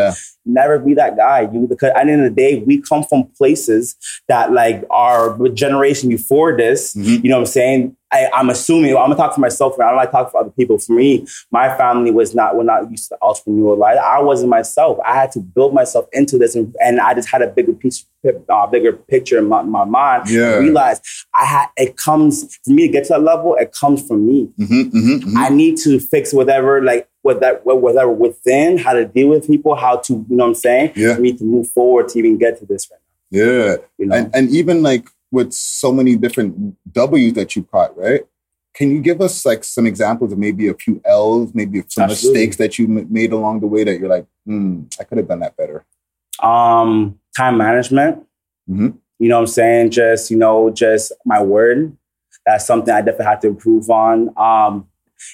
Never 0.45 0.79
be 0.79 0.95
that 0.95 1.15
guy. 1.15 1.41
You 1.41 1.67
because 1.69 1.91
at 1.95 2.05
the 2.05 2.11
end 2.11 2.25
of 2.25 2.35
the 2.35 2.41
day, 2.41 2.59
we 2.59 2.81
come 2.81 3.03
from 3.03 3.25
places 3.37 3.95
that 4.27 4.51
like 4.51 4.83
our 4.89 5.37
generation 5.49 6.09
before 6.09 6.57
this. 6.57 6.95
Mhm. 6.95 7.23
You 7.23 7.29
know 7.29 7.35
what 7.35 7.41
I'm 7.41 7.45
saying? 7.45 7.95
I, 8.11 8.29
I'm 8.33 8.49
assuming 8.49 8.91
I'm 8.91 9.03
gonna 9.03 9.15
talk 9.15 9.35
for 9.35 9.41
myself. 9.41 9.77
Right? 9.77 9.85
I 9.87 9.89
don't 9.89 9.97
like 9.97 10.11
talking 10.11 10.31
for 10.31 10.41
other 10.41 10.49
people. 10.49 10.79
For 10.79 10.93
me, 10.93 11.27
my 11.51 11.75
family 11.77 12.11
was 12.11 12.33
not 12.33 12.55
were 12.55 12.63
not 12.63 12.89
used 12.89 13.09
to 13.09 13.17
entrepreneurial 13.21 13.77
life. 13.77 13.97
I 14.03 14.21
wasn't 14.21 14.49
myself. 14.49 14.97
I 15.05 15.15
had 15.15 15.31
to 15.33 15.39
build 15.39 15.73
myself 15.73 16.07
into 16.11 16.37
this, 16.37 16.55
and, 16.55 16.75
and 16.83 16.99
I 16.99 17.13
just 17.13 17.29
had 17.29 17.41
a 17.41 17.47
bigger 17.47 17.73
piece, 17.73 18.05
uh, 18.49 18.67
bigger 18.67 18.93
picture 18.93 19.37
in 19.37 19.45
my, 19.47 19.61
my 19.61 19.85
mind. 19.85 20.29
Yeah. 20.29 20.53
I 20.53 20.57
realized 20.57 21.03
I 21.33 21.45
had 21.45 21.67
it 21.77 21.97
comes 21.97 22.57
for 22.65 22.71
me 22.71 22.87
to 22.87 22.91
get 22.91 23.03
to 23.05 23.13
that 23.13 23.21
level. 23.21 23.55
It 23.55 23.73
comes 23.79 24.05
from 24.07 24.25
me. 24.27 24.49
Mhm, 24.59 24.91
mhm, 24.91 25.19
mhm. 25.21 25.33
I 25.37 25.49
need 25.49 25.77
to 25.79 25.99
fix 25.99 26.33
whatever, 26.33 26.81
like 26.81 27.07
what 27.21 27.41
that 27.41 27.61
whatever 27.65 28.11
within, 28.11 28.77
how 28.77 28.93
to 28.93 29.05
deal 29.05 29.27
with 29.27 29.45
people, 29.45 29.75
how 29.75 29.97
to, 29.97 30.13
you 30.13 30.35
know 30.35 30.45
what 30.45 30.49
I'm 30.49 30.55
saying? 30.55 30.93
Yeah. 30.95 31.15
For 31.15 31.21
me 31.21 31.33
to 31.33 31.43
move 31.43 31.69
forward 31.69 32.07
to 32.09 32.19
even 32.19 32.37
get 32.37 32.57
to 32.59 32.65
this 32.65 32.89
right 32.89 32.99
now. 33.31 33.39
yeah. 33.39 33.75
You 33.97 34.05
know? 34.07 34.15
And, 34.15 34.35
and 34.35 34.49
even 34.49 34.81
like 34.81 35.07
with 35.31 35.53
so 35.53 35.91
many 35.91 36.15
different 36.15 36.75
W's 36.91 37.33
that 37.33 37.55
you 37.55 37.63
caught, 37.63 37.95
right? 37.97 38.21
Can 38.73 38.91
you 38.91 39.01
give 39.01 39.19
us 39.21 39.45
like 39.45 39.63
some 39.63 39.85
examples 39.85 40.31
of 40.31 40.37
maybe 40.39 40.67
a 40.67 40.73
few 40.73 41.01
L's, 41.05 41.53
maybe 41.53 41.83
some 41.87 42.05
Absolutely. 42.09 42.39
mistakes 42.39 42.57
that 42.57 42.79
you 42.79 42.85
m- 42.85 43.07
made 43.11 43.31
along 43.33 43.59
the 43.59 43.67
way 43.67 43.83
that 43.83 43.99
you're 43.99 44.09
like, 44.09 44.25
hmm, 44.45 44.83
I 44.99 45.03
could 45.03 45.17
have 45.17 45.27
done 45.27 45.39
that 45.41 45.57
better. 45.57 45.85
um, 46.41 47.19
time 47.35 47.57
management. 47.57 48.25
Mhm. 48.69 48.97
You 49.19 49.27
know 49.29 49.35
what 49.35 49.41
I'm 49.41 49.47
saying? 49.47 49.91
Just, 49.91 50.31
you 50.31 50.37
know, 50.37 50.69
just 50.69 51.11
my 51.25 51.41
word. 51.43 51.95
That's 52.45 52.65
something 52.65 52.93
I 52.93 53.01
definitely 53.01 53.25
have 53.25 53.39
to 53.41 53.47
improve 53.49 53.89
on. 53.89 54.29
Um, 54.37 54.87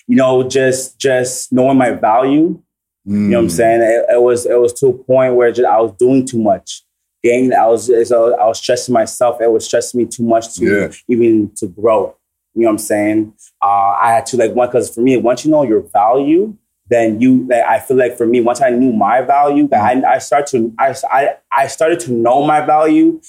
you 0.08 0.15
know, 0.15 0.47
just 0.47 0.97
just 0.99 1.53
knowing 1.53 1.77
my 1.77 1.91
value. 1.91 2.60
You 3.08 3.13
know 3.15 3.38
what 3.38 3.43
I'm 3.43 3.49
saying? 3.51 3.81
It, 3.84 4.15
it 4.15 4.21
was 4.21 4.47
it 4.47 4.60
was 4.60 4.73
to 4.79 4.88
a 4.88 4.93
point 4.93 5.36
where 5.36 5.51
just, 5.51 5.67
I 5.67 5.79
was 5.79 5.91
doing 5.99 6.25
too 6.25 6.39
much. 6.41 6.81
Getting, 7.26 7.54
I 7.54 7.66
was 7.68 7.88
so 8.08 8.38
I 8.38 8.46
was 8.46 8.60
stressing 8.60 8.94
myself. 8.94 9.42
It 9.42 9.52
was 9.52 9.66
stressing 9.66 9.98
me 10.00 10.06
too 10.06 10.24
much 10.24 10.54
to 10.56 10.66
Yeah. 10.66 10.88
even 11.14 11.52
to 11.60 11.66
grow. 11.68 12.16
You 12.54 12.62
know 12.62 12.68
what 12.68 12.72
I'm 12.74 12.78
saying? 12.78 13.34
Uh, 13.62 13.92
I 14.06 14.12
had 14.16 14.26
to 14.28 14.38
like 14.38 14.54
one 14.54 14.68
because 14.68 14.94
for 14.94 15.02
me, 15.02 15.18
once 15.18 15.44
you 15.44 15.50
know 15.52 15.64
your 15.64 15.82
value, 15.82 16.56
then 16.88 17.20
you 17.20 17.48
like 17.50 17.64
I 17.64 17.80
feel 17.80 17.98
like 17.98 18.16
for 18.16 18.28
me, 18.28 18.42
once 18.42 18.62
I 18.62 18.70
knew 18.70 18.94
my 18.94 19.22
value, 19.22 19.68
I 19.74 20.04
I 20.16 20.18
start 20.20 20.46
to 20.52 20.72
I 20.78 20.94
I, 21.12 21.22
I 21.52 21.68
started 21.68 22.00
to 22.02 22.12
know 22.12 22.46
my 22.46 22.62
value 22.66 23.20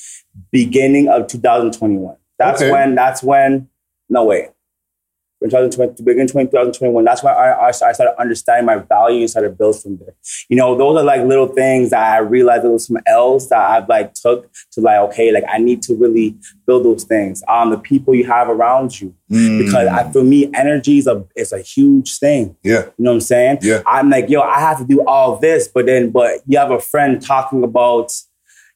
beginning 0.52 1.08
of 1.08 1.26
2021. 1.26 2.16
That's 2.38 2.60
Okay. 2.60 2.70
when 2.70 2.94
that's 2.94 3.22
when 3.22 3.68
no 4.10 4.24
way. 4.24 4.50
In 5.42 5.50
2020, 5.50 6.02
beginning 6.02 6.28
2021, 6.28 7.04
that's 7.04 7.22
when 7.22 7.34
I, 7.34 7.68
I 7.68 7.70
started 7.70 8.18
understanding 8.18 8.64
my 8.64 8.76
value 8.78 9.20
and 9.20 9.28
started 9.30 9.58
build 9.58 9.80
from 9.82 9.98
there. 9.98 10.14
You 10.48 10.56
know, 10.56 10.74
those 10.78 10.96
are 10.96 11.04
like 11.04 11.20
little 11.24 11.46
things 11.48 11.90
that 11.90 12.10
I 12.14 12.18
realized 12.18 12.64
there 12.64 12.70
was 12.70 12.86
some 12.86 12.96
L's 13.06 13.50
that 13.50 13.58
I've 13.70 13.86
like 13.86 14.14
took 14.14 14.50
to 14.72 14.80
like, 14.80 14.98
okay, 15.10 15.32
like 15.32 15.44
I 15.46 15.58
need 15.58 15.82
to 15.82 15.94
really 15.94 16.36
build 16.66 16.86
those 16.86 17.04
things. 17.04 17.42
Um, 17.48 17.68
the 17.68 17.76
people 17.78 18.14
you 18.14 18.24
have 18.24 18.48
around 18.48 18.98
you. 18.98 19.14
Mm. 19.30 19.58
Because 19.66 19.88
I, 19.88 20.10
for 20.10 20.24
me, 20.24 20.50
energy 20.54 20.96
is 20.98 21.06
a 21.06 21.22
is 21.36 21.52
a 21.52 21.60
huge 21.60 22.18
thing. 22.18 22.56
yeah, 22.62 22.84
You 22.84 22.92
know 23.04 23.10
what 23.10 23.14
I'm 23.16 23.20
saying? 23.20 23.58
Yeah. 23.60 23.82
I'm 23.86 24.08
like, 24.08 24.30
yo, 24.30 24.40
I 24.40 24.58
have 24.60 24.78
to 24.78 24.84
do 24.86 25.04
all 25.06 25.36
this, 25.36 25.68
but 25.68 25.84
then, 25.84 26.10
but 26.12 26.40
you 26.46 26.56
have 26.58 26.70
a 26.70 26.80
friend 26.80 27.20
talking 27.20 27.62
about, 27.62 28.10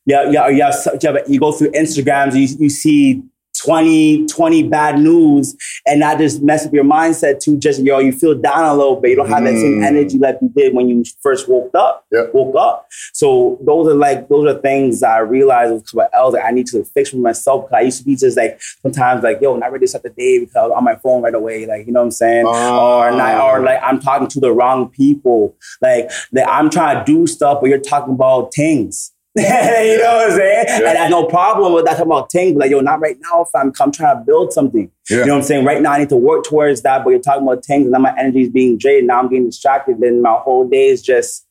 yeah, 0.05 0.29
yeah, 0.31 0.49
yeah. 0.49 0.71
so- 0.73 0.93
You, 1.01 1.13
have, 1.15 1.23
you 1.29 1.41
go 1.41 1.53
through 1.53 1.71
Instagrams, 1.71 2.35
you, 2.35 2.55
you 2.59 2.69
see 2.69 3.23
20, 3.65 4.27
20 4.27 4.63
bad 4.65 4.99
news 4.99 5.55
and 5.87 6.01
not 6.01 6.19
just 6.19 6.43
mess 6.43 6.67
up 6.67 6.73
your 6.73 6.85
mindset 6.85 7.41
to 7.41 7.57
just, 7.59 7.81
yo, 7.83 7.99
you 7.99 8.13
feel 8.13 8.35
down 8.35 8.65
a 8.65 8.75
little 8.75 8.97
bit. 8.97 9.11
You 9.11 9.17
don't 9.17 9.29
have 9.29 9.45
that 9.45 9.55
same 9.55 9.81
Mm. 9.81 9.87
energy 9.87 10.19
like 10.19 10.39
you 10.43 10.49
did 10.49 10.75
when 10.75 10.89
you 10.89 11.05
first 11.21 11.49
woke 11.49 11.71
up. 11.75 12.05
Yeah. 12.11 12.27
Woke 12.33 12.55
up. 12.59 12.87
So 13.13 13.59
those 13.65 13.89
are 13.89 13.95
like, 13.95 14.29
those 14.29 14.47
are 14.49 14.59
things 14.61 15.01
that 15.01 15.11
I 15.11 15.19
realized 15.19 15.73
with 15.75 15.89
what 15.93 16.11
else 16.15 16.35
I 16.35 16.51
need 16.51 16.67
to 16.69 16.85
fix 16.85 17.11
for 17.11 17.17
myself. 17.19 17.65
Cause 17.65 17.73
I 17.77 17.81
used 17.83 17.99
to 17.99 18.05
be 18.05 18.17
just 18.17 18.37
like, 18.37 18.61
sometimes 18.83 19.23
like, 19.23 19.41
yo, 19.41 19.57
not 19.57 19.73
ready 19.73 19.85
to 19.85 19.89
start 19.89 20.03
the 20.05 20.11
day 20.11 20.39
because 20.41 20.57
I 20.57 20.63
was 20.63 20.73
on 20.77 20.85
my 20.85 20.97
phone 20.97 21.23
right 21.23 21.35
away. 21.35 21.67
Like, 21.67 21.87
you 21.87 21.93
know 21.93 22.01
what 22.01 22.07
I'm 22.07 22.11
saying? 22.13 22.47
or 22.47 23.11
not, 23.13 23.41
or 23.41 23.61
like 23.61 23.81
I'm 23.83 24.01
talking 24.01 24.29
to 24.29 24.41
the 24.41 24.53
wrong 24.53 24.89
people. 24.89 25.55
Like, 25.81 26.11
that 26.33 26.49
I'm 26.49 26.71
trying 26.71 27.05
to 27.05 27.05
do 27.13 27.27
stuff, 27.27 27.59
but 27.61 27.69
you're 27.71 27.79
talking 27.79 28.15
about 28.15 28.53
things. 28.55 29.13
you 29.37 29.45
know 29.45 30.17
what 30.17 30.31
I'm 30.33 30.37
saying? 30.37 30.67
And 30.69 30.87
I 30.87 31.03
have 31.03 31.11
no 31.11 31.25
problem 31.27 31.73
with 31.73 31.85
that 31.85 31.93
talking 31.93 32.07
about 32.07 32.33
things. 32.33 32.53
But 32.55 32.61
like, 32.63 32.71
yo, 32.73 32.81
not 32.81 33.01
right 33.01 33.17
now. 33.21 33.43
If 33.43 33.49
I'm, 33.55 33.73
I'm 33.81 33.93
trying 33.93 34.17
to 34.19 34.25
build 34.25 34.53
something. 34.53 34.91
Yeah. 35.09 35.19
You 35.19 35.27
know 35.27 35.35
what 35.35 35.39
I'm 35.39 35.45
saying? 35.45 35.65
Right 35.65 35.81
now, 35.81 35.93
I 35.93 35.99
need 35.99 36.09
to 36.09 36.17
work 36.17 36.45
towards 36.45 36.83
that. 36.83 37.05
But 37.05 37.11
you're 37.11 37.21
talking 37.21 37.45
about 37.45 37.65
things, 37.65 37.85
and 37.85 37.93
now 37.93 37.99
my 38.01 38.17
energy 38.19 38.43
is 38.43 38.49
being 38.49 38.77
drained. 38.77 39.07
Now 39.07 39.21
I'm 39.21 39.29
getting 39.29 39.47
distracted. 39.47 40.01
Then 40.01 40.21
my 40.21 40.33
whole 40.35 40.69
day 40.69 40.89
is 40.89 41.01
just, 41.01 41.47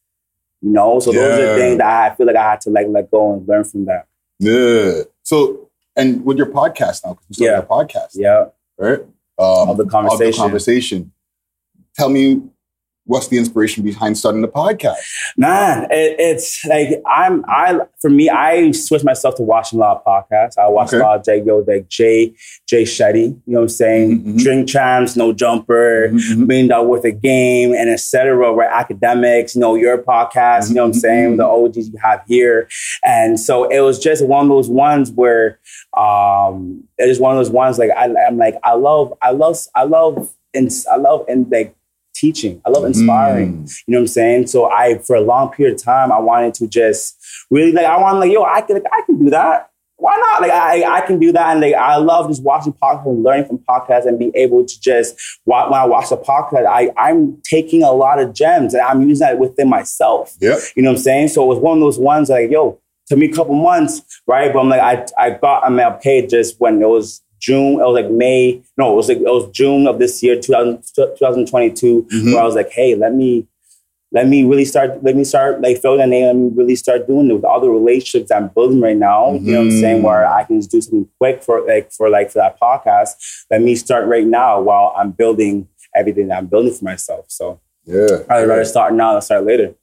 you 0.61 0.71
know. 0.71 0.99
So 0.99 1.13
those 1.13 1.39
Yeah. 1.39 1.45
are 1.45 1.57
things 1.57 1.77
that 1.77 2.11
I 2.11 2.15
feel 2.15 2.25
like 2.27 2.35
I 2.35 2.51
had 2.51 2.61
to 2.61 2.69
like 2.69 2.87
let 2.89 3.09
go 3.11 3.33
and 3.33 3.47
learn 3.47 3.63
from 3.63 3.85
that. 3.85 4.07
Yeah. 4.39 5.03
So, 5.23 5.69
and 5.95 6.25
with 6.25 6.37
your 6.37 6.47
podcast 6.47 7.05
now, 7.05 7.13
because 7.13 7.25
you 7.29 7.33
started 7.35 7.51
Yeah. 7.51 7.59
a 7.59 7.63
podcast, 7.65 8.09
Yeah. 8.13 8.45
right? 8.77 8.99
Um, 9.37 9.77
the 9.77 9.85
conversation. 9.85 10.41
conversation. 10.41 11.11
Tell 11.95 12.09
me, 12.09 12.41
what's 13.09 13.27
the 13.27 13.37
inspiration 13.37 13.83
behind 13.83 14.17
starting 14.17 14.41
the 14.41 14.47
podcast? 14.47 14.95
Man, 15.35 15.85
it, 15.91 16.15
it's 16.19 16.63
like 16.65 17.01
I'm 17.05 17.43
I 17.47 17.79
for 18.01 18.09
me, 18.09 18.29
I 18.29 18.71
switched 18.71 19.03
myself 19.03 19.35
to 19.35 19.43
watching 19.43 19.79
a 19.79 19.81
lot 19.81 19.97
of 19.97 20.05
podcasts. 20.05 20.57
I 20.57 20.67
watch 20.69 20.89
Okay. 20.89 20.97
a 20.97 21.03
lot 21.03 21.19
of 21.19 21.25
Jay 21.25 21.43
Yo, 21.43 21.65
like 21.67 21.89
Jay, 21.89 22.33
Jay 22.67 22.83
Shetty, 22.83 23.23
you 23.25 23.41
know 23.47 23.59
what 23.59 23.63
I'm 23.63 23.69
saying? 23.69 24.19
Mhm, 24.21 24.33
mhm. 24.33 24.37
Drink 24.37 24.67
champs, 24.69 25.15
no 25.15 25.33
jumper, 25.33 26.09
Mhm. 26.13 26.47
million 26.47 26.67
dollar 26.67 26.87
worth 26.87 27.05
of 27.05 27.21
game, 27.21 27.73
and 27.73 27.89
etc. 27.89 28.53
Right, 28.53 28.69
academics, 28.71 29.55
you 29.55 29.61
know, 29.61 29.75
your 29.75 29.97
podcast, 29.97 30.69
you 30.69 30.75
know 30.75 30.83
what 30.83 30.95
I'm 30.95 30.99
saying? 30.99 31.33
Mhm. 31.33 31.37
The 31.37 31.45
OGs 31.45 31.89
you 31.89 31.99
have 32.01 32.21
here. 32.27 32.67
And 33.03 33.39
so 33.39 33.65
it 33.65 33.79
was 33.81 33.99
just 33.99 34.25
one 34.25 34.45
of 34.45 34.49
those 34.49 34.69
ones 34.69 35.11
where 35.11 35.59
um 35.97 36.83
it 36.97 37.07
was 37.07 37.19
one 37.19 37.31
of 37.35 37.39
those 37.39 37.49
ones 37.51 37.77
like 37.79 37.89
I, 37.91 38.13
I'm 38.27 38.37
like, 38.37 38.55
I 38.63 38.73
love, 38.73 39.13
I 39.21 39.31
love, 39.31 39.57
I 39.75 39.83
love, 39.83 40.29
and 40.53 40.69
I 40.91 40.95
love 40.97 41.25
and 41.27 41.49
like 41.51 41.75
teaching. 42.19 42.61
I 42.65 42.69
love 42.69 42.85
inspiring. 42.85 43.63
Mm. 43.63 43.77
You 43.87 43.91
know 43.93 43.99
what 43.99 44.03
I'm 44.03 44.07
saying? 44.07 44.47
So 44.47 44.69
I, 44.69 44.97
for 44.99 45.15
a 45.15 45.21
long 45.21 45.51
period 45.51 45.75
of 45.75 45.83
time, 45.83 46.11
I 46.11 46.19
wanted 46.19 46.53
to 46.55 46.67
just 46.67 47.17
really 47.49 47.71
like, 47.71 47.85
I 47.85 47.97
wanted 47.97 48.19
like, 48.19 48.31
yo, 48.31 48.43
I 48.43 48.61
can, 48.61 48.77
I 48.91 49.01
can 49.05 49.23
do 49.23 49.29
that. 49.29 49.67
Why 49.97 50.15
not? 50.15 50.41
Like, 50.41 50.51
I, 50.51 50.97
I 50.97 51.01
can 51.01 51.19
do 51.19 51.33
that. 51.33 51.51
And 51.51 51.59
like, 51.59 51.75
I 51.75 51.97
love 51.97 52.29
just 52.29 52.41
watching 52.41 52.71
podcasts 52.71 53.05
and 53.05 53.21
learning 53.21 53.47
from 53.47 53.57
podcasts 53.57 54.05
and 54.05 54.17
being 54.17 54.31
able 54.33 54.65
to 54.65 54.81
just, 54.81 55.15
when 55.43 55.59
I 55.59 55.85
watch 55.85 56.09
a 56.11 56.17
podcast, 56.17 56.65
I, 56.65 56.89
I'm 56.95 57.41
taking 57.43 57.83
a 57.83 57.91
lot 57.91 58.17
of 58.17 58.33
gems 58.33 58.73
and 58.73 58.81
I'm 58.81 59.07
using 59.07 59.27
that 59.27 59.39
within 59.39 59.67
myself. 59.67 60.35
Yeah, 60.39 60.57
You 60.75 60.83
know 60.83 60.91
what 60.91 60.99
I'm 60.99 61.03
saying? 61.03 61.27
So 61.29 61.43
it 61.43 61.47
was 61.47 61.59
one 61.59 61.77
of 61.77 61.81
those 61.81 61.99
ones 61.99 62.29
like, 62.29 62.49
yo, 62.49 62.79
took 63.07 63.17
me 63.17 63.29
a 63.29 63.33
couple 63.33 63.55
months, 63.55 64.01
right? 64.25 64.53
But 64.53 64.59
I'm 64.61 64.69
like, 64.69 64.79
I, 64.81 65.05
I 65.17 65.29
got, 65.31 65.65
I 65.65 65.69
mean, 65.69 65.81
I 65.81 65.89
paid 65.91 66.29
just 66.29 66.61
when 66.61 66.81
it 66.81 66.87
was 66.87 67.21
June, 67.39 67.73
it 67.79 67.83
was 67.83 67.95
like 68.01 68.11
May, 68.11 68.61
no, 68.77 68.93
it 68.93 68.95
was 68.95 69.07
like, 69.07 69.17
it 69.17 69.23
was 69.23 69.49
June 69.51 69.87
of 69.87 69.97
this 69.99 70.21
year, 70.21 70.39
2000, 70.39 70.81
2022, 70.95 72.07
Mhm. 72.13 72.33
where 72.33 72.41
I 72.41 72.45
was 72.45 72.55
like, 72.55 72.69
hey, 72.71 72.95
let 72.95 73.13
me, 73.15 73.47
let 74.11 74.27
me 74.27 74.43
really 74.43 74.65
start, 74.65 75.03
let 75.03 75.15
me 75.15 75.23
start 75.23 75.61
like 75.61 75.77
fill 75.81 75.97
the 75.97 76.07
name, 76.07 76.25
let 76.25 76.35
me 76.35 76.49
really 76.55 76.75
start 76.75 77.07
doing 77.07 77.29
it 77.29 77.33
with 77.35 77.43
all 77.45 77.59
the 77.61 77.69
relationships 77.69 78.31
I'm 78.31 78.47
building 78.49 78.81
right 78.81 78.97
now. 78.97 79.33
You 79.33 79.39
know 79.53 79.57
what 79.59 79.65
I'm 79.65 79.79
saying? 79.79 79.99
Mhm. 80.01 80.03
Where 80.05 80.27
I 80.27 80.43
can 80.45 80.57
just 80.59 80.71
do 80.71 80.81
something 80.81 81.07
quick 81.19 81.43
for 81.43 81.61
like, 81.65 81.91
for 81.91 82.09
like, 82.09 82.31
for 82.31 82.39
that 82.39 82.59
podcast. 82.59 83.11
Let 83.51 83.61
me 83.61 83.75
start 83.75 84.07
right 84.07 84.25
now 84.25 84.61
while 84.61 84.93
I'm 84.97 85.11
building 85.11 85.67
everything 85.95 86.27
that 86.29 86.39
I'm 86.39 86.47
building 86.47 86.73
for 86.73 86.85
myself. 86.85 87.25
So 87.29 87.59
Yeah. 87.85 88.23
I'd 88.29 88.47
rather 88.47 88.65
start 88.65 88.93
now 88.93 89.13
than 89.13 89.21
start 89.21 89.45
later. 89.45 89.75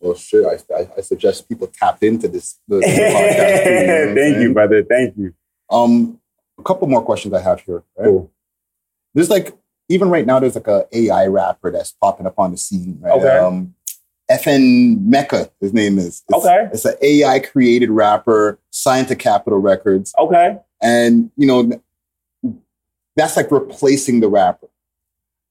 Well, 0.00 0.14
shit. 0.14 0.44
I, 0.44 0.58
I, 0.74 0.88
I 0.98 1.00
suggest 1.00 1.48
people 1.48 1.68
tap 1.68 2.02
into 2.02 2.28
this 2.28 2.56
podcast. 2.70 3.64
You 3.80 3.86
know 3.86 4.14
Thank 4.14 4.38
you, 4.42 4.52
brother. 4.52 4.82
Thank 4.84 5.16
you. 5.16 5.34
Um, 5.70 6.17
a 6.58 6.62
couple 6.62 6.88
more 6.88 7.02
questions 7.02 7.32
I 7.34 7.40
have 7.40 7.60
here. 7.60 7.82
Right? 7.96 8.06
Cool. 8.06 8.30
There's 9.14 9.30
like 9.30 9.56
even 9.88 10.10
right 10.10 10.26
now, 10.26 10.38
there's 10.38 10.54
like 10.54 10.66
a 10.66 10.86
AI 10.92 11.26
rapper 11.26 11.70
that's 11.70 11.92
popping 11.92 12.26
up 12.26 12.38
on 12.38 12.50
the 12.50 12.56
scene. 12.58 12.98
Right? 13.00 13.12
Okay. 13.12 13.38
Um, 13.38 13.74
FN 14.30 15.08
Meka, 15.08 15.50
his 15.60 15.72
name 15.72 15.98
is. 15.98 16.22
It's, 16.28 16.44
Okay. 16.44 16.68
It's 16.72 16.84
an 16.84 16.94
AI 17.00 17.38
created 17.40 17.90
rapper, 17.90 18.58
signed 18.70 19.08
to 19.08 19.16
Capitol 19.16 19.58
Records, 19.58 20.12
Okay. 20.18 20.58
and 20.82 21.30
you 21.36 21.46
know 21.46 21.70
that's 23.16 23.36
like 23.36 23.50
replacing 23.50 24.20
the 24.20 24.28
rapper. 24.28 24.68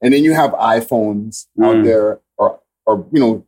And 0.01 0.13
then 0.13 0.23
you 0.23 0.33
have 0.33 0.51
iPhones 0.51 1.47
out 1.61 1.77
Mm. 1.77 1.83
there, 1.85 2.19
or 2.37 2.59
or 2.85 3.05
you 3.11 3.19
know, 3.19 3.43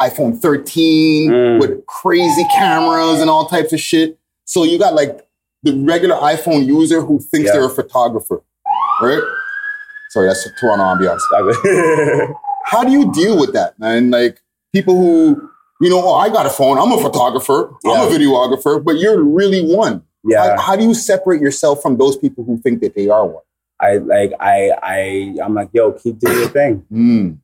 iPhone 0.00 0.38
13 0.38 1.30
Mm. 1.30 1.60
with 1.60 1.86
crazy 1.86 2.44
cameras 2.54 3.20
and 3.20 3.30
all 3.30 3.46
types 3.46 3.72
of 3.72 3.80
shit. 3.80 4.18
So 4.44 4.64
you 4.64 4.78
got 4.78 4.94
like 4.94 5.25
the 5.66 5.74
regular 5.84 6.16
iPhone 6.16 6.66
user 6.66 7.00
who 7.02 7.18
thinks 7.18 7.46
Yeah. 7.48 7.52
they're 7.54 7.66
a 7.66 7.70
photographer, 7.70 8.42
right? 9.02 9.22
Sorry, 10.10 10.28
that's 10.28 10.46
a 10.46 10.50
Toronto 10.58 10.84
ambiance. 10.84 12.34
How 12.64 12.82
do 12.84 12.90
you 12.90 13.12
deal 13.12 13.38
with 13.38 13.52
that, 13.52 13.78
man? 13.78 14.10
Like 14.10 14.40
people 14.72 14.96
who, 14.96 15.50
you 15.80 15.90
know, 15.90 16.00
oh, 16.02 16.14
I 16.14 16.28
got 16.30 16.46
a 16.46 16.50
phone, 16.50 16.78
I'm 16.78 16.92
a 16.92 17.00
photographer, 17.00 17.70
I'm 17.84 18.08
a 18.08 18.10
videographer, 18.10 18.82
but 18.82 18.96
you're 18.98 19.22
really 19.22 19.62
one. 19.74 20.02
yeah. 20.24 20.56
How, 20.56 20.62
how 20.62 20.76
do 20.76 20.82
you 20.84 20.94
separate 20.94 21.40
yourself 21.40 21.82
from 21.82 21.98
those 21.98 22.16
people 22.16 22.44
who 22.44 22.58
think 22.58 22.80
that 22.80 22.94
they 22.94 23.08
are 23.08 23.26
one? 23.26 23.42
I 23.80 23.96
like 23.98 24.32
I 24.40 24.72
I 24.82 25.36
I'm 25.44 25.54
like, 25.54 25.68
yo, 25.72 25.92
keep 25.92 26.18
doing 26.18 26.38
your 26.38 26.48
thing. 26.48 26.84
Mm. 26.92 27.38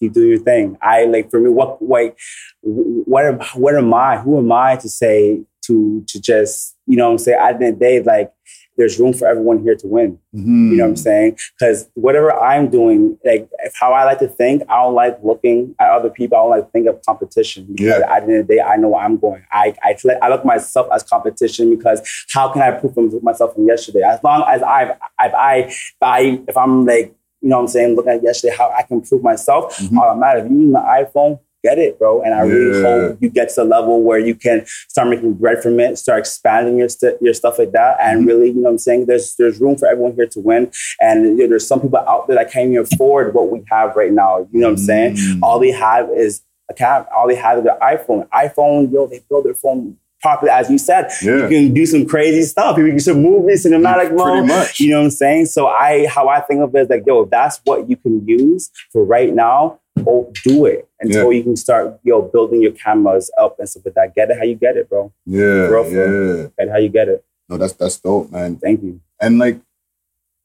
Keep 0.00 0.12
doing 0.12 0.28
your 0.28 0.38
thing. 0.40 0.76
I 0.82 1.04
like 1.06 1.30
for 1.30 1.40
me, 1.40 1.48
what 1.48 1.80
like 1.80 2.18
what 2.62 3.24
am 3.24 3.38
what 3.54 3.74
am 3.76 3.94
I? 3.94 4.18
Who 4.18 4.36
am 4.36 4.50
I 4.52 4.76
to 4.76 4.88
say 4.90 5.40
to 5.66 6.02
to 6.06 6.20
just, 6.20 6.76
you 6.86 6.96
know 6.96 7.06
what 7.06 7.12
I'm 7.12 7.18
saying? 7.18 7.38
At 7.40 7.58
the 7.58 7.64
end 7.66 7.74
of 7.74 7.78
the 7.80 7.84
day, 7.84 8.02
like 8.02 8.32
there's 8.78 9.00
room 9.00 9.14
for 9.14 9.26
everyone 9.26 9.62
here 9.62 9.74
to 9.74 9.86
win. 9.86 10.18
Mhm. 10.34 10.70
You 10.70 10.76
know 10.76 10.84
what 10.84 10.90
I'm 10.90 10.96
saying? 10.96 11.38
Because 11.58 11.88
whatever 11.94 12.30
I'm 12.38 12.68
doing, 12.68 13.18
like 13.24 13.48
if 13.60 13.72
how 13.80 13.92
I 13.92 14.04
like 14.04 14.18
to 14.18 14.28
think, 14.28 14.62
I 14.68 14.82
don't 14.82 14.94
like 14.94 15.18
looking 15.22 15.74
at 15.80 15.88
other 15.90 16.10
people. 16.10 16.36
I 16.36 16.40
don't 16.42 16.50
like 16.50 16.64
to 16.66 16.70
think 16.72 16.86
of 16.86 17.00
competition. 17.06 17.66
Because 17.70 18.00
Yeah. 18.00 18.14
at 18.14 18.26
the 18.26 18.32
end 18.32 18.40
of 18.42 18.46
the 18.48 18.54
day, 18.56 18.60
I 18.60 18.76
know 18.76 18.88
where 18.88 19.02
I'm 19.02 19.16
going. 19.16 19.42
I 19.50 19.74
I, 19.82 19.96
I 20.20 20.28
look 20.28 20.40
at 20.40 20.44
myself 20.46 20.88
as 20.92 21.02
competition 21.02 21.70
because 21.74 22.02
how 22.34 22.50
can 22.52 22.60
I 22.60 22.70
prove 22.72 23.22
myself 23.22 23.54
from 23.54 23.66
yesterday? 23.66 24.02
As 24.02 24.20
long 24.22 24.44
as 24.46 24.62
I've 24.62 24.90
if 24.90 25.34
I 25.34 25.56
if 25.58 26.02
I 26.02 26.40
if 26.46 26.56
I'm 26.56 26.84
like 26.84 27.14
you 27.42 27.50
know 27.50 27.56
what 27.56 27.62
I'm 27.62 27.68
saying, 27.68 27.94
looking 27.96 28.12
at 28.12 28.22
yesterday, 28.22 28.54
how 28.56 28.70
I 28.70 28.82
can 28.82 29.00
prove 29.02 29.22
myself. 29.22 29.76
Mhm. 29.78 29.96
Uh, 29.98 30.14
matter 30.16 30.40
if 30.40 30.50
you 30.50 30.58
use 30.62 30.72
my 30.72 31.02
iPhone, 31.04 31.38
get 31.66 31.76
it, 31.86 31.92
bro. 31.98 32.12
And 32.22 32.32
I 32.34 32.40
really 32.52 32.82
hope 32.86 33.18
you 33.22 33.28
get 33.38 33.48
to 33.54 33.62
a 33.62 33.68
level 33.76 33.94
where 34.08 34.18
you 34.28 34.34
can 34.46 34.58
start 34.88 35.08
making 35.08 35.32
bread 35.42 35.58
from 35.62 35.78
it, 35.84 35.98
start 36.04 36.18
expanding 36.24 36.74
your 36.82 36.88
st- 36.96 37.18
your 37.26 37.34
stuff 37.40 37.58
like 37.58 37.72
that, 37.72 37.92
and 38.00 38.14
Mhm. 38.22 38.26
really, 38.30 38.48
you 38.48 38.60
know 38.62 38.68
what 38.70 38.70
I'm 38.70 38.78
saying. 38.88 39.06
There's 39.06 39.26
there's 39.38 39.60
room 39.64 39.76
for 39.80 39.86
everyone 39.92 40.14
here 40.18 40.30
to 40.36 40.40
win, 40.40 40.62
and 41.06 41.16
you 41.24 41.42
know, 41.44 41.48
there's 41.52 41.66
some 41.72 41.80
people 41.80 41.98
out 42.12 42.22
there 42.26 42.36
that 42.38 42.50
can't 42.52 42.70
even 42.70 42.82
afford 42.86 43.34
what 43.34 43.46
we 43.52 43.58
have 43.74 43.88
right 43.96 44.12
now. 44.24 44.32
You 44.52 44.60
know 44.60 44.68
what 44.68 44.78
I'm 44.78 44.86
saying? 44.90 45.10
Mm. 45.16 45.38
All 45.42 45.58
they 45.58 45.72
have 45.86 46.08
is 46.24 46.42
a 46.70 46.74
cam. 46.74 47.04
All 47.16 47.26
they 47.28 47.34
have 47.46 47.58
is 47.58 47.64
their 47.64 47.78
iPhone. 47.94 48.22
iPhone, 48.46 48.92
yo, 48.92 49.06
they 49.06 49.20
build 49.28 49.44
their 49.46 49.54
phone 49.64 49.96
properly, 50.22 50.50
as 50.50 50.68
you 50.70 50.78
said. 50.78 51.04
Yeah. 51.22 51.42
You 51.42 51.48
can 51.48 51.74
do 51.74 51.84
some 51.86 52.04
crazy 52.06 52.42
stuff. 52.42 52.76
You 52.78 52.84
can 52.86 52.94
do 52.96 53.04
some 53.10 53.22
movies, 53.22 53.64
cinematic 53.64 54.08
Pretty 54.08 54.40
mode. 54.40 54.46
much. 54.48 54.80
You 54.80 54.90
know 54.90 54.98
what 54.98 55.04
I'm 55.04 55.10
saying? 55.10 55.46
So 55.46 55.68
I, 55.68 56.06
how 56.06 56.24
I 56.28 56.40
think 56.40 56.60
of 56.62 56.74
it 56.74 56.80
is 56.80 56.88
like, 56.88 57.04
yo, 57.06 57.20
if 57.22 57.30
that's 57.30 57.60
what 57.64 57.88
you 57.88 57.96
can 57.96 58.26
use 58.26 58.70
for 58.92 59.04
right 59.04 59.32
now, 59.32 59.78
oh, 60.06 60.32
do 60.44 60.66
it 60.66 60.88
until 61.00 61.32
you 61.32 61.42
can 61.42 61.56
start, 61.56 61.98
yo, 62.02 62.22
building 62.22 62.62
your 62.62 62.72
cameras 62.72 63.30
up 63.38 63.58
and 63.58 63.68
stuff 63.68 63.84
like 63.86 63.94
that. 63.94 64.14
Get 64.14 64.30
it 64.30 64.36
how 64.38 64.44
you 64.44 64.54
get 64.54 64.76
it, 64.76 64.88
bro. 64.88 65.12
Yeah, 65.24 65.68
for- 65.68 65.86
yeah. 65.88 66.48
Get 66.58 66.68
it 66.68 66.70
how 66.70 66.78
you 66.78 66.88
get 66.88 67.08
it. 67.08 67.24
No, 67.48 67.56
that's 67.56 67.74
that's 67.74 67.98
dope, 67.98 68.30
man. 68.32 68.56
Thank 68.56 68.82
you. 68.82 69.00
And 69.20 69.38
like 69.38 69.60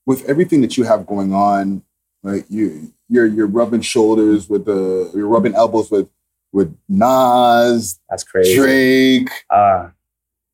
with 0.05 0.23
everything 0.29 0.61
that 0.61 0.77
you 0.77 0.83
have 0.83 1.05
going 1.05 1.33
on, 1.33 1.83
right? 2.23 2.45
You 2.49 2.93
you're 3.09 3.25
you're 3.25 3.47
rubbing 3.47 3.81
shoulders 3.81 4.47
with 4.49 4.65
the 4.65 5.11
you're 5.15 5.27
rubbing 5.27 5.55
elbows 5.55 5.89
with 5.89 6.09
with 6.53 6.75
Nas, 6.89 7.99
That's 8.09 8.23
crazy. 8.23 8.55
Drake, 8.55 9.29
Uh, 9.49 9.89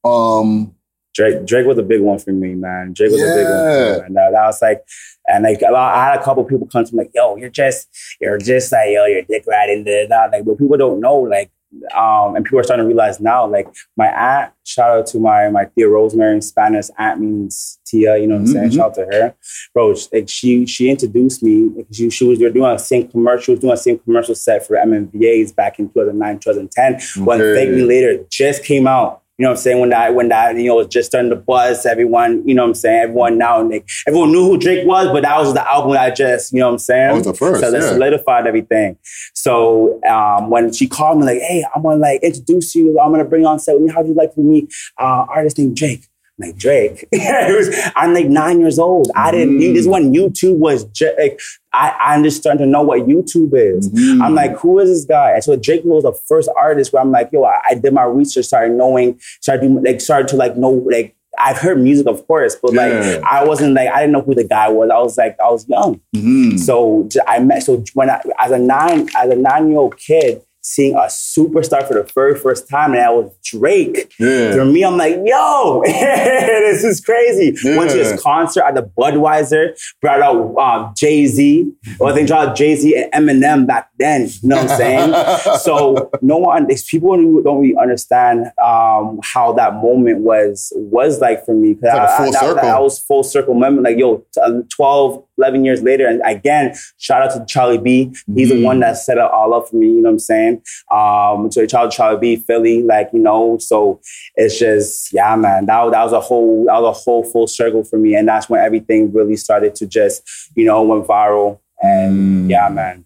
um, 0.05 0.75
Drake, 1.17 1.45
Drake 1.45 1.65
was 1.65 1.79
a 1.79 1.83
big 1.83 2.01
one 2.01 2.19
for 2.19 2.31
me, 2.31 2.53
man. 2.53 2.93
Drake 2.93 3.11
was 3.11 3.21
a 3.21 3.25
big 3.25 3.45
one. 3.45 3.63
For 3.63 3.69
Yeah. 4.03 4.07
me, 4.07 4.13
man. 4.13 4.31
That, 4.33 4.45
was 4.45 4.61
like, 4.61 4.83
and 5.27 5.43
like 5.43 5.61
a 5.67 5.71
lot, 5.71 5.95
I 5.95 6.05
had 6.11 6.19
a 6.19 6.23
couple 6.23 6.43
people 6.45 6.67
come 6.71 6.85
to 6.85 6.95
me 6.95 6.99
like, 7.03 7.11
"Yo, 7.15 7.35
you're 7.37 7.49
just, 7.49 7.89
you're 8.21 8.37
just 8.37 8.71
like, 8.71 8.89
yo, 8.91 9.05
you're 9.05 9.23
dick 9.23 9.45
riding 9.47 9.83
the 9.83 10.05
that." 10.09 10.31
Like, 10.31 10.45
but 10.45 10.59
people 10.59 10.77
don't 10.77 10.99
know, 11.01 11.17
like, 11.17 11.49
um, 11.95 12.35
and 12.35 12.45
people 12.45 12.59
are 12.59 12.63
starting 12.63 12.83
to 12.85 12.87
realize 12.87 13.19
now, 13.19 13.45
like, 13.45 13.67
my 13.97 14.07
aunt. 14.07 14.53
Shout 14.63 14.89
out 14.99 15.05
to 15.07 15.19
my 15.19 15.49
my 15.49 15.65
Tia 15.75 15.89
Rosemary 15.89 16.35
in 16.35 16.41
Spanish. 16.41 16.87
Aunt 16.97 17.19
means 17.19 17.79
Tia. 17.85 18.17
You 18.17 18.27
know 18.27 18.35
what 18.35 18.41
I'm 18.41 18.47
saying? 18.47 18.69
Mhm. 18.69 18.75
Shout 18.75 18.85
out 18.91 18.95
to 18.95 19.05
her, 19.11 19.35
bro. 19.73 19.95
Like, 20.13 20.29
she 20.29 20.65
she 20.65 20.89
introduced 20.89 21.41
me. 21.43 21.69
Like, 21.75 21.87
she 21.91 22.09
she 22.09 22.25
was 22.25 22.37
they 22.39 22.45
were 22.45 22.51
doing 22.51 22.71
a 22.71 22.79
same 22.79 23.07
commercial. 23.09 23.55
Doing 23.57 23.73
a 23.73 23.77
same 23.77 23.97
commercial 23.99 24.35
set 24.35 24.65
for 24.67 24.77
MMVA's 24.77 25.51
back 25.51 25.77
in 25.79 25.89
2009, 25.89 26.39
2010 26.39 27.25
when 27.25 27.41
Okay. 27.41 27.65
Thank 27.65 27.75
Me 27.75 27.81
Later 27.83 28.23
just 28.29 28.63
came 28.63 28.87
out. 28.87 29.23
You 29.37 29.43
know 29.43 29.49
what 29.49 29.57
I'm 29.57 29.61
saying? 29.61 29.79
When 29.79 29.89
that, 29.89 30.15
when 30.15 30.29
that, 30.29 30.55
you 30.55 30.69
know, 30.69 30.75
was 30.75 30.87
just 30.87 31.09
starting 31.09 31.29
to 31.29 31.35
buzz, 31.35 31.85
everyone, 31.85 32.47
you 32.47 32.55
know 32.55 32.63
what 32.63 32.69
I'm 32.69 32.75
saying? 32.75 33.01
Everyone 33.03 33.37
now, 33.37 33.59
and 33.61 33.69
like, 33.69 33.87
everyone 34.07 34.31
knew 34.31 34.43
who 34.43 34.57
Drake 34.57 34.87
was, 34.87 35.07
but 35.09 35.21
that 35.21 35.37
was 35.37 35.53
the 35.53 35.71
album 35.71 35.93
that 35.93 36.15
just, 36.15 36.51
you 36.53 36.59
know 36.59 36.67
what 36.67 36.73
I'm 36.73 36.79
saying? 36.79 37.07
That 37.09 37.13
was 37.13 37.25
the 37.25 37.33
first, 37.35 37.61
So 37.61 37.69
that 37.69 37.81
yeah. 37.81 37.89
solidified 37.89 38.47
everything. 38.47 38.97
So 39.35 40.03
um, 40.05 40.49
when 40.49 40.73
she 40.73 40.87
called 40.87 41.19
me, 41.19 41.25
like, 41.25 41.39
hey, 41.39 41.63
I'm 41.75 41.83
gonna 41.83 41.97
like 41.97 42.23
introduce 42.23 42.73
you. 42.73 42.99
I'm 42.99 43.11
gonna 43.11 43.25
bring 43.25 43.43
you 43.43 43.47
on 43.47 43.59
set 43.59 43.75
with 43.75 43.83
me. 43.83 43.91
How'd 43.91 44.07
you 44.07 44.15
like 44.15 44.33
to 44.33 44.41
meet 44.41 44.73
uh, 44.97 45.25
artist 45.29 45.59
named 45.59 45.75
Drake? 45.75 46.07
Like 46.39 46.55
Drake. 46.57 47.07
It 47.11 47.57
was- 47.57 47.91
I'm 47.95 48.13
like 48.13 48.27
nine 48.27 48.59
years 48.59 48.77
old. 48.79 49.09
I 49.15 49.31
didn't. 49.31 49.59
Mm. 49.59 49.73
This 49.73 49.87
when 49.87 50.13
YouTube 50.13 50.57
was 50.57 50.83
ju- 50.85 51.13
like 51.19 51.39
I, 51.73 51.95
I'm 51.99 52.23
just 52.23 52.37
starting 52.37 52.65
to 52.65 52.71
know 52.71 52.81
what 52.81 53.01
YouTube 53.07 53.51
is. 53.53 53.89
Mhm. 53.91 54.21
I'm 54.23 54.33
like, 54.35 54.55
who 54.57 54.79
is 54.79 54.89
this 54.89 55.05
guy? 55.05 55.31
And 55.33 55.43
so 55.43 55.55
Drake 55.55 55.81
was 55.83 56.03
the 56.03 56.13
first 56.27 56.49
artist 56.57 56.91
where 56.93 57.01
I'm 57.03 57.11
like, 57.11 57.29
yo, 57.31 57.43
I, 57.43 57.59
I 57.69 57.75
did 57.75 57.93
my 57.93 58.03
research, 58.03 58.45
started 58.45 58.73
knowing, 58.73 59.19
started 59.41 59.61
doing, 59.67 59.83
like, 59.83 60.01
started 60.01 60.27
to 60.29 60.37
like 60.37 60.55
know, 60.57 60.69
like, 60.71 61.15
I've 61.39 61.57
heard 61.59 61.79
music, 61.79 62.07
of 62.07 62.25
course, 62.25 62.55
but 62.55 62.73
like, 62.73 62.91
Yeah. 62.93 63.21
I 63.29 63.43
wasn't 63.45 63.75
like, 63.75 63.89
I 63.89 63.99
didn't 63.99 64.13
know 64.13 64.21
who 64.21 64.33
the 64.33 64.43
guy 64.43 64.69
was. 64.69 64.89
I 64.89 64.97
was 64.99 65.17
like, 65.19 65.37
I 65.39 65.51
was 65.51 65.67
young. 65.69 66.01
Mhm. 66.15 66.57
So 66.57 67.07
I 67.27 67.37
met, 67.39 67.61
so 67.61 67.83
when 67.93 68.09
I, 68.09 68.23
as 68.39 68.49
a 68.51 68.57
nine, 68.57 69.07
as 69.15 69.29
a 69.29 69.35
nine 69.35 69.69
year 69.69 69.77
old 69.77 69.97
kid, 69.99 70.41
seeing 70.67 70.95
a 70.95 71.07
superstar 71.07 71.87
for 71.87 71.93
the 71.93 72.03
very 72.13 72.35
first 72.37 72.67
time, 72.69 72.91
and 72.91 72.99
that 72.99 73.13
was 73.13 73.31
Drake. 73.43 74.13
Yeah. 74.19 74.53
For 74.53 74.65
me, 74.65 74.83
I'm 74.83 74.97
like, 74.97 75.15
yo, 75.23 75.81
this 75.85 76.83
is 76.83 76.99
crazy. 77.01 77.55
Went 77.77 77.91
to 77.91 77.97
Yeah. 77.97 78.11
his 78.11 78.21
concert 78.21 78.63
at 78.65 78.75
the 78.75 78.83
Budweiser, 78.83 79.77
brought 80.01 80.21
out 80.21 80.55
um, 80.57 80.93
Jay 80.95 81.25
Z. 81.25 81.71
Well, 81.99 82.13
they 82.13 82.25
brought 82.25 82.55
Jay 82.55 82.75
Z 82.75 83.09
and 83.13 83.27
Eminem 83.29 83.65
back 83.65 83.89
then. 83.97 84.27
You 84.41 84.49
know 84.49 84.57
what 84.57 84.71
I'm 84.71 84.77
saying? 84.77 85.57
so 85.59 86.09
no 86.21 86.37
one, 86.37 86.67
people 86.89 87.15
don't 87.41 87.59
really 87.61 87.75
understand 87.77 88.47
um, 88.63 89.19
how 89.23 89.53
that 89.53 89.75
moment 89.75 90.19
was 90.21 90.71
was 90.75 91.19
like 91.21 91.45
for 91.45 91.53
me. 91.55 91.75
'Cause 91.75 91.83
like 91.83 91.93
I- 91.93 92.13
I- 92.13 92.17
full 92.17 92.31
that, 92.31 92.39
circle. 92.41 92.55
that 92.63 92.81
was 92.81 92.99
full 92.99 93.23
circle 93.23 93.53
moment. 93.53 93.83
Like 93.83 93.97
yo, 93.97 94.25
uh, 94.41 94.61
12, 94.69 95.23
11 95.37 95.63
years 95.65 95.81
later, 95.83 96.07
and 96.07 96.21
again, 96.25 96.73
shout 96.97 97.21
out 97.21 97.31
to 97.37 97.45
Charlie 97.45 97.77
B. 97.77 98.11
He's 98.35 98.49
the 98.49 98.55
Mhm. 98.55 98.63
one 98.63 98.79
that 98.81 98.97
set 98.97 99.17
it 99.17 99.23
all 99.23 99.53
up 99.53 99.69
for 99.69 99.75
me. 99.75 99.87
You 99.87 100.01
know 100.01 100.09
what 100.09 100.13
I'm 100.13 100.19
saying? 100.19 100.61
Um, 100.91 101.51
so 101.51 101.65
shout 101.67 101.85
out 101.85 101.91
to 101.91 101.97
Charlie 101.97 102.19
B. 102.19 102.35
Philly, 102.37 102.81
like 102.83 103.09
you 103.13 103.19
know. 103.19 103.57
So 103.59 103.99
it's 104.35 104.57
just 104.57 105.13
yeah, 105.13 105.35
man. 105.35 105.65
That 105.67 105.83
was, 105.83 105.91
that 105.91 106.03
was 106.03 106.13
a 106.13 106.21
whole 106.21 106.65
that 106.65 106.81
was 106.81 106.97
a 106.97 106.99
whole 106.99 107.23
full 107.23 107.47
circle 107.47 107.83
for 107.83 107.97
me, 107.97 108.15
and 108.15 108.27
that's 108.27 108.49
when 108.49 108.61
everything 108.61 109.11
really 109.13 109.35
started 109.35 109.75
to 109.75 109.85
just 109.87 110.21
you 110.55 110.65
know 110.65 110.81
went 110.83 111.05
viral. 111.07 111.59
And 111.81 112.47
Mm. 112.47 112.49
yeah, 112.49 112.69
man. 112.69 113.03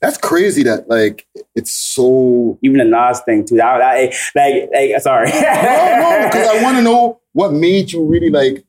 That's 0.00 0.16
crazy 0.18 0.64
that 0.64 0.88
like 0.88 1.26
it's 1.54 1.70
so 1.70 2.58
Even 2.62 2.78
the 2.78 2.84
Nas 2.84 3.20
thing 3.20 3.44
too. 3.44 3.56
That, 3.56 3.78
that 3.78 4.14
like, 4.34 4.68
like 4.74 5.00
sorry. 5.00 5.30
no, 5.30 5.40
no, 5.40 6.20
because 6.26 6.48
I 6.48 6.60
want 6.64 6.76
to 6.76 6.82
know 6.82 7.20
what 7.32 7.52
made 7.52 7.92
you 7.92 8.04
really 8.04 8.28
like 8.30 8.64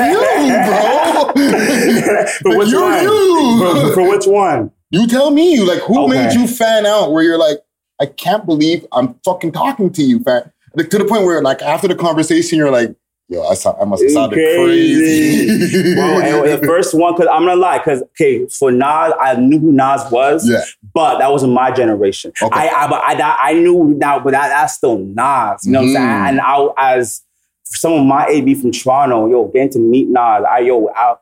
you, 0.44 0.54
bro. 0.66 2.24
For 2.52 2.58
which 2.58 2.68
you, 2.68 2.80
one? 2.80 3.02
you. 3.02 3.58
for, 3.58 3.94
for 3.94 4.08
which 4.08 4.26
one? 4.26 4.70
You 4.90 5.06
tell 5.08 5.30
me, 5.30 5.54
you 5.54 5.66
like, 5.66 5.80
who 5.80 6.04
Okay. 6.04 6.26
made 6.26 6.32
you 6.34 6.46
fan 6.46 6.86
out? 6.86 7.10
Where 7.12 7.22
you're 7.22 7.38
like, 7.38 7.58
I 8.00 8.06
can't 8.06 8.46
believe 8.46 8.86
I'm 8.92 9.14
fucking 9.24 9.52
talking 9.52 9.90
to 9.92 10.02
you, 10.02 10.20
fan. 10.20 10.52
Like 10.74 10.90
to 10.90 10.98
the 10.98 11.04
point 11.04 11.24
where, 11.24 11.40
like, 11.42 11.62
after 11.62 11.88
the 11.88 11.94
conversation, 11.94 12.58
you're 12.58 12.70
like, 12.70 12.94
yo, 13.28 13.42
I, 13.44 13.54
saw, 13.54 13.80
I 13.80 13.84
must 13.84 14.02
have 14.02 14.12
sounded 14.12 14.36
crazy. 14.36 15.94
Bro, 15.94 16.20
and 16.20 16.48
the 16.48 16.58
first 16.66 16.94
one, 16.94 17.14
because 17.14 17.28
I'm 17.32 17.44
gonna 17.44 17.56
lie, 17.56 17.78
because 17.78 18.02
okay, 18.02 18.46
for 18.46 18.70
Nas, 18.70 19.12
I 19.20 19.34
knew 19.38 19.58
who 19.58 19.72
Nas 19.72 20.02
was, 20.10 20.48
yeah, 20.48 20.62
but 20.92 21.18
that 21.18 21.30
wasn't 21.32 21.52
my 21.52 21.70
generation. 21.72 22.32
Okay. 22.42 22.68
I, 22.68 22.68
I, 22.84 22.88
but 22.88 23.02
I, 23.02 23.36
I 23.50 23.52
knew 23.54 23.94
now, 23.96 24.20
but 24.20 24.32
that, 24.32 24.48
that's 24.48 24.74
still 24.74 24.98
Nas. 24.98 25.64
You 25.66 25.72
know 25.72 25.80
what 25.80 25.86
I'm 25.88 25.92
saying? 25.94 26.06
Mhm. 26.06 26.28
And 26.28 26.40
I, 26.40 26.68
as 26.78 27.22
some 27.74 27.92
of 27.92 28.06
my 28.06 28.26
AB 28.26 28.54
from 28.54 28.72
Toronto, 28.72 29.28
yo, 29.28 29.48
getting 29.48 29.70
to 29.70 29.78
meet 29.78 30.08
Nas, 30.08 30.44
I 30.48 30.60
yo, 30.60 30.90
out 30.96 31.20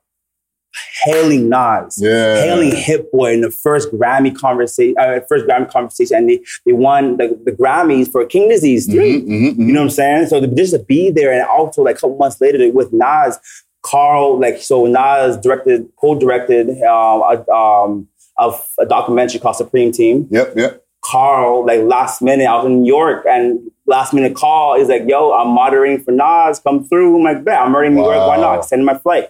hailing 1.02 1.48
Nas. 1.48 1.98
yeah. 2.00 2.36
Hailing 2.36 2.74
Hit 2.74 3.10
Boy 3.12 3.34
in 3.34 3.40
the 3.42 3.50
first 3.50 3.90
Grammy 3.92 4.34
conversation, 4.34 4.94
uh, 4.98 5.20
first 5.28 5.46
Grammy 5.46 5.70
conversation, 5.70 6.16
and 6.16 6.28
they, 6.30 6.40
they 6.64 6.72
won 6.72 7.16
the, 7.18 7.38
the 7.44 7.52
Grammys 7.52 8.10
for 8.10 8.24
King 8.24 8.48
Disease 8.48 8.86
3 8.86 9.22
Mhm, 9.22 9.26
mhm, 9.26 9.54
mhm. 9.54 9.58
you 9.58 9.72
know 9.72 9.80
what 9.80 9.84
I'm 9.86 9.90
saying? 9.90 10.26
So 10.28 10.44
just 10.46 10.72
to 10.72 10.78
be 10.78 11.10
there, 11.10 11.32
and 11.32 11.42
also 11.46 11.82
like 11.82 11.96
a 11.96 12.00
couple 12.00 12.16
months 12.16 12.40
later 12.40 12.70
with 12.72 12.92
Nas, 12.92 13.38
Carl, 13.82 14.38
like 14.40 14.58
so 14.58 14.86
Nas 14.86 15.36
directed, 15.36 15.88
co-directed 16.00 16.70
um, 16.82 17.22
a, 17.22 17.52
um, 17.52 18.08
of 18.38 18.64
a 18.78 18.86
documentary 18.86 19.40
called 19.40 19.56
Supreme 19.56 19.92
Team. 19.92 20.26
Yep, 20.30 20.54
yep. 20.56 20.84
Carl, 21.04 21.66
like 21.66 21.80
last 21.80 22.22
minute, 22.22 22.46
I 22.46 22.54
was 22.56 22.66
in 22.66 22.82
New 22.82 22.86
York, 22.88 23.26
and 23.28 23.58
last 23.92 24.12
minute 24.12 24.34
call 24.34 24.74
is 24.80 24.88
like, 24.88 25.04
"Yo, 25.06 25.32
I'm 25.32 25.48
moderating 25.62 26.02
for 26.04 26.12
Nas. 26.12 26.58
Come 26.60 26.84
through." 26.88 27.16
I'm 27.16 27.22
like, 27.22 27.44
"Bet 27.44 27.58
I'm 27.60 27.74
already 27.74 27.88
in 27.88 27.94
New 27.94 28.02
York. 28.02 28.26
Why 28.30 28.36
not? 28.38 28.64
Send 28.64 28.84
my 28.84 28.96
flight." 28.98 29.26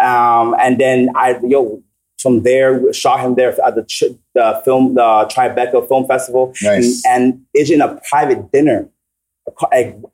Um, 0.00 0.54
and 0.60 0.78
then 0.78 1.08
I, 1.14 1.38
yo, 1.54 1.82
from 2.22 2.42
there, 2.42 2.92
shot 2.92 3.20
him 3.20 3.34
there 3.36 3.50
at 3.66 3.74
the, 3.76 3.84
the 4.34 4.60
film, 4.64 4.94
the 4.94 5.08
Tribeca 5.32 5.86
Film 5.88 6.06
Festival, 6.06 6.52
Nice. 6.62 7.02
and, 7.06 7.22
and 7.34 7.42
it's 7.54 7.70
in 7.70 7.80
a 7.80 8.00
private 8.10 8.52
dinner 8.52 8.88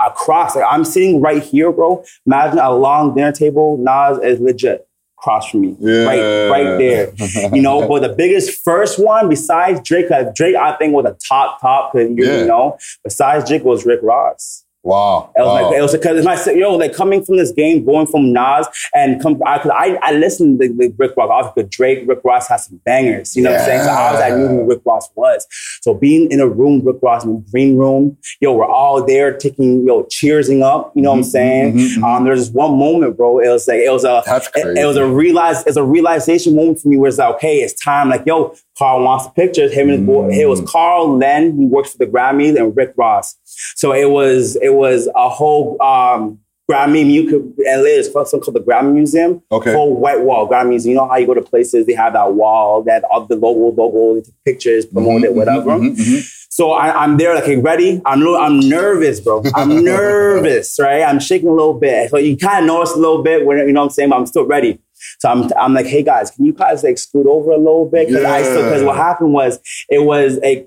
across. 0.00 0.54
Like 0.56 0.64
I'm 0.68 0.84
sitting 0.84 1.20
right 1.20 1.42
here, 1.42 1.72
bro. 1.72 2.04
Imagine 2.26 2.58
a 2.60 2.72
long 2.74 3.14
dinner 3.14 3.32
table. 3.32 3.76
Nas 3.78 4.18
is 4.22 4.40
legit 4.40 4.85
across 5.18 5.50
from 5.50 5.62
me, 5.62 5.76
Yeah. 5.80 6.04
right, 6.04 6.48
right 6.50 6.78
there. 6.78 7.12
You 7.54 7.62
know, 7.62 7.88
but 7.88 8.02
the 8.02 8.14
biggest 8.14 8.62
first 8.64 8.98
one 8.98 9.28
besides 9.28 9.80
Drake, 9.82 10.08
Drake 10.34 10.56
I 10.56 10.76
think 10.76 10.94
was 10.94 11.06
a 11.06 11.16
top 11.26 11.60
top 11.60 11.92
you 12.18 12.24
Yeah. 12.24 12.44
know. 12.44 12.76
Besides 13.02 13.48
Drake 13.48 13.64
was 13.64 13.86
Rick 13.86 14.00
Ross. 14.02 14.64
Wow. 14.86 15.32
It 15.36 15.40
was 15.40 15.48
wow. 15.48 15.68
like 15.70 15.76
it 15.78 15.82
was 15.82 15.92
because 15.92 16.24
my 16.24 16.52
yo 16.54 16.74
like 16.76 16.94
coming 16.94 17.24
from 17.24 17.36
this 17.38 17.50
game, 17.50 17.84
going 17.84 18.06
from 18.06 18.32
Nas 18.32 18.68
and 18.94 19.20
come 19.20 19.34
because 19.34 19.70
I, 19.74 19.98
I 20.00 20.12
listened 20.12 20.60
to 20.60 20.68
the 20.68 20.94
Rick 20.96 21.16
Ross. 21.16 21.28
Obviously, 21.28 21.68
Drake, 21.70 22.04
Rick 22.06 22.20
Ross 22.22 22.46
has 22.48 22.66
some 22.66 22.80
bangers. 22.84 23.34
You 23.34 23.42
know 23.42 23.50
what 23.50 23.60
I'm 23.60 23.66
saying? 23.66 23.82
So 23.82 23.90
I 23.90 24.12
was 24.12 24.20
I 24.20 24.30
knew 24.30 24.46
who 24.46 24.64
Rick 24.64 24.82
Ross 24.84 25.10
was. 25.16 25.44
So 25.82 25.92
being 25.92 26.30
in 26.30 26.38
a 26.40 26.46
room, 26.48 26.82
Rick 26.84 26.98
Ross 27.02 27.24
in 27.24 27.34
the 27.34 27.50
green 27.50 27.76
room, 27.76 28.16
yo, 28.40 28.52
we're 28.52 28.64
all 28.64 29.04
there 29.04 29.36
taking 29.36 29.84
yo 29.84 30.04
cheersing 30.04 30.62
up. 30.62 30.92
You 30.94 31.02
know 31.02 31.10
what 31.10 31.16
I'm 31.18 31.22
Mhm, 31.22 31.26
saying? 31.26 31.74
mhm, 31.74 31.96
mhm. 31.96 32.04
Um, 32.04 32.24
there's 32.24 32.46
this 32.46 32.54
one 32.54 32.78
moment, 32.78 33.16
bro. 33.16 33.40
It 33.40 33.48
was 33.48 33.66
like 33.66 33.80
it 33.80 33.90
was 33.92 34.04
a 34.04 34.22
it, 34.54 34.78
it 34.78 34.86
was 34.86 34.96
a 34.96 35.06
realize 35.06 35.66
it's 35.66 35.76
a 35.76 35.82
realization 35.82 36.54
moment 36.54 36.78
for 36.80 36.86
me 36.88 36.96
where 36.96 37.08
it's 37.08 37.18
like, 37.18 37.34
okay, 37.34 37.56
it's 37.58 37.74
time. 37.82 38.08
Like, 38.08 38.22
yo, 38.24 38.54
Carl 38.78 39.02
wants 39.02 39.24
the 39.26 39.32
pictures. 39.32 39.72
Him 39.72 39.88
and 39.90 39.98
his 39.98 40.06
boy. 40.06 40.28
It 40.30 40.46
was 40.48 40.60
Mm. 40.60 40.68
Carl 40.68 41.16
Len. 41.18 41.56
He 41.58 41.66
works 41.66 41.92
for 41.92 41.98
the 41.98 42.06
Grammys 42.06 42.56
and 42.56 42.76
Rick 42.76 42.92
Ross. 42.96 43.36
So 43.74 43.92
it 43.92 44.10
was 44.10 44.56
it 44.56 44.74
was 44.74 45.08
a 45.14 45.28
whole 45.28 45.80
um 45.82 46.40
Grammy 46.68 47.30
LA 47.60 47.82
is 48.00 48.08
called 48.08 48.26
something 48.26 48.44
called 48.44 48.56
the 48.56 48.60
Grammy 48.60 48.92
Museum. 48.92 49.40
Okay. 49.52 49.72
Whole 49.72 49.94
white 49.94 50.20
wall 50.22 50.48
Grammy 50.48 50.70
Museum. 50.70 50.90
You 50.90 50.96
know 50.96 51.08
how 51.08 51.16
you 51.16 51.26
go 51.26 51.34
to 51.34 51.40
places, 51.42 51.86
they 51.86 51.92
have 51.92 52.14
that 52.14 52.34
wall, 52.34 52.82
that 52.82 53.04
all 53.04 53.24
the 53.24 53.36
logo, 53.36 53.70
logo, 53.80 54.14
they 54.16 54.22
take 54.22 54.34
pictures, 54.44 54.84
promote 54.84 55.22
it, 55.22 55.30
Mhm, 55.30 55.34
whatever. 55.34 55.70
mhm, 55.70 55.96
mhm. 55.96 56.32
So 56.50 56.72
I, 56.72 57.04
I'm 57.04 57.18
there, 57.18 57.34
like, 57.34 57.44
hey, 57.44 57.56
ready? 57.58 58.00
I'm 58.04 58.26
I'm 58.34 58.58
nervous, 58.60 59.20
bro. 59.20 59.44
I'm 59.54 59.84
nervous, 59.84 60.76
right? 60.80 61.02
I'm 61.02 61.20
shaking 61.20 61.48
a 61.48 61.52
little 61.52 61.74
bit. 61.74 62.10
So 62.10 62.16
you 62.16 62.36
kind 62.36 62.60
of 62.60 62.66
notice 62.66 62.94
a 62.94 62.98
little 62.98 63.22
bit 63.22 63.44
when 63.46 63.58
you 63.58 63.72
know 63.72 63.80
what 63.82 63.86
I'm 63.86 63.90
saying, 63.90 64.10
but 64.10 64.16
I'm 64.16 64.26
still 64.26 64.46
ready. 64.46 64.80
So 65.20 65.28
I'm 65.28 65.52
I'm 65.56 65.72
like, 65.74 65.86
hey 65.86 66.02
guys, 66.02 66.30
can 66.32 66.46
you 66.46 66.52
guys 66.52 66.82
like 66.82 66.98
scoot 66.98 67.26
over 67.26 67.50
a 67.52 67.58
little 67.58 67.88
bit? 67.88 68.08
Because 68.08 68.24
I 68.24 68.42
still 68.42 68.64
because 68.64 68.82
what 68.82 68.96
happened 68.96 69.34
was 69.34 69.60
it 69.88 70.00
was 70.00 70.40
a 70.42 70.66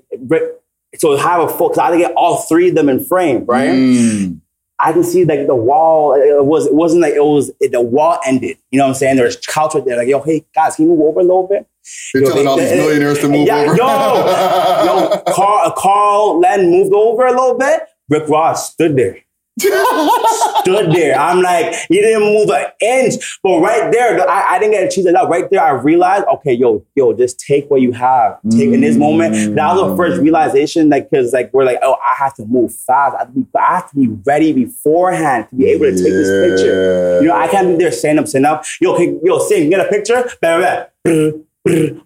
so 0.96 1.16
have 1.16 1.40
a 1.42 1.46
because 1.46 1.78
I 1.78 1.86
had 1.86 1.90
to 1.92 1.98
get 1.98 2.12
all 2.16 2.42
three 2.42 2.70
of 2.70 2.74
them 2.74 2.88
in 2.88 3.04
frame, 3.04 3.44
right? 3.46 3.70
Mm. 3.70 4.40
I 4.82 4.92
can 4.92 5.04
see 5.04 5.24
like 5.24 5.46
the 5.46 5.54
wall. 5.54 6.14
It 6.14 6.44
was 6.44 6.66
it 6.66 6.74
wasn't 6.74 7.02
like 7.02 7.14
it 7.14 7.22
was 7.24 7.50
it, 7.60 7.72
the 7.72 7.80
wall 7.82 8.18
ended. 8.26 8.56
You 8.70 8.78
know 8.78 8.84
what 8.84 8.90
I'm 8.90 8.94
saying? 8.94 9.16
There's 9.16 9.36
couch 9.36 9.74
right 9.74 9.84
there. 9.84 9.96
Like 9.98 10.08
yo, 10.08 10.20
hey 10.22 10.44
guys, 10.54 10.76
can 10.76 10.86
you 10.86 10.90
move 10.92 11.00
over 11.02 11.20
a 11.20 11.24
little 11.24 11.46
bit? 11.46 11.66
You're 12.14 12.22
Yo, 12.24 12.28
telling 12.30 12.44
they- 12.44 12.50
all 12.50 12.56
these 12.56 12.72
millionaires 12.72 13.18
to 13.20 13.28
move 13.28 13.46
yeah, 13.46 13.56
over. 13.62 13.76
Yo, 13.76 15.10
yo, 15.10 15.22
Carl, 15.34 15.72
Carl 15.76 16.40
Len 16.40 16.70
moved 16.70 16.92
over 16.94 17.26
a 17.26 17.30
little 17.30 17.58
bit. 17.58 17.82
Rick 18.08 18.28
Ross 18.28 18.72
stood 18.72 18.96
there. 18.96 19.18
Stood 19.60 20.92
there. 20.92 21.18
I'm 21.18 21.42
like, 21.42 21.74
he 21.88 22.00
didn't 22.00 22.22
move 22.22 22.48
an 22.50 22.66
inch. 22.80 23.38
But 23.42 23.60
right 23.60 23.90
there, 23.92 24.28
I, 24.28 24.54
I 24.54 24.58
didn't 24.58 24.72
get 24.72 24.90
to 24.90 24.94
choose 24.94 25.06
it 25.06 25.14
out. 25.14 25.28
Right 25.28 25.48
there, 25.50 25.62
I 25.62 25.70
realized, 25.70 26.24
okay, 26.34 26.52
yo, 26.52 26.84
yo, 26.94 27.12
just 27.12 27.38
take 27.40 27.70
what 27.70 27.80
you 27.80 27.92
have. 27.92 28.38
Take 28.50 28.72
in 28.72 28.80
this 28.80 28.96
moment. 28.96 29.34
Mm. 29.34 29.54
That 29.54 29.74
was 29.74 29.90
the 29.90 29.96
first 29.96 30.20
realization, 30.20 30.88
like, 30.88 31.10
cause 31.10 31.32
like 31.32 31.52
we're 31.52 31.64
like, 31.64 31.78
oh, 31.82 31.94
I 31.94 32.16
have 32.22 32.34
to 32.34 32.44
move 32.46 32.74
fast. 32.74 33.16
I 33.16 33.20
have 33.20 33.28
to 33.34 33.40
be, 33.40 33.46
I 33.58 33.74
have 33.76 33.90
to 33.90 33.96
be 33.96 34.08
ready 34.26 34.52
beforehand 34.52 35.48
to 35.50 35.56
be 35.56 35.66
able 35.66 35.86
to 35.86 35.92
take 35.92 36.12
this 36.12 36.28
picture. 36.28 37.20
You 37.20 37.28
know, 37.28 37.36
I 37.36 37.48
can't 37.48 37.68
be 37.68 37.84
there 37.84 37.92
stand 37.92 38.18
up, 38.18 38.28
stand 38.28 38.46
up. 38.46 38.64
Yo, 38.80 38.94
okay, 38.94 39.18
yo, 39.22 39.38
sing, 39.38 39.70
get 39.70 39.80
a 39.80 39.88
picture. 39.88 40.22
Blah, 40.40 40.58
blah, 40.58 40.84
blah. 41.04 41.30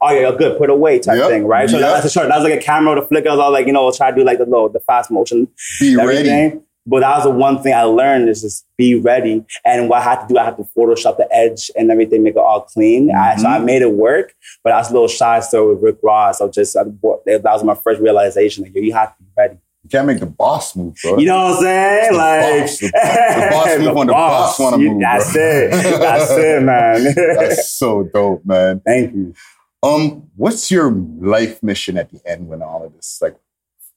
Oh 0.02 0.10
yeah, 0.10 0.32
good. 0.36 0.58
Put 0.58 0.68
away 0.68 0.98
type 0.98 1.16
Yep. 1.16 1.28
thing, 1.30 1.46
right? 1.46 1.70
So 1.70 1.78
Yep. 1.78 1.88
that's 1.94 2.06
a 2.06 2.10
short. 2.10 2.26
That 2.28 2.36
was 2.40 2.44
like 2.44 2.58
a 2.60 2.62
camera 2.62 2.94
with 2.96 3.04
a 3.04 3.06
flicker. 3.06 3.28
I 3.28 3.32
was 3.32 3.40
all 3.40 3.52
like, 3.52 3.66
you 3.68 3.72
know, 3.72 3.90
try 3.92 4.10
to 4.10 4.16
do 4.16 4.24
like 4.24 4.38
the 4.38 4.46
little, 4.46 4.68
the 4.68 4.80
fast 4.80 5.10
motion, 5.12 5.46
Be 5.80 5.94
ready. 5.96 6.58
But 6.86 7.00
that 7.00 7.16
was 7.16 7.24
the 7.24 7.30
one 7.30 7.62
thing 7.62 7.72
I 7.72 7.84
learned 7.84 8.28
is 8.28 8.42
just 8.42 8.66
be 8.76 8.94
ready. 8.94 9.44
And 9.64 9.88
what 9.88 10.00
I 10.02 10.04
had 10.04 10.20
to 10.26 10.34
do, 10.34 10.38
I 10.38 10.44
had 10.44 10.56
to 10.58 10.64
Photoshop 10.76 11.16
the 11.16 11.26
edge 11.34 11.70
and 11.76 11.90
everything, 11.90 12.22
make 12.22 12.34
it 12.34 12.38
all 12.38 12.60
clean. 12.60 13.10
I, 13.10 13.36
so 13.36 13.48
I 13.48 13.58
Mhm. 13.58 13.64
made 13.64 13.82
it 13.82 13.92
work. 13.92 14.34
But 14.62 14.74
I 14.74 14.78
was 14.78 14.90
a 14.90 14.92
little 14.92 15.08
shy 15.08 15.40
still 15.40 15.68
with 15.70 15.82
Rick 15.82 15.96
Ross. 16.02 16.38
So 16.38 16.48
just 16.50 16.76
I, 16.76 16.82
that 16.84 17.40
was 17.44 17.64
my 17.64 17.74
first 17.74 18.00
realization. 18.02 18.64
Like, 18.64 18.74
yo, 18.74 18.82
you 18.82 18.92
have 18.92 19.16
to 19.16 19.22
be 19.22 19.28
ready. 19.36 19.54
You 19.84 19.90
can't 19.90 20.06
make 20.06 20.20
the 20.20 20.26
boss 20.26 20.74
move, 20.76 20.94
bro. 21.02 21.18
You 21.18 21.26
know 21.26 21.44
what 21.44 21.56
I'm 21.56 21.62
saying? 21.62 22.12
The 22.12 22.16
Like 22.18 22.60
boss. 22.60 22.78
The- 22.78 22.86
the 22.86 23.48
boss 23.50 23.78
move 23.78 23.94
when 23.96 24.06
the 24.06 24.12
boss 24.12 24.58
wanna 24.58 24.78
move, 24.78 25.00
That's 25.00 25.32
bro. 25.32 25.42
it. 25.42 25.70
That's 26.00 26.30
it, 26.32 26.62
man. 26.70 27.14
That's 27.14 27.70
so 27.72 28.02
dope, 28.04 28.44
man. 28.44 28.80
Thank 28.84 29.14
you. 29.14 29.34
Um, 29.82 30.30
what's 30.36 30.70
your 30.70 30.90
life 30.90 31.62
mission 31.62 31.98
at 31.98 32.10
the 32.10 32.20
end 32.26 32.48
when 32.48 32.62
all 32.62 32.84
of 32.84 32.94
this, 32.94 33.18
like, 33.20 33.36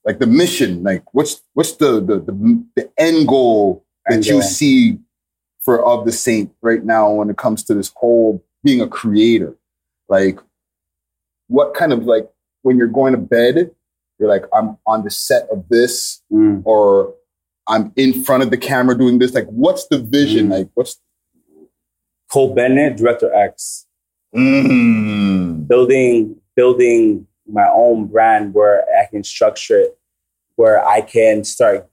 like 0.08 0.20
the 0.20 0.26
mission, 0.26 0.82
like, 0.84 1.04
what's 1.14 1.44
what's 1.54 1.74
the 1.74 2.00
the 2.00 2.20
the, 2.20 2.66
the 2.78 2.90
end 2.98 3.28
goal 3.28 3.86
that 4.08 4.26
you 4.26 4.42
see 4.42 5.00
for 5.60 5.86
of 5.86 6.06
the 6.06 6.14
saint 6.14 6.50
right 6.62 6.84
now 6.84 7.12
when 7.12 7.30
it 7.30 7.38
comes 7.38 7.64
to 7.66 7.74
this 7.76 7.92
whole 7.96 8.44
being 8.64 8.80
a 8.82 8.88
creator? 8.88 9.56
Like, 10.08 10.40
what 11.48 11.74
kind 11.74 11.92
of 11.92 12.06
like 12.06 12.30
when 12.62 12.78
you're 12.78 12.88
going 12.88 13.12
to 13.12 13.20
bed, 13.20 13.72
you're 14.18 14.30
like, 14.30 14.46
I'm 14.54 14.78
on 14.88 15.04
the 15.04 15.12
set 15.12 15.48
of 15.52 15.68
this, 15.70 16.22
Mm. 16.32 16.62
or 16.66 17.14
I'm 17.68 17.92
in 17.98 18.24
front 18.24 18.44
of 18.44 18.50
the 18.50 18.58
camera 18.58 18.98
doing 18.98 19.20
this. 19.20 19.34
Like, 19.34 19.48
what's 19.48 19.88
the 19.88 20.00
vision? 20.00 20.48
Mm. 20.48 20.52
Like, 20.52 20.70
what's 20.74 21.02
Cole 22.32 22.56
Bennett, 22.56 22.96
Director 22.98 23.34
X. 23.34 23.86
mm. 24.36 25.68
building 25.68 26.36
building 26.56 27.28
my 27.50 27.68
own 27.74 28.08
brand 28.08 28.54
where 28.54 28.84
I 29.02 29.06
can 29.10 29.24
structure 29.24 29.78
it, 29.80 29.97
where 30.58 30.86
I 30.86 31.00
can 31.02 31.46
start 31.46 31.88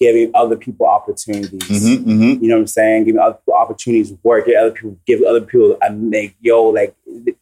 giving 0.00 0.32
other 0.34 0.56
people 0.56 0.84
opportunities. 0.84 1.62
Mhm, 1.62 2.04
mhm. 2.04 2.42
You 2.42 2.48
know 2.48 2.56
what 2.56 2.62
I'm 2.62 2.66
saying? 2.66 3.04
Giving 3.04 3.20
other 3.20 3.34
people 3.34 3.54
opportunities 3.54 4.10
to 4.10 4.18
work, 4.24 4.46
give 4.46 4.56
other 4.56 4.72
people 4.72 4.96
give 5.06 5.22
other 5.22 5.40
people 5.42 5.78
a 5.80 5.92
make 5.92 6.34
yo 6.40 6.64
like 6.64 6.96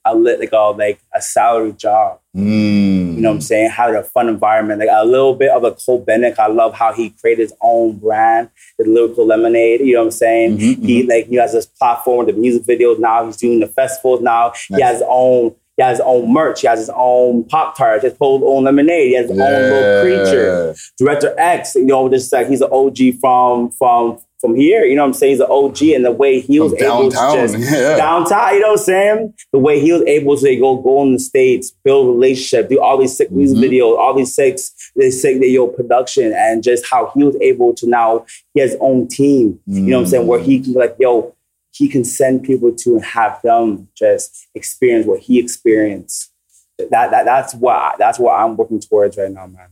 a 0.04 0.14
lit 0.14 0.40
like 0.40 0.52
a 0.52 0.56
like 0.72 1.00
a 1.14 1.22
salary 1.22 1.72
job. 1.72 2.18
Mm. 2.36 3.14
You 3.16 3.22
know 3.22 3.30
what 3.30 3.36
I'm 3.36 3.40
saying? 3.40 3.70
Have 3.70 3.94
a 3.94 4.02
fun 4.02 4.28
environment, 4.28 4.78
like 4.80 4.88
a 4.92 5.04
little 5.06 5.34
bit 5.34 5.50
of 5.50 5.64
a 5.64 5.72
Cole 5.72 6.00
Bennett. 6.00 6.38
I 6.38 6.48
love 6.48 6.74
how 6.74 6.92
he 6.92 7.10
created 7.10 7.42
his 7.42 7.54
own 7.62 7.96
brand, 7.98 8.50
the 8.78 8.84
lyrical 8.84 9.26
lemonade. 9.26 9.80
You 9.80 9.94
know 9.94 10.00
what 10.00 10.04
I'm 10.06 10.10
saying? 10.10 10.58
Mhm, 10.58 10.84
He 10.84 11.02
like 11.04 11.28
he 11.28 11.36
has 11.36 11.52
this 11.52 11.66
platform, 11.66 12.26
the 12.26 12.34
music 12.34 12.64
videos. 12.64 12.98
Now 12.98 13.24
he's 13.24 13.38
doing 13.38 13.60
the 13.60 13.68
festivals. 13.68 14.20
Now 14.20 14.52
he 14.68 14.82
has 14.82 14.98
his 14.98 15.04
own. 15.08 15.54
He 15.80 15.84
has 15.84 15.96
his 15.96 16.04
own 16.06 16.30
merch. 16.30 16.60
He 16.60 16.66
has 16.66 16.78
his 16.78 16.90
own 16.94 17.44
pop 17.44 17.74
tart. 17.74 18.02
His 18.02 18.14
whole 18.20 18.46
own 18.54 18.64
lemonade. 18.64 19.08
He 19.08 19.14
has 19.14 19.30
his 19.30 19.40
own 19.40 19.70
little 19.70 20.02
creature. 20.02 20.74
Director 20.98 21.34
X. 21.38 21.74
You 21.74 21.86
know, 21.86 22.06
just 22.10 22.30
like 22.34 22.48
he's 22.48 22.60
an 22.60 22.68
OG 22.70 23.18
from 23.18 23.70
from 23.70 24.18
from 24.42 24.56
here. 24.56 24.84
You 24.84 24.94
know 24.94 25.02
what 25.02 25.08
I'm 25.08 25.14
saying? 25.14 25.32
He's 25.32 25.40
an 25.40 25.46
OG, 25.50 25.82
and 25.94 26.04
the 26.04 26.10
way 26.10 26.40
he 26.40 26.60
was 26.60 26.72
From 26.74 26.82
able 26.82 27.10
to 27.10 27.16
just 27.16 27.56
Yeah. 27.58 27.96
downtown. 27.96 28.54
You 28.54 28.60
know 28.60 28.68
what 28.72 28.80
I'm 28.80 28.84
saying? 28.84 29.34
The 29.54 29.58
way 29.58 29.80
he 29.80 29.90
was 29.92 30.02
able 30.02 30.36
to 30.36 30.56
go 30.56 30.76
go 30.76 31.02
in 31.02 31.14
the 31.14 31.18
states, 31.18 31.72
build 31.82 32.08
relationship, 32.14 32.68
do 32.68 32.78
all 32.78 32.98
these 32.98 33.16
sick 33.16 33.30
music 33.30 33.56
Mhm. 33.56 33.64
videos, 33.70 33.96
all 33.98 34.12
these 34.12 34.34
six 34.34 34.74
this 34.96 35.22
sick 35.22 35.38
video 35.38 35.66
production, 35.66 36.32
and 36.34 36.62
just 36.62 36.84
how 36.90 37.10
he 37.14 37.24
was 37.24 37.36
able 37.40 37.72
to 37.74 37.88
now 37.88 38.26
he 38.52 38.60
has 38.60 38.72
his 38.72 38.80
own 38.82 39.08
team. 39.08 39.58
You 39.66 39.80
know 39.82 39.96
what 39.96 40.02
I'm 40.04 40.10
saying? 40.10 40.26
Where 40.26 40.40
he 40.40 40.60
can 40.60 40.74
like 40.74 40.96
yo, 40.98 41.32
he 41.80 41.88
can 41.88 42.04
send 42.04 42.42
people 42.44 42.70
to 42.70 42.96
and 42.96 43.04
have 43.04 43.40
them 43.40 43.88
just 43.96 44.46
experience 44.54 45.06
what 45.06 45.20
he 45.20 45.38
experienced. 45.38 46.30
That, 46.78 47.10
that 47.10 47.24
that's 47.24 47.54
what 47.54 47.96
that's 47.98 48.18
what 48.18 48.32
I'm 48.34 48.54
working 48.54 48.80
towards 48.80 49.16
right 49.16 49.30
now, 49.30 49.46
man. 49.46 49.68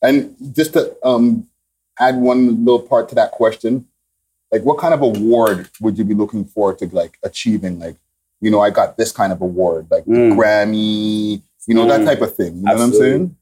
And 0.00 0.36
just 0.54 0.74
to 0.74 0.96
um, 1.04 1.48
add 1.98 2.14
one 2.16 2.64
little 2.64 2.82
part 2.82 3.08
to 3.08 3.16
that 3.16 3.32
question, 3.32 3.88
like 4.52 4.62
what 4.62 4.78
kind 4.78 4.94
of 4.94 5.02
award 5.02 5.68
would 5.80 5.98
you 5.98 6.04
be 6.04 6.14
looking 6.14 6.44
forward 6.44 6.78
to 6.78 6.86
like 6.94 7.18
achieving? 7.24 7.80
Like, 7.80 7.96
you 8.40 8.52
know, 8.52 8.60
I 8.60 8.70
got 8.70 8.96
this 8.96 9.10
kind 9.10 9.32
of 9.32 9.40
award, 9.40 9.88
like 9.90 10.04
Mm. 10.04 10.36
Grammy, 10.36 11.42
you 11.66 11.74
know, 11.74 11.86
that 11.88 12.02
Mm. 12.02 12.04
type 12.04 12.20
of 12.22 12.36
thing. 12.36 12.54
You 12.58 12.62
know 12.62 12.72
Absolutely. 12.72 12.98
what 13.00 13.04
I'm 13.04 13.18
saying? 13.18 13.36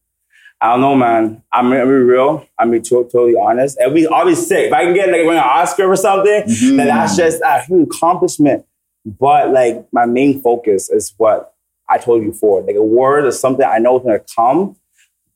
I 0.60 0.70
don't 0.72 0.80
know, 0.80 0.94
man. 0.94 1.42
I'm 1.52 1.68
gonna 1.68 1.84
be 1.84 1.90
real. 1.92 2.46
I'm 2.58 2.70
be 2.70 2.80
to- 2.80 3.04
totally 3.04 3.34
honest. 3.38 3.76
And 3.78 3.92
we 3.92 4.06
always 4.06 4.46
sick. 4.46 4.68
If 4.68 4.72
I 4.72 4.84
can 4.84 4.94
get 4.94 5.08
like 5.10 5.20
win 5.22 5.36
an 5.36 5.44
Oscar 5.44 5.84
or 5.90 5.96
something, 5.96 6.42
Mhm. 6.44 6.76
then 6.78 6.86
that's 6.88 7.16
just 7.16 7.42
a 7.44 7.60
huge 7.60 7.88
accomplishment. 7.94 8.64
But 9.04 9.52
like 9.52 9.86
my 9.92 10.06
main 10.06 10.40
focus 10.40 10.88
is 10.90 11.12
what 11.18 11.52
I 11.88 11.98
told 11.98 12.22
you 12.22 12.30
before. 12.30 12.62
Like 12.62 12.76
a 12.76 12.82
word 12.82 13.26
is 13.26 13.38
something 13.38 13.66
I 13.66 13.78
know 13.78 13.98
is 13.98 14.04
gonna 14.04 14.20
come, 14.34 14.76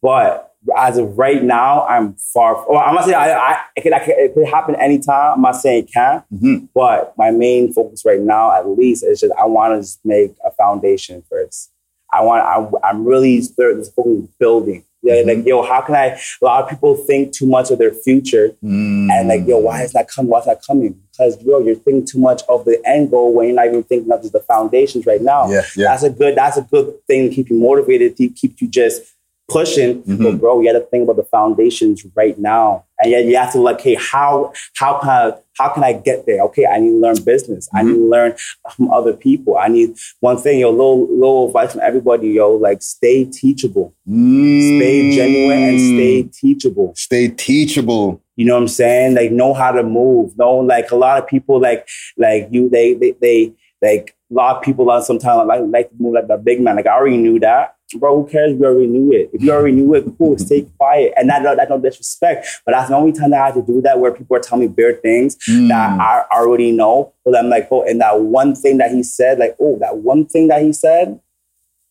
but 0.03 0.47
as 0.77 0.99
of 0.99 1.17
right 1.19 1.43
now, 1.43 1.87
I'm 1.87 2.15
far. 2.15 2.65
Well, 2.69 2.81
I'm 2.81 2.95
not 2.95 3.05
saying 3.05 3.17
I, 3.17 3.33
I 3.33 3.57
it, 3.77 3.81
could, 3.83 3.93
I 3.93 3.99
could, 4.01 4.15
it 4.17 4.35
could 4.35 4.47
happen 4.47 4.75
anytime. 4.77 5.35
I'm 5.35 5.43
not 5.43 5.57
saying 5.57 5.85
it 5.85 5.93
can't, 5.93 6.25
Mhm. 6.33 6.69
but 6.75 7.15
my 7.19 7.31
main 7.31 7.73
focus 7.73 8.05
right 8.05 8.21
now, 8.21 8.53
at 8.53 8.67
least, 8.69 9.05
is 9.05 9.21
just 9.21 9.33
I 9.39 9.45
want 9.47 9.83
to 9.85 9.99
make 10.05 10.35
a 10.45 10.51
foundation 10.51 11.23
first. 11.31 11.71
I 12.13 12.23
want. 12.25 12.43
I, 12.45 12.89
I'm 12.89 13.05
really 13.05 13.39
just 13.39 13.55
focusing 13.57 14.29
building. 14.39 14.85
Yeah, 15.03 15.15
like 15.15 15.39
mm-hmm. 15.39 15.49
yo, 15.49 15.63
how 15.63 15.81
can 15.81 15.95
I? 15.95 16.21
A 16.43 16.45
lot 16.45 16.63
of 16.63 16.69
people 16.69 16.95
think 16.95 17.33
too 17.33 17.47
much 17.47 17.71
of 17.71 17.79
their 17.79 17.93
future, 17.93 18.55
and 18.61 19.29
like 19.29 19.47
yo, 19.47 19.57
why 19.59 19.81
mm. 19.81 19.85
is 19.85 19.93
that 19.93 20.09
coming? 20.09 20.31
Why's 20.31 20.45
that 20.45 20.63
coming? 20.67 21.01
Because 21.11 21.43
yo, 21.43 21.59
you're 21.61 21.75
thinking 21.75 22.05
too 22.05 22.19
much 22.19 22.43
of 22.51 22.67
the 22.67 22.81
end 22.85 23.11
goal 23.11 23.33
when 23.33 23.47
you're 23.47 23.57
not 23.57 23.67
even 23.67 23.83
thinking 23.83 24.13
of 24.13 24.21
just 24.21 24.35
the 24.35 24.41
foundations 24.41 25.07
right 25.07 25.23
now. 25.23 25.51
Yeah, 25.51 25.63
yeah. 25.75 25.89
That's 25.89 26.03
a 26.03 26.11
good. 26.11 26.37
That's 26.37 26.59
a 26.59 26.63
good 26.63 27.07
thing 27.07 27.31
to 27.31 27.35
keep 27.35 27.49
you 27.49 27.57
motivated. 27.57 28.17
To 28.19 28.29
keep 28.29 28.61
you 28.61 28.69
just 28.69 29.03
pushing. 29.51 30.03
Mhm. 30.03 30.23
But 30.23 30.41
bro, 30.41 30.61
you 30.61 30.73
got 30.73 30.79
to 30.79 30.85
think 30.87 31.05
about 31.05 31.17
the 31.17 31.25
foundations 31.25 32.05
right 32.15 32.39
now, 32.39 32.85
and 33.01 33.11
yet 33.11 33.25
you 33.25 33.37
have 33.37 33.53
to 33.53 33.61
like, 33.61 33.81
hey, 33.81 33.97
how 33.97 34.53
how 34.77 34.99
can 34.99 35.09
I, 35.09 35.33
how 35.59 35.69
can 35.69 35.85
I 35.85 35.93
get 35.93 36.25
there? 36.27 36.41
Okay, 36.45 36.67
I 36.67 36.79
need 36.79 36.93
to 36.93 36.97
learn 36.97 37.17
business. 37.23 37.69
I 37.75 37.83
need 37.83 37.95
to 37.95 38.09
learn 38.09 38.35
from 38.75 38.91
other 38.91 39.13
people. 39.13 39.59
I 39.59 39.69
need 39.69 39.91
one 40.21 40.39
thing, 40.39 40.61
yo, 40.61 40.71
little 40.71 41.07
little 41.09 41.47
advice 41.49 41.73
from 41.73 41.83
everybody, 41.83 42.29
yo, 42.29 42.55
like 42.55 42.81
stay 42.83 43.25
teachable, 43.25 43.93
stay 44.07 45.11
genuine, 45.15 45.63
and 45.71 45.81
stay 45.81 46.23
teachable. 46.23 46.89
Mm. 46.89 46.99
stay 46.99 47.29
teachable. 47.29 48.23
You 48.37 48.47
know 48.47 48.55
what 48.55 48.63
I'm 48.63 48.69
saying? 48.69 49.15
Like 49.17 49.33
know 49.33 49.53
how 49.53 49.73
to 49.73 49.83
move. 49.83 50.39
Know 50.39 50.57
like 50.57 50.91
a 50.91 50.97
lot 50.97 51.19
of 51.19 51.27
people 51.27 51.61
like 51.61 51.87
like 52.17 52.49
you 52.51 52.71
they 52.71 52.95
they, 52.95 53.13
they 53.21 53.53
like 53.83 54.15
a 54.31 54.35
lot 54.35 54.57
of 54.57 54.63
people 54.63 54.91
are 54.91 55.03
sometimes 55.03 55.47
like 55.47 55.63
like 55.67 55.91
to 55.91 55.97
move 55.99 56.15
like 56.15 56.29
the 56.29 56.37
big 56.37 56.61
man. 56.61 56.77
Like 56.77 56.87
I 56.87 56.93
already 56.95 57.17
knew 57.17 57.39
that. 57.41 57.77
Bro, 57.97 58.23
who 58.23 58.31
cares 58.31 58.55
We 58.55 58.65
already 58.65 58.87
knew 58.87 59.11
it? 59.13 59.31
If 59.33 59.43
you 59.43 59.51
already 59.51 59.75
knew 59.75 59.93
it, 59.95 60.05
cool, 60.17 60.39
stay 60.39 60.65
quiet. 60.79 61.13
And 61.17 61.29
that, 61.29 61.43
that's 61.57 61.69
no 61.69 61.81
disrespect. 61.81 62.47
But 62.65 62.71
that's 62.73 62.89
the 62.89 62.95
only 62.95 63.11
time 63.11 63.31
that 63.31 63.43
I 63.43 63.47
had 63.47 63.55
to 63.55 63.63
do 63.63 63.81
that 63.83 63.99
where 63.99 64.13
people 64.13 64.37
are 64.37 64.41
telling 64.41 64.69
me 64.69 64.73
bare 64.73 64.95
things 64.95 65.35
that 65.35 65.45
Mm. 65.45 65.99
I 66.01 66.25
already 66.31 66.71
know. 66.71 67.13
But 67.25 67.37
I'm 67.37 67.49
like, 67.51 67.67
oh, 67.73 67.83
and 67.83 68.01
that 68.01 68.21
one 68.21 68.55
thing 68.55 68.79
that 68.79 68.93
he 68.93 69.03
said, 69.03 69.41
like, 69.41 69.57
oh, 69.61 69.77
that 69.81 69.97
one 69.97 70.25
thing 70.27 70.47
that 70.49 70.63
he 70.63 70.73
said, 70.73 71.19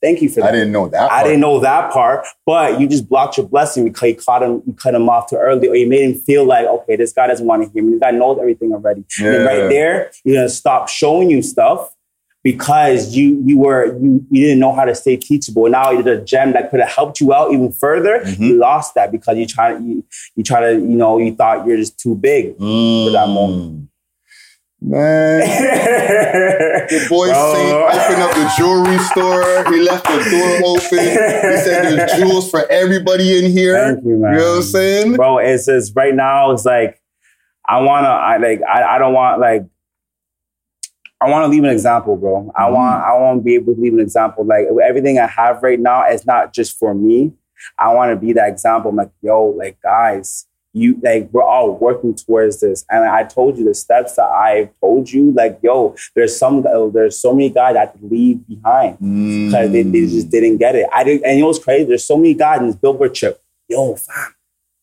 thank 0.01 0.21
you 0.21 0.29
for 0.29 0.39
that. 0.39 0.49
I 0.49 0.51
didn't 0.53 0.71
know 0.71 0.87
that. 0.87 1.01
I 1.03 1.07
part. 1.09 1.23
didn't 1.25 1.41
know 1.41 1.59
that 1.59 1.91
part, 1.91 2.25
but 2.45 2.79
you 2.79 2.87
just 2.87 3.09
blocked 3.09 3.35
your 3.37 3.47
blessing 3.47 3.83
because 3.83 4.09
you 4.09 4.15
caught 4.15 4.41
him, 4.41 4.63
you 4.65 4.71
cut 4.71 4.95
him 4.95 5.09
off 5.09 5.29
too 5.29 5.35
early, 5.35 5.67
or 5.67 5.75
you 5.75 5.85
made 5.87 6.03
him 6.09 6.15
feel 6.15 6.45
like, 6.45 6.65
okay, 6.65 6.95
this 6.95 7.11
guy 7.11 7.27
doesn't 7.27 7.45
want 7.45 7.63
to 7.63 7.69
hear 7.73 7.83
me. 7.83 7.91
This 7.91 7.99
guy 7.99 8.11
knows 8.11 8.37
everything 8.39 8.71
already. 8.71 9.03
And 9.19 9.45
right 9.45 9.67
there, 9.69 10.11
you're 10.23 10.37
gonna 10.37 10.47
stop 10.47 10.87
showing 10.87 11.29
you 11.29 11.41
stuff 11.41 11.93
because 12.43 13.15
you 13.15 13.41
you 13.45 13.57
were 13.57 13.87
you 13.99 14.25
you 14.31 14.41
didn't 14.45 14.59
know 14.59 14.73
how 14.73 14.85
to 14.85 14.95
stay 14.95 15.17
teachable. 15.17 15.65
And 15.65 15.73
now 15.73 16.01
the 16.01 16.17
gem 16.17 16.53
that 16.53 16.69
could 16.71 16.79
have 16.79 16.89
helped 16.89 17.19
you 17.19 17.33
out 17.33 17.51
even 17.53 17.71
further, 17.71 18.19
Mhm. 18.25 18.39
you 18.39 18.55
lost 18.57 18.95
that 18.95 19.11
because 19.11 19.37
you 19.37 19.45
try 19.45 19.73
to 19.73 19.79
you, 19.83 20.05
you 20.35 20.43
try 20.43 20.61
to, 20.61 20.73
you 20.73 20.95
know, 20.95 21.17
you 21.17 21.35
thought 21.35 21.65
you're 21.67 21.77
just 21.77 21.99
too 21.99 22.15
big. 22.15 22.55
for 22.57 23.09
that 23.11 23.27
moment. 23.27 23.73
Mm. 23.73 23.85
Man, 24.81 25.39
your 26.89 27.09
boy 27.09 27.27
Bro. 27.33 27.53
Saint 27.53 27.75
opened 27.75 28.23
up 28.23 28.31
the 28.31 28.53
jewelry 28.57 28.97
store. 28.99 29.73
He 29.73 29.81
left 29.81 30.05
the 30.05 30.19
door 30.31 30.69
open. 30.69 30.99
He 30.99 31.57
said 31.57 31.97
there's 31.97 32.13
jewels 32.17 32.49
for 32.49 32.65
everybody 32.71 33.37
in 33.43 33.51
here. 33.51 33.73
Thank 33.95 34.05
you, 34.05 34.17
man. 34.17 34.33
You 34.35 34.39
know 34.39 34.49
what 34.51 34.55
I'm 34.57 34.63
saying? 34.63 35.15
bro. 35.17 35.37
It's 35.39 35.65
just 35.65 35.93
right 35.97 36.15
now. 36.15 36.51
It's 36.51 36.63
like 36.63 37.01
I 37.67 37.81
wanna. 37.81 38.07
I 38.07 38.37
like. 38.37 38.61
I, 38.63 38.95
I 38.95 38.97
don't 38.99 39.13
want 39.13 39.41
like. 39.41 39.63
I 41.21 41.29
want 41.29 41.43
to 41.43 41.47
leave 41.49 41.63
an 41.63 41.69
example, 41.69 42.15
bro. 42.15 42.51
I 42.55 42.63
Mhm. 42.63 42.73
want. 42.73 43.03
I 43.03 43.17
want 43.19 43.39
to 43.39 43.43
be 43.43 43.55
able 43.55 43.75
to 43.75 43.81
leave 43.81 43.93
an 43.93 43.99
example. 43.99 44.45
Like 44.45 44.67
everything 44.83 45.19
I 45.19 45.27
have 45.27 45.61
right 45.61 45.79
now 45.79 46.07
is 46.09 46.25
not 46.25 46.53
just 46.53 46.77
for 46.79 46.93
me. 46.93 47.33
I 47.77 47.93
want 47.93 48.11
to 48.11 48.15
be 48.15 48.31
that 48.33 48.47
example. 48.47 48.89
I'm 48.91 48.95
like, 48.95 49.11
yo, 49.21 49.47
like 49.47 49.77
guys, 49.83 50.45
you 50.71 50.97
like 51.03 51.27
we're 51.33 51.43
all 51.43 51.75
working 51.75 52.13
towards 52.15 52.61
this. 52.61 52.85
And 52.89 53.03
I 53.03 53.23
told 53.25 53.57
you 53.57 53.65
the 53.65 53.73
steps 53.73 54.15
that 54.15 54.29
I 54.29 54.69
told 54.79 55.11
you. 55.11 55.31
Like, 55.31 55.59
yo, 55.61 55.93
there's 56.15 56.37
some. 56.37 56.61
There's 56.93 57.17
so 57.19 57.33
many 57.33 57.49
guys 57.49 57.73
that 57.73 57.95
leave 58.01 58.47
behind 58.47 58.97
because 58.99 59.71
they, 59.71 59.83
they 59.83 60.01
just 60.05 60.29
didn't 60.29 60.57
get 60.57 60.75
it. 60.75 60.87
I 60.93 61.03
did, 61.03 61.21
and 61.23 61.35
you 61.35 61.41
know 61.41 61.47
what's 61.47 61.59
crazy? 61.59 61.83
There's 61.83 62.05
so 62.05 62.15
many 62.15 62.33
guys 62.33 62.61
in 62.61 62.67
this 62.67 62.75
billboard 62.77 63.13
trip. 63.13 63.41
Yo, 63.67 63.95
fam, 63.95 64.35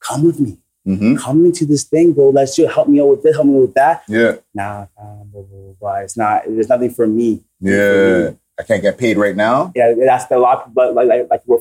come 0.03 0.24
with 0.26 0.39
me. 0.39 0.59
Hmm 0.87 1.16
Come 1.16 1.45
into 1.45 1.66
this 1.66 1.84
thing, 1.84 2.12
bro. 2.14 2.30
Let's 2.30 2.57
just 2.57 2.72
help 2.72 2.89
me 2.89 3.01
out 3.01 3.09
with 3.09 3.22
this, 3.24 3.34
help 3.37 3.47
me 3.49 3.61
with 3.61 3.74
that. 3.74 4.03
Yeah, 4.09 4.37
Nah, 4.55 4.87
blah, 4.97 5.24
blah, 5.32 5.43
blah, 5.43 5.72
blah. 5.80 5.95
It's 5.97 6.16
not. 6.16 6.45
There's 6.47 6.68
nothing 6.68 6.91
for 6.91 7.07
me. 7.07 7.43
yeah. 7.61 8.30
I 8.59 8.62
can't 8.62 8.80
get 8.80 8.97
paid 8.97 9.18
right 9.18 9.37
now. 9.37 9.70
Yeah, 9.76 9.93
that's 9.93 10.24
the 10.26 10.39
lot. 10.39 10.72
But 10.72 10.95
like, 10.95 11.09
like, 11.09 11.28
like 11.30 11.43
we're, 11.45 11.59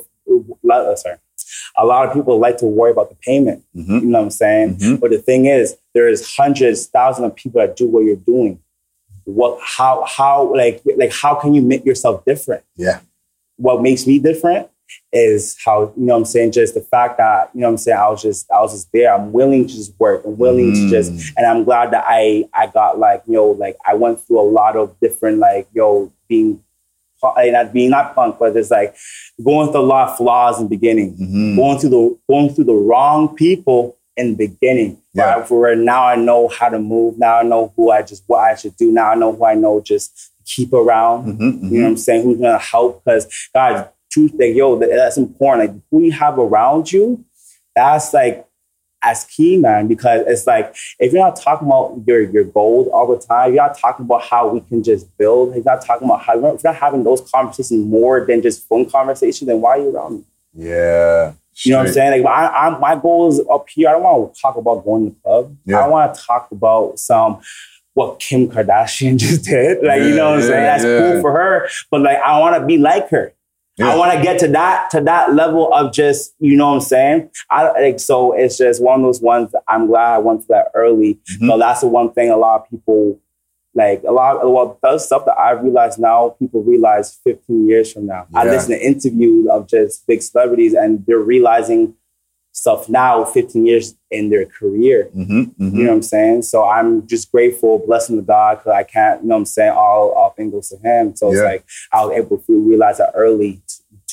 uh, 0.71 0.95
sorry. 0.95 1.17
a 1.75 1.85
lot 1.85 2.07
of 2.07 2.13
people 2.13 2.39
like 2.39 2.57
to 2.59 2.65
worry 2.65 2.91
about 2.91 3.09
the 3.09 3.15
payment. 3.15 3.63
Mhm. 3.75 4.01
You 4.01 4.07
know 4.07 4.19
what 4.19 4.23
I'm 4.25 4.29
saying? 4.31 4.75
Mhm. 4.77 4.99
But 5.01 5.09
the 5.11 5.17
thing 5.17 5.45
is, 5.45 5.75
there's 5.93 6.35
hundreds, 6.37 6.85
thousands 6.85 7.25
of 7.25 7.35
people 7.35 7.59
that 7.59 7.75
do 7.75 7.89
what 7.89 8.05
you're 8.05 8.15
doing. 8.15 8.59
What, 9.25 9.59
how, 9.61 10.05
how, 10.07 10.53
like, 10.55 10.81
like, 10.95 11.11
how 11.11 11.35
can 11.35 11.53
you 11.53 11.61
make 11.61 11.83
yourself 11.83 12.23
different? 12.23 12.63
Yeah. 12.77 12.99
What 13.57 13.81
makes 13.81 14.07
me 14.07 14.19
different 14.19 14.69
is 15.11 15.55
how, 15.65 15.93
you 15.97 16.05
know 16.05 16.13
what 16.13 16.19
I'm 16.19 16.25
saying? 16.25 16.51
Just 16.51 16.73
the 16.73 16.81
fact 16.81 17.17
that, 17.17 17.49
you 17.53 17.61
know 17.61 17.67
what 17.67 17.71
I'm 17.73 17.77
saying? 17.77 17.97
I 17.97 18.09
was 18.09 18.21
just, 18.21 18.49
I 18.51 18.59
was 18.61 18.73
just 18.73 18.91
there. 18.93 19.13
I'm 19.13 19.31
willing 19.31 19.67
to 19.67 19.73
just 19.73 19.93
work. 19.99 20.23
I'm 20.25 20.37
willing 20.37 20.73
to 20.73 20.89
just, 20.89 21.11
Mm. 21.13 21.33
and 21.37 21.45
I'm 21.45 21.63
glad 21.63 21.91
that 21.91 22.03
I, 22.07 22.45
I 22.53 22.67
got 22.67 22.99
like, 22.99 23.23
you 23.27 23.33
know, 23.33 23.51
like 23.51 23.77
I 23.85 23.93
went 23.95 24.19
through 24.21 24.39
a 24.41 24.49
lot 24.49 24.75
of 24.75 24.99
different, 24.99 25.39
like, 25.39 25.67
yo, 25.73 26.11
being, 26.27 26.61
pu- 27.21 27.51
not 27.51 27.71
being 27.73 27.89
not 27.89 28.13
punk, 28.15 28.37
but 28.39 28.55
it's 28.57 28.71
like 28.71 28.95
going 29.43 29.71
through 29.71 29.81
a 29.81 29.89
lot 29.93 30.09
of 30.09 30.17
flaws 30.17 30.57
in 30.59 30.65
the 30.65 30.69
beginning 30.69 31.15
Mhm. 31.17 31.55
going 31.55 31.79
through 31.79 31.89
the 31.89 32.17
going 32.29 32.49
through 32.53 32.65
the 32.65 32.73
wrong 32.73 33.33
people 33.35 33.95
in 34.17 34.35
the 34.35 34.47
beginning. 34.47 34.97
Yeah. 35.13 35.35
Right? 35.35 35.47
For 35.47 35.59
where 35.59 35.75
now 35.75 36.05
I 36.05 36.15
know 36.15 36.47
how 36.49 36.69
to 36.69 36.79
move. 36.79 37.17
Now 37.17 37.39
I 37.39 37.43
know 37.43 37.71
who 37.75 37.89
I 37.91 38.01
just 38.01 38.23
what 38.27 38.39
I 38.39 38.55
should 38.55 38.75
do. 38.77 38.91
Now 38.91 39.11
I 39.11 39.15
know 39.15 39.31
who 39.33 39.45
I 39.45 39.55
know 39.55 39.79
just 39.81 40.31
keep 40.45 40.73
around. 40.73 41.25
Mhm, 41.39 41.71
You 41.71 41.77
know 41.79 41.83
what 41.85 41.89
I'm 41.91 41.97
saying? 41.97 42.23
Who's 42.23 42.37
gonna 42.37 42.57
help? 42.59 43.03
Because 43.03 43.27
God, 43.53 43.89
truth, 44.15 44.33
like 44.39 44.55
yo, 44.55 44.75
that- 44.79 44.89
that's 44.89 45.17
important. 45.17 45.59
Like 45.69 45.81
who 45.91 46.01
you 46.01 46.11
have 46.13 46.39
around 46.39 46.91
you, 46.91 47.23
that's 47.75 48.13
like 48.13 48.47
as 49.03 49.23
key, 49.25 49.57
man. 49.57 49.87
Because 49.87 50.25
it's 50.25 50.47
like 50.47 50.73
if 50.99 51.13
you're 51.13 51.21
not 51.21 51.35
talking 51.35 51.67
about 51.67 52.01
your 52.07 52.21
your 52.21 52.43
goals 52.45 52.87
all 52.87 53.07
the 53.13 53.19
time, 53.23 53.53
you're 53.53 53.63
not 53.67 53.77
talking 53.77 54.05
about 54.05 54.23
how 54.23 54.47
we 54.47 54.61
can 54.61 54.81
just 54.83 55.15
build. 55.17 55.53
You're 55.53 55.63
not 55.63 55.85
talking 55.85 56.07
about 56.07 56.21
how 56.21 56.33
you're 56.33 56.57
not 56.63 56.75
having 56.75 57.03
those 57.03 57.21
conversations 57.29 57.85
more 57.85 58.25
than 58.25 58.41
just 58.41 58.67
phone 58.67 58.89
conversations, 58.89 59.47
then 59.47 59.61
why 59.61 59.71
are 59.77 59.81
you 59.81 59.89
around 59.95 60.13
me? 60.17 60.23
Yeah. 60.53 61.33
You 61.63 61.71
know 61.71 61.77
what 61.79 61.87
I'm 61.87 61.93
saying? 61.93 62.23
Like 62.23 62.31
I, 62.33 62.47
I, 62.47 62.79
my 62.79 62.95
goal 62.95 63.29
is 63.29 63.39
up 63.49 63.69
here. 63.69 63.87
I 63.89 63.91
don't 63.93 64.03
want 64.03 64.33
to 64.33 64.41
talk 64.41 64.55
about 64.57 64.83
going 64.83 65.09
to 65.09 65.15
the 65.15 65.21
club. 65.21 65.55
Yeah. 65.65 65.79
I 65.79 65.87
want 65.87 66.13
to 66.15 66.21
talk 66.21 66.51
about 66.51 66.99
some 66.99 67.39
what 67.93 68.19
Kim 68.19 68.49
Kardashian 68.49 69.17
just 69.25 69.45
did. 69.45 69.83
Like 69.83 70.01
you 70.01 70.15
know 70.15 70.31
what 70.31 70.39
I'm 70.39 70.41
Yeah, 70.41 70.47
saying? 70.47 70.63
That's 70.63 70.83
yeah. 70.83 70.97
cool 71.13 71.21
for 71.21 71.31
her. 71.31 71.69
But 71.91 72.01
like 72.01 72.17
I 72.17 72.39
want 72.39 72.55
to 72.59 72.65
be 72.65 72.77
like 72.77 73.09
her. 73.09 73.33
Yeah. 73.77 73.89
I 73.89 73.97
want 73.97 74.13
to 74.13 74.21
get 74.23 74.39
to 74.39 74.47
that 74.49 74.89
to 74.91 75.01
that 75.01 75.33
level 75.33 75.73
of 75.73 75.91
just 75.93 76.33
you 76.39 76.55
know 76.55 76.69
what 76.69 76.75
I'm 76.75 76.81
saying. 76.81 77.29
I 77.49 77.71
like 77.71 77.99
so 77.99 78.31
it's 78.33 78.57
just 78.57 78.81
one 78.81 79.01
of 79.01 79.05
those 79.05 79.21
ones. 79.21 79.51
That 79.51 79.63
I'm 79.67 79.87
glad 79.87 80.13
I 80.13 80.17
went 80.19 80.41
to 80.41 80.47
that 80.49 80.71
early. 80.73 81.19
Mhm. 81.41 81.47
So 81.49 81.57
that's 81.57 81.81
the 81.81 81.87
one 81.87 82.11
thing 82.13 82.29
a 82.29 82.37
lot 82.37 82.61
of 82.61 82.69
people 82.69 83.19
like 83.73 84.01
a 84.07 84.11
lot 84.13 84.37
of 84.37 84.49
well 84.49 84.79
those 84.81 85.05
stuff 85.05 85.25
that 85.25 85.37
I 85.37 85.51
realize 85.51 85.97
now 85.99 86.29
people 86.39 86.63
realize 86.63 87.19
15 87.25 87.67
years 87.67 87.91
from 87.91 88.05
now. 88.07 88.25
I 88.33 88.45
listen 88.45 88.71
to 88.71 88.81
interviews 88.85 89.47
of 89.51 89.67
just 89.67 90.07
big 90.07 90.21
celebrities 90.21 90.73
and 90.73 91.05
they're 91.05 91.19
realizing 91.19 91.95
stuff 92.53 92.87
now 92.87 93.25
15 93.25 93.65
years 93.65 93.95
in 94.09 94.29
their 94.29 94.45
career. 94.45 95.09
Mhm, 95.13 95.53
mhm. 95.57 95.73
You 95.73 95.83
know 95.83 95.89
what 95.89 95.95
I'm 95.97 96.01
saying? 96.03 96.43
So 96.43 96.63
I'm 96.63 97.05
just 97.05 97.29
grateful, 97.29 97.79
blessing 97.85 98.15
the 98.15 98.21
God, 98.21 98.59
because 98.59 98.71
I 98.71 98.83
can't, 98.83 99.21
you 99.21 99.27
know 99.27 99.35
what 99.35 99.39
I'm 99.39 99.45
saying, 99.45 99.73
all, 99.73 100.11
all 100.11 100.29
things 100.37 100.53
goes 100.53 100.69
to 100.69 100.77
him. 100.77 101.13
So 101.17 101.31
it's 101.31 101.39
like 101.43 101.65
I 101.91 102.05
was 102.05 102.15
able 102.17 102.37
to 102.37 102.57
realize 102.61 102.99
that 102.99 103.11
early 103.13 103.61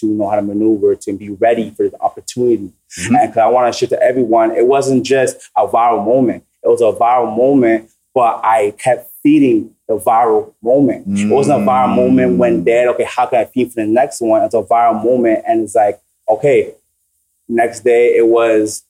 to, 0.03 0.07
know 0.07 0.29
how 0.29 0.37
to 0.37 0.43
maneuver, 0.43 0.95
to 0.95 1.13
be 1.13 1.31
ready 1.31 1.71
for 1.71 1.89
the 1.89 2.01
opportunity. 2.01 2.71
Mhm. 2.99 3.19
And 3.21 3.39
I 3.39 3.49
want 3.49 3.73
to 3.73 3.79
share 3.79 3.89
to 3.89 4.03
everyone, 4.03 4.53
it 4.57 4.67
wasn't 4.67 5.05
just 5.05 5.37
a 5.57 5.67
viral 5.67 6.05
moment. 6.05 6.45
It 6.63 6.69
was 6.69 6.81
a 6.81 6.93
viral 6.93 7.35
moment, 7.37 7.91
but 8.15 8.41
I 8.45 8.75
kept 8.79 9.11
feeding 9.23 9.75
the 9.89 9.97
viral 9.99 10.53
moment. 10.63 11.07
It 11.19 11.33
wasn't 11.33 11.63
a 11.63 11.67
viral 11.67 11.95
moment 11.95 12.39
when 12.39 12.65
dead, 12.65 12.89
okay, 12.89 13.05
how 13.05 13.27
can 13.27 13.41
I 13.41 13.45
feed 13.45 13.73
for 13.73 13.81
the 13.81 13.87
next 13.87 14.21
one? 14.21 14.43
It's 14.43 14.55
a 14.55 14.63
viral 14.63 15.03
moment. 15.03 15.45
And 15.47 15.63
it's 15.63 15.75
like, 15.75 16.01
okay, 16.29 16.75
next 17.49 17.81
day 17.85 18.17
it 18.17 18.27
was 18.27 18.85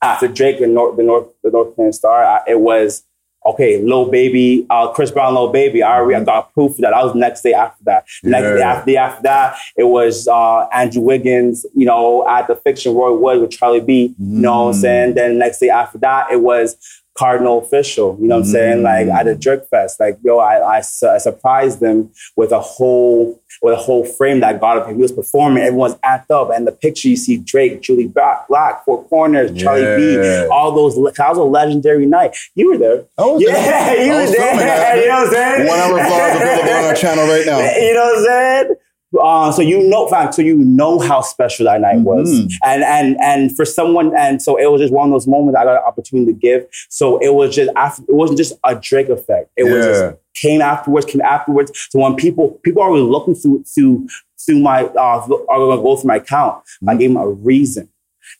after 0.00 0.28
Drake 0.28 0.60
and 0.60 0.74
North, 0.74 0.96
the 0.96 1.02
North, 1.02 1.28
the 1.42 1.50
North 1.50 1.76
Carolina 1.76 1.92
Star, 1.92 2.24
I, 2.24 2.40
it 2.48 2.60
was 2.60 3.04
okay, 3.46 3.82
Lil 3.82 4.10
Baby, 4.10 4.66
uh, 4.70 4.88
Chris 4.92 5.10
Brown, 5.10 5.34
Lil 5.34 5.48
Baby. 5.50 5.82
I 5.82 5.96
already 5.98 6.22
I 6.22 6.24
got 6.24 6.52
proof 6.54 6.76
that. 6.78 6.92
I 6.94 7.02
was 7.04 7.12
the 7.12 7.18
next 7.18 7.42
day 7.42 7.54
after 7.54 7.82
that. 7.84 8.04
Next 8.22 8.46
day 8.56 8.62
after, 8.62 8.86
day 8.90 8.96
after 8.96 9.22
that, 9.24 9.56
it 9.76 9.84
was 9.84 10.28
uh, 10.28 10.66
Andrew 10.72 11.02
Wiggins, 11.02 11.66
you 11.74 11.86
know, 11.86 12.26
at 12.28 12.46
the 12.48 12.56
Fiction 12.56 12.94
Roy 12.94 13.12
Wood 13.14 13.40
with 13.40 13.50
Charlie 13.50 13.80
B. 13.80 14.14
You 14.18 14.40
know 14.40 14.64
what 14.66 14.68
I'm 14.68 14.72
Mm. 14.74 14.80
saying? 14.80 15.14
Then 15.14 15.38
next 15.38 15.58
day 15.58 15.70
after 15.70 15.98
that, 15.98 16.30
it 16.30 16.40
was 16.40 16.76
Kardinal 17.14 17.60
Offishall. 17.62 18.18
You 18.20 18.28
know 18.28 18.36
what 18.38 18.46
I'm 18.46 18.50
saying? 18.52 18.82
Like 18.82 19.08
at 19.08 19.26
a 19.28 19.32
mm. 19.34 19.38
Jerk 19.38 19.68
Fest, 19.68 20.00
like 20.00 20.18
yo, 20.22 20.38
I, 20.38 20.76
I, 20.76 20.80
su- 20.80 21.08
I 21.08 21.18
surprised 21.18 21.80
them 21.80 22.10
with 22.36 22.52
a 22.52 22.60
whole 22.60 23.40
with 23.60 23.74
a 23.74 23.76
whole 23.76 24.04
frame 24.04 24.40
that 24.40 24.60
got 24.60 24.78
up. 24.78 24.88
He 24.88 24.94
was 24.94 25.12
performing. 25.12 25.62
Everyone's 25.62 25.94
amped 25.96 26.30
up, 26.30 26.50
and 26.54 26.66
the 26.66 26.72
picture 26.72 27.08
you 27.08 27.16
see 27.16 27.36
Drake, 27.36 27.82
Jully 27.82 28.12
Black, 28.12 28.48
Black 28.48 28.84
Four 28.84 29.04
Corners, 29.08 29.52
Charlie 29.60 29.82
Yeah. 29.82 30.44
B, 30.44 30.48
all 30.50 30.72
those. 30.72 30.94
That 30.94 31.28
was 31.28 31.38
a 31.38 31.42
legendary 31.42 32.06
night. 32.06 32.36
You 32.54 32.70
were 32.72 32.78
there. 32.78 33.04
Was 33.18 33.42
Yeah, 33.42 33.52
there. 33.94 34.06
you 34.06 34.12
were 34.12 34.26
there. 34.26 34.96
You 35.02 35.08
know 35.08 35.14
what 35.14 35.26
I'm 35.28 35.32
saying? 35.32 35.68
One 35.68 35.78
hour 35.78 35.98
vlog 35.98 36.36
available 36.36 36.72
on 36.72 36.84
our 36.84 36.94
channel 36.94 37.26
right 37.26 37.46
now. 37.46 37.58
You 37.82 37.94
know 37.94 38.04
what 38.04 38.18
I'm 38.18 38.24
saying? 38.24 38.74
Uh, 39.20 39.52
so 39.52 39.60
you 39.62 39.82
know, 39.88 40.08
so 40.30 40.40
you 40.42 40.56
know 40.56 40.98
how 40.98 41.20
special 41.20 41.66
that 41.66 41.80
night 41.80 41.98
was, 42.00 42.30
Mhm. 42.30 42.50
and 42.64 42.82
and 42.82 43.16
and 43.20 43.54
for 43.56 43.64
someone, 43.64 44.14
and 44.16 44.40
so 44.40 44.56
it 44.56 44.70
was 44.70 44.80
just 44.80 44.92
one 44.92 45.08
of 45.08 45.12
those 45.12 45.26
moments 45.26 45.58
I 45.58 45.64
got 45.64 45.76
an 45.76 45.82
opportunity 45.86 46.32
to 46.32 46.38
give. 46.38 46.66
So 46.88 47.18
it 47.18 47.34
was 47.34 47.54
just 47.54 47.70
after, 47.76 48.02
it 48.08 48.14
wasn't 48.14 48.38
just 48.38 48.54
a 48.64 48.74
Drake 48.74 49.08
effect. 49.10 49.50
It 49.56 49.64
was 49.64 49.84
just 49.84 50.16
came 50.34 50.62
afterwards, 50.62 51.04
came 51.06 51.20
afterwards. 51.20 51.72
So 51.90 51.98
when 51.98 52.14
people 52.16 52.58
people 52.62 52.82
are 52.82 52.88
always 52.88 53.02
looking 53.04 53.34
through 53.34 53.64
through 53.64 54.06
through 54.44 54.60
my 54.60 54.84
uh, 54.84 54.98
are 55.48 55.58
gonna 55.58 55.82
go 55.82 55.96
through 55.96 56.08
my 56.08 56.16
account, 56.16 56.62
I 56.88 56.94
Mhm. 56.94 56.98
gave 56.98 57.10
them 57.12 57.22
a 57.22 57.28
reason. 57.28 57.88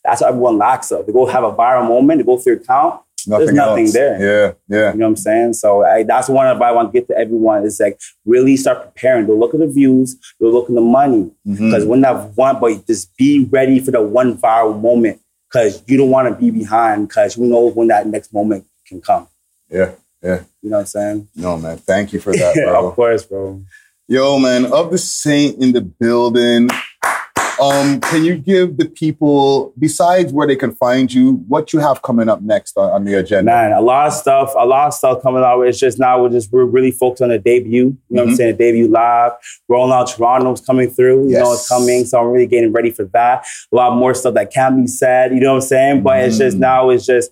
That's 0.05 0.21
what 0.23 0.29
everyone 0.31 0.59
lacks 0.59 0.91
of. 0.91 1.07
They 1.07 1.13
go 1.13 1.27
have 1.27 1.45
a 1.45 1.53
viral 1.53 1.87
moment, 1.87 2.19
they 2.19 2.25
go 2.25 2.39
through 2.39 2.55
your 2.55 2.63
account. 2.63 3.01
Nothing, 3.27 3.55
nothing 3.55 3.85
else. 3.85 3.93
there. 3.93 4.21
Yeah, 4.21 4.53
yeah. 4.77 4.93
You 4.93 4.99
know 4.99 5.07
what 5.07 5.11
I'm 5.11 5.17
saying? 5.17 5.53
So 5.55 5.85
I, 5.85 6.03
that's 6.03 6.29
one 6.29 6.47
advice 6.47 6.69
I 6.69 6.73
want 6.73 6.93
to 6.93 6.99
get 6.99 7.09
to 7.09 7.17
everyone 7.17 7.65
is 7.65 7.79
like 7.81 7.99
really 8.25 8.57
start 8.57 8.83
preparing. 8.85 9.27
Don't 9.27 9.39
look 9.41 9.55
at 9.55 9.61
the 9.61 9.67
views, 9.69 10.17
don't 10.41 10.53
look 10.53 10.69
at 10.69 10.75
the 10.75 10.81
money. 10.81 11.31
Mhm. 11.47 11.57
Because 11.71 11.85
when 11.85 12.01
that 12.03 12.37
one, 12.37 12.61
but 12.61 12.87
just 12.87 13.17
be 13.17 13.45
ready 13.51 13.81
for 13.81 13.91
the 13.91 14.03
one 14.03 14.37
viral 14.39 14.81
moment 14.81 15.21
because 15.51 15.83
you 15.87 15.97
don't 15.99 16.11
want 16.11 16.29
to 16.29 16.35
be 16.35 16.51
behind 16.51 17.09
because 17.09 17.35
who 17.35 17.47
knows 17.47 17.75
when 17.75 17.89
that 17.89 18.07
next 18.07 18.33
moment 18.33 18.65
can 18.87 19.01
come. 19.01 19.29
Yeah, 19.71 19.93
yeah. 20.23 20.41
You 20.63 20.71
know 20.71 20.77
what 20.77 20.81
I'm 20.81 20.87
saying? 20.87 21.29
No, 21.37 21.57
man. 21.59 21.77
Thank 21.79 22.13
you 22.13 22.21
for 22.21 22.33
that, 22.33 22.55
bro. 22.67 22.89
of 22.89 22.95
course, 22.95 23.25
bro. 23.25 23.63
Yo, 24.09 24.39
man, 24.39 24.67
of 24.73 24.91
the 24.91 24.99
saint 24.99 25.63
in 25.63 25.73
the 25.73 25.81
building. 25.81 26.69
Um, 27.63 28.01
can 28.01 28.25
you 28.25 28.37
give 28.39 28.77
the 28.77 28.87
people, 28.87 29.73
besides 29.79 30.33
where 30.33 30.49
they 30.49 30.57
can 30.57 30.75
find 30.75 31.13
you, 31.13 31.35
what 31.47 31.73
you 31.73 31.79
have 31.79 32.03
coming 32.03 32.29
up 32.29 32.43
next 32.43 32.77
on, 32.77 32.91
on 32.91 33.05
the 33.05 33.15
agenda? 33.15 33.45
Man, 33.45 33.73
a 33.73 33.81
lot 33.81 34.09
of 34.09 34.13
stuff, 34.15 34.53
a 34.59 34.67
lot 34.67 34.89
of 34.89 34.95
stuff 34.95 35.23
coming 35.23 35.45
out. 35.45 35.61
It's 35.63 35.79
just 35.79 35.97
now 35.99 36.21
we're 36.21 36.31
just 36.31 36.53
we're 36.53 36.65
really 36.65 36.91
focused 36.91 37.23
on 37.23 37.29
the 37.29 37.39
debut. 37.39 37.73
You 37.73 37.97
know 38.11 38.23
what 38.23 38.29
I'm 38.31 38.35
Mhm. 38.35 38.37
saying? 38.37 38.57
The 38.57 38.59
debut 38.59 38.89
live. 38.89 39.33
Rolling 39.69 39.93
out 39.93 40.09
Toronto's 40.09 40.61
coming 40.61 40.91
through. 40.91 41.29
You 41.29 41.39
know 41.39 41.53
it's 41.53 41.69
coming. 41.69 42.05
So 42.05 42.19
I'm 42.21 42.27
really 42.33 42.47
getting 42.49 42.73
ready 42.73 42.91
for 42.91 43.05
that. 43.13 43.45
A 43.73 43.77
lot 43.77 43.97
more 43.97 44.13
stuff 44.15 44.35
that 44.35 44.53
can 44.53 44.81
be 44.83 44.87
said. 44.89 45.33
You 45.33 45.41
know 45.41 45.51
what 45.55 45.63
I'm 45.63 45.69
saying? 45.69 46.03
But 46.03 46.19
it's 46.25 46.39
just 46.39 46.57
Mhm. 46.57 46.61
now 46.61 46.91
it's 46.91 47.07
just, 47.07 47.31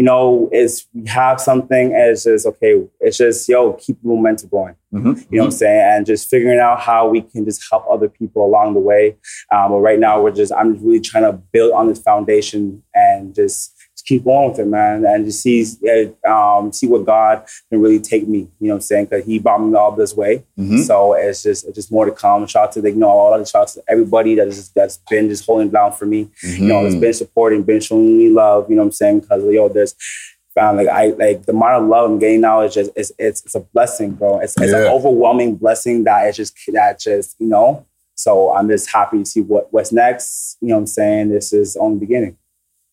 you 0.00 0.06
know, 0.06 0.48
is 0.50 0.86
we 0.94 1.06
have 1.06 1.38
something 1.38 1.92
and 1.92 2.12
it's 2.12 2.24
just 2.24 2.46
okay, 2.46 2.82
it's 3.00 3.18
just 3.18 3.46
yo, 3.50 3.74
keep 3.74 4.00
the 4.00 4.08
momentum 4.08 4.48
going. 4.48 4.74
Mhm. 4.94 5.26
You 5.30 5.36
know 5.36 5.42
what 5.42 5.44
I'm 5.48 5.50
saying? 5.50 5.80
And 5.98 6.06
just 6.06 6.30
figuring 6.30 6.58
out 6.58 6.80
how 6.80 7.06
we 7.06 7.20
can 7.20 7.44
just 7.44 7.62
help 7.70 7.84
other 7.86 8.08
people 8.08 8.42
along 8.42 8.72
the 8.72 8.80
way. 8.80 9.18
Um, 9.52 9.72
but 9.72 9.80
right 9.80 9.98
now, 9.98 10.22
we're 10.22 10.30
just, 10.30 10.54
I'm 10.54 10.72
just 10.72 10.86
really 10.86 11.00
trying 11.00 11.24
to 11.24 11.32
build 11.52 11.72
on 11.72 11.86
this 11.86 12.00
foundation 12.00 12.82
and 12.94 13.34
just 13.34 13.74
keep 14.06 14.24
going 14.24 14.50
with 14.50 14.58
it, 14.58 14.66
man. 14.66 15.04
And 15.04 15.24
just 15.24 15.42
see, 15.42 15.64
uh, 16.24 16.28
um, 16.58 16.72
see 16.72 16.86
what 16.86 17.04
God 17.06 17.44
can 17.70 17.80
really 17.80 18.00
take 18.00 18.26
me, 18.26 18.38
you 18.38 18.68
know 18.68 18.74
what 18.74 18.76
I'm 18.76 18.80
saying? 18.82 19.04
Because 19.06 19.24
He 19.24 19.38
brought 19.38 19.58
me 19.62 19.74
all 19.74 19.92
this 19.92 20.14
way. 20.14 20.44
Mhm. 20.58 20.78
So 20.86 21.14
it's 21.14 21.42
just, 21.42 21.66
it's 21.66 21.74
just 21.76 21.92
more 21.92 22.04
to 22.06 22.12
come. 22.12 22.46
Shout 22.46 22.64
out 22.68 22.72
to 22.72 22.80
the, 22.80 22.90
you 22.90 22.96
know, 22.96 23.08
all 23.08 23.38
the 23.38 23.44
shout 23.44 23.62
out 23.62 23.68
to 23.68 23.82
everybody 23.88 24.34
that 24.36 24.48
is, 24.48 24.68
that's 24.70 24.98
been 25.08 25.28
just 25.28 25.46
holding 25.46 25.70
down 25.70 25.92
for 25.92 26.06
me 26.06 26.28
you 26.42 26.66
know, 26.66 26.84
it's 26.84 26.94
Mhm. 26.94 27.00
been 27.00 27.12
supporting, 27.14 27.62
been 27.62 27.80
showing 27.80 28.16
me 28.18 28.28
love, 28.30 28.68
you 28.68 28.76
know 28.76 28.82
what 28.82 28.86
I'm 28.86 28.92
saying? 28.92 29.20
Because 29.20 29.44
yo, 29.44 29.68
there's 29.68 29.94
found 30.54 30.76
like 30.78 30.88
I 30.88 31.08
like 31.10 31.44
the 31.46 31.52
amount 31.52 31.82
of 31.84 31.88
love 31.88 32.10
I'm 32.10 32.18
getting 32.18 32.40
now 32.40 32.62
is 32.62 32.74
just 32.74 32.90
it's 32.96 33.12
it's, 33.18 33.44
it's 33.44 33.54
a 33.54 33.60
blessing, 33.60 34.12
bro. 34.12 34.40
It's, 34.40 34.54
it's 34.60 34.72
an 34.72 34.88
overwhelming 34.88 35.54
blessing 35.56 36.02
that 36.04 36.26
it's 36.26 36.36
just 36.36 36.54
that 36.72 36.98
just, 36.98 37.36
you 37.38 37.46
know. 37.46 37.86
So 38.16 38.52
I'm 38.52 38.68
just 38.68 38.90
happy 38.90 39.18
to 39.20 39.24
see 39.24 39.40
what 39.40 39.72
what's 39.72 39.92
next. 39.92 40.58
You 40.60 40.68
know 40.68 40.74
what 40.74 40.80
I'm 40.80 40.86
saying? 40.88 41.28
This 41.30 41.52
is 41.52 41.76
only 41.76 42.00
beginning. 42.00 42.36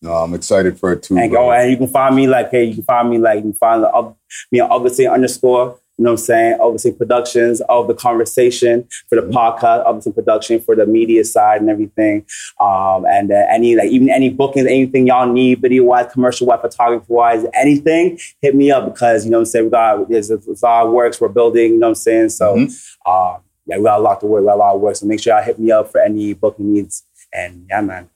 No, 0.00 0.12
I'm 0.12 0.34
excited 0.34 0.78
for 0.78 0.92
it 0.92 1.02
too. 1.02 1.18
And 1.18 1.30
go 1.30 1.50
and 1.50 1.70
you 1.70 1.76
can 1.76 1.88
find 1.88 2.14
me 2.14 2.26
like 2.26 2.50
hey, 2.50 2.64
you 2.64 2.74
can 2.74 2.84
find 2.84 3.10
me 3.10 3.18
like 3.18 3.36
you 3.36 3.42
can 3.42 3.52
find 3.54 3.82
the 3.82 3.88
up 3.90 4.16
me 4.52 4.60
on 4.60 4.70
Augustine 4.70 5.08
underscore. 5.08 5.78
You 5.96 6.04
know 6.04 6.12
what 6.12 6.20
I'm 6.20 6.24
saying? 6.26 6.60
Augustine 6.60 6.94
Productions 6.94 7.60
of 7.62 7.88
the 7.88 7.94
conversation 7.94 8.86
for 9.08 9.20
the 9.20 9.26
podcast, 9.26 9.84
Augustine 9.84 10.12
Production 10.12 10.60
for 10.60 10.76
the 10.76 10.86
media 10.86 11.24
side 11.24 11.60
and 11.60 11.68
everything. 11.68 12.24
Um, 12.60 13.04
and 13.06 13.32
uh, 13.32 13.46
any 13.50 13.74
like 13.74 13.90
even 13.90 14.08
any 14.08 14.30
bookings, 14.30 14.68
anything 14.68 15.08
y'all 15.08 15.26
need, 15.26 15.60
video 15.60 15.82
wise, 15.82 16.12
commercial 16.12 16.46
wise, 16.46 16.60
photography 16.60 17.06
wise, 17.08 17.44
anything, 17.52 18.16
hit 18.40 18.54
me 18.54 18.70
up 18.70 18.92
because 18.94 19.24
you 19.24 19.32
know 19.32 19.38
what 19.38 19.42
I'm 19.42 19.46
saying. 19.46 19.64
We 19.64 19.70
got 19.72 20.08
there's 20.08 20.30
a 20.30 20.38
lot 20.62 20.86
of 20.86 20.92
works 20.92 21.20
we're 21.20 21.28
building. 21.28 21.72
You 21.72 21.78
know 21.80 21.86
what 21.88 21.90
I'm 21.90 21.94
saying? 21.96 22.28
So 22.28 22.54
Mhm. 22.54 22.94
uh, 23.04 23.38
yeah, 23.66 23.78
we 23.78 23.82
got 23.82 23.98
a 23.98 24.02
lot 24.02 24.20
to 24.20 24.26
work, 24.26 24.42
we 24.42 24.46
got 24.46 24.54
a 24.54 24.56
lot 24.56 24.74
of 24.76 24.80
work. 24.80 24.94
So 24.94 25.06
make 25.06 25.20
sure 25.20 25.34
y'all 25.34 25.42
hit 25.42 25.58
me 25.58 25.72
up 25.72 25.90
for 25.90 26.00
any 26.00 26.32
booking 26.32 26.72
needs. 26.74 27.02
And 27.32 27.66
yeah, 27.68 27.80
man. 27.80 28.08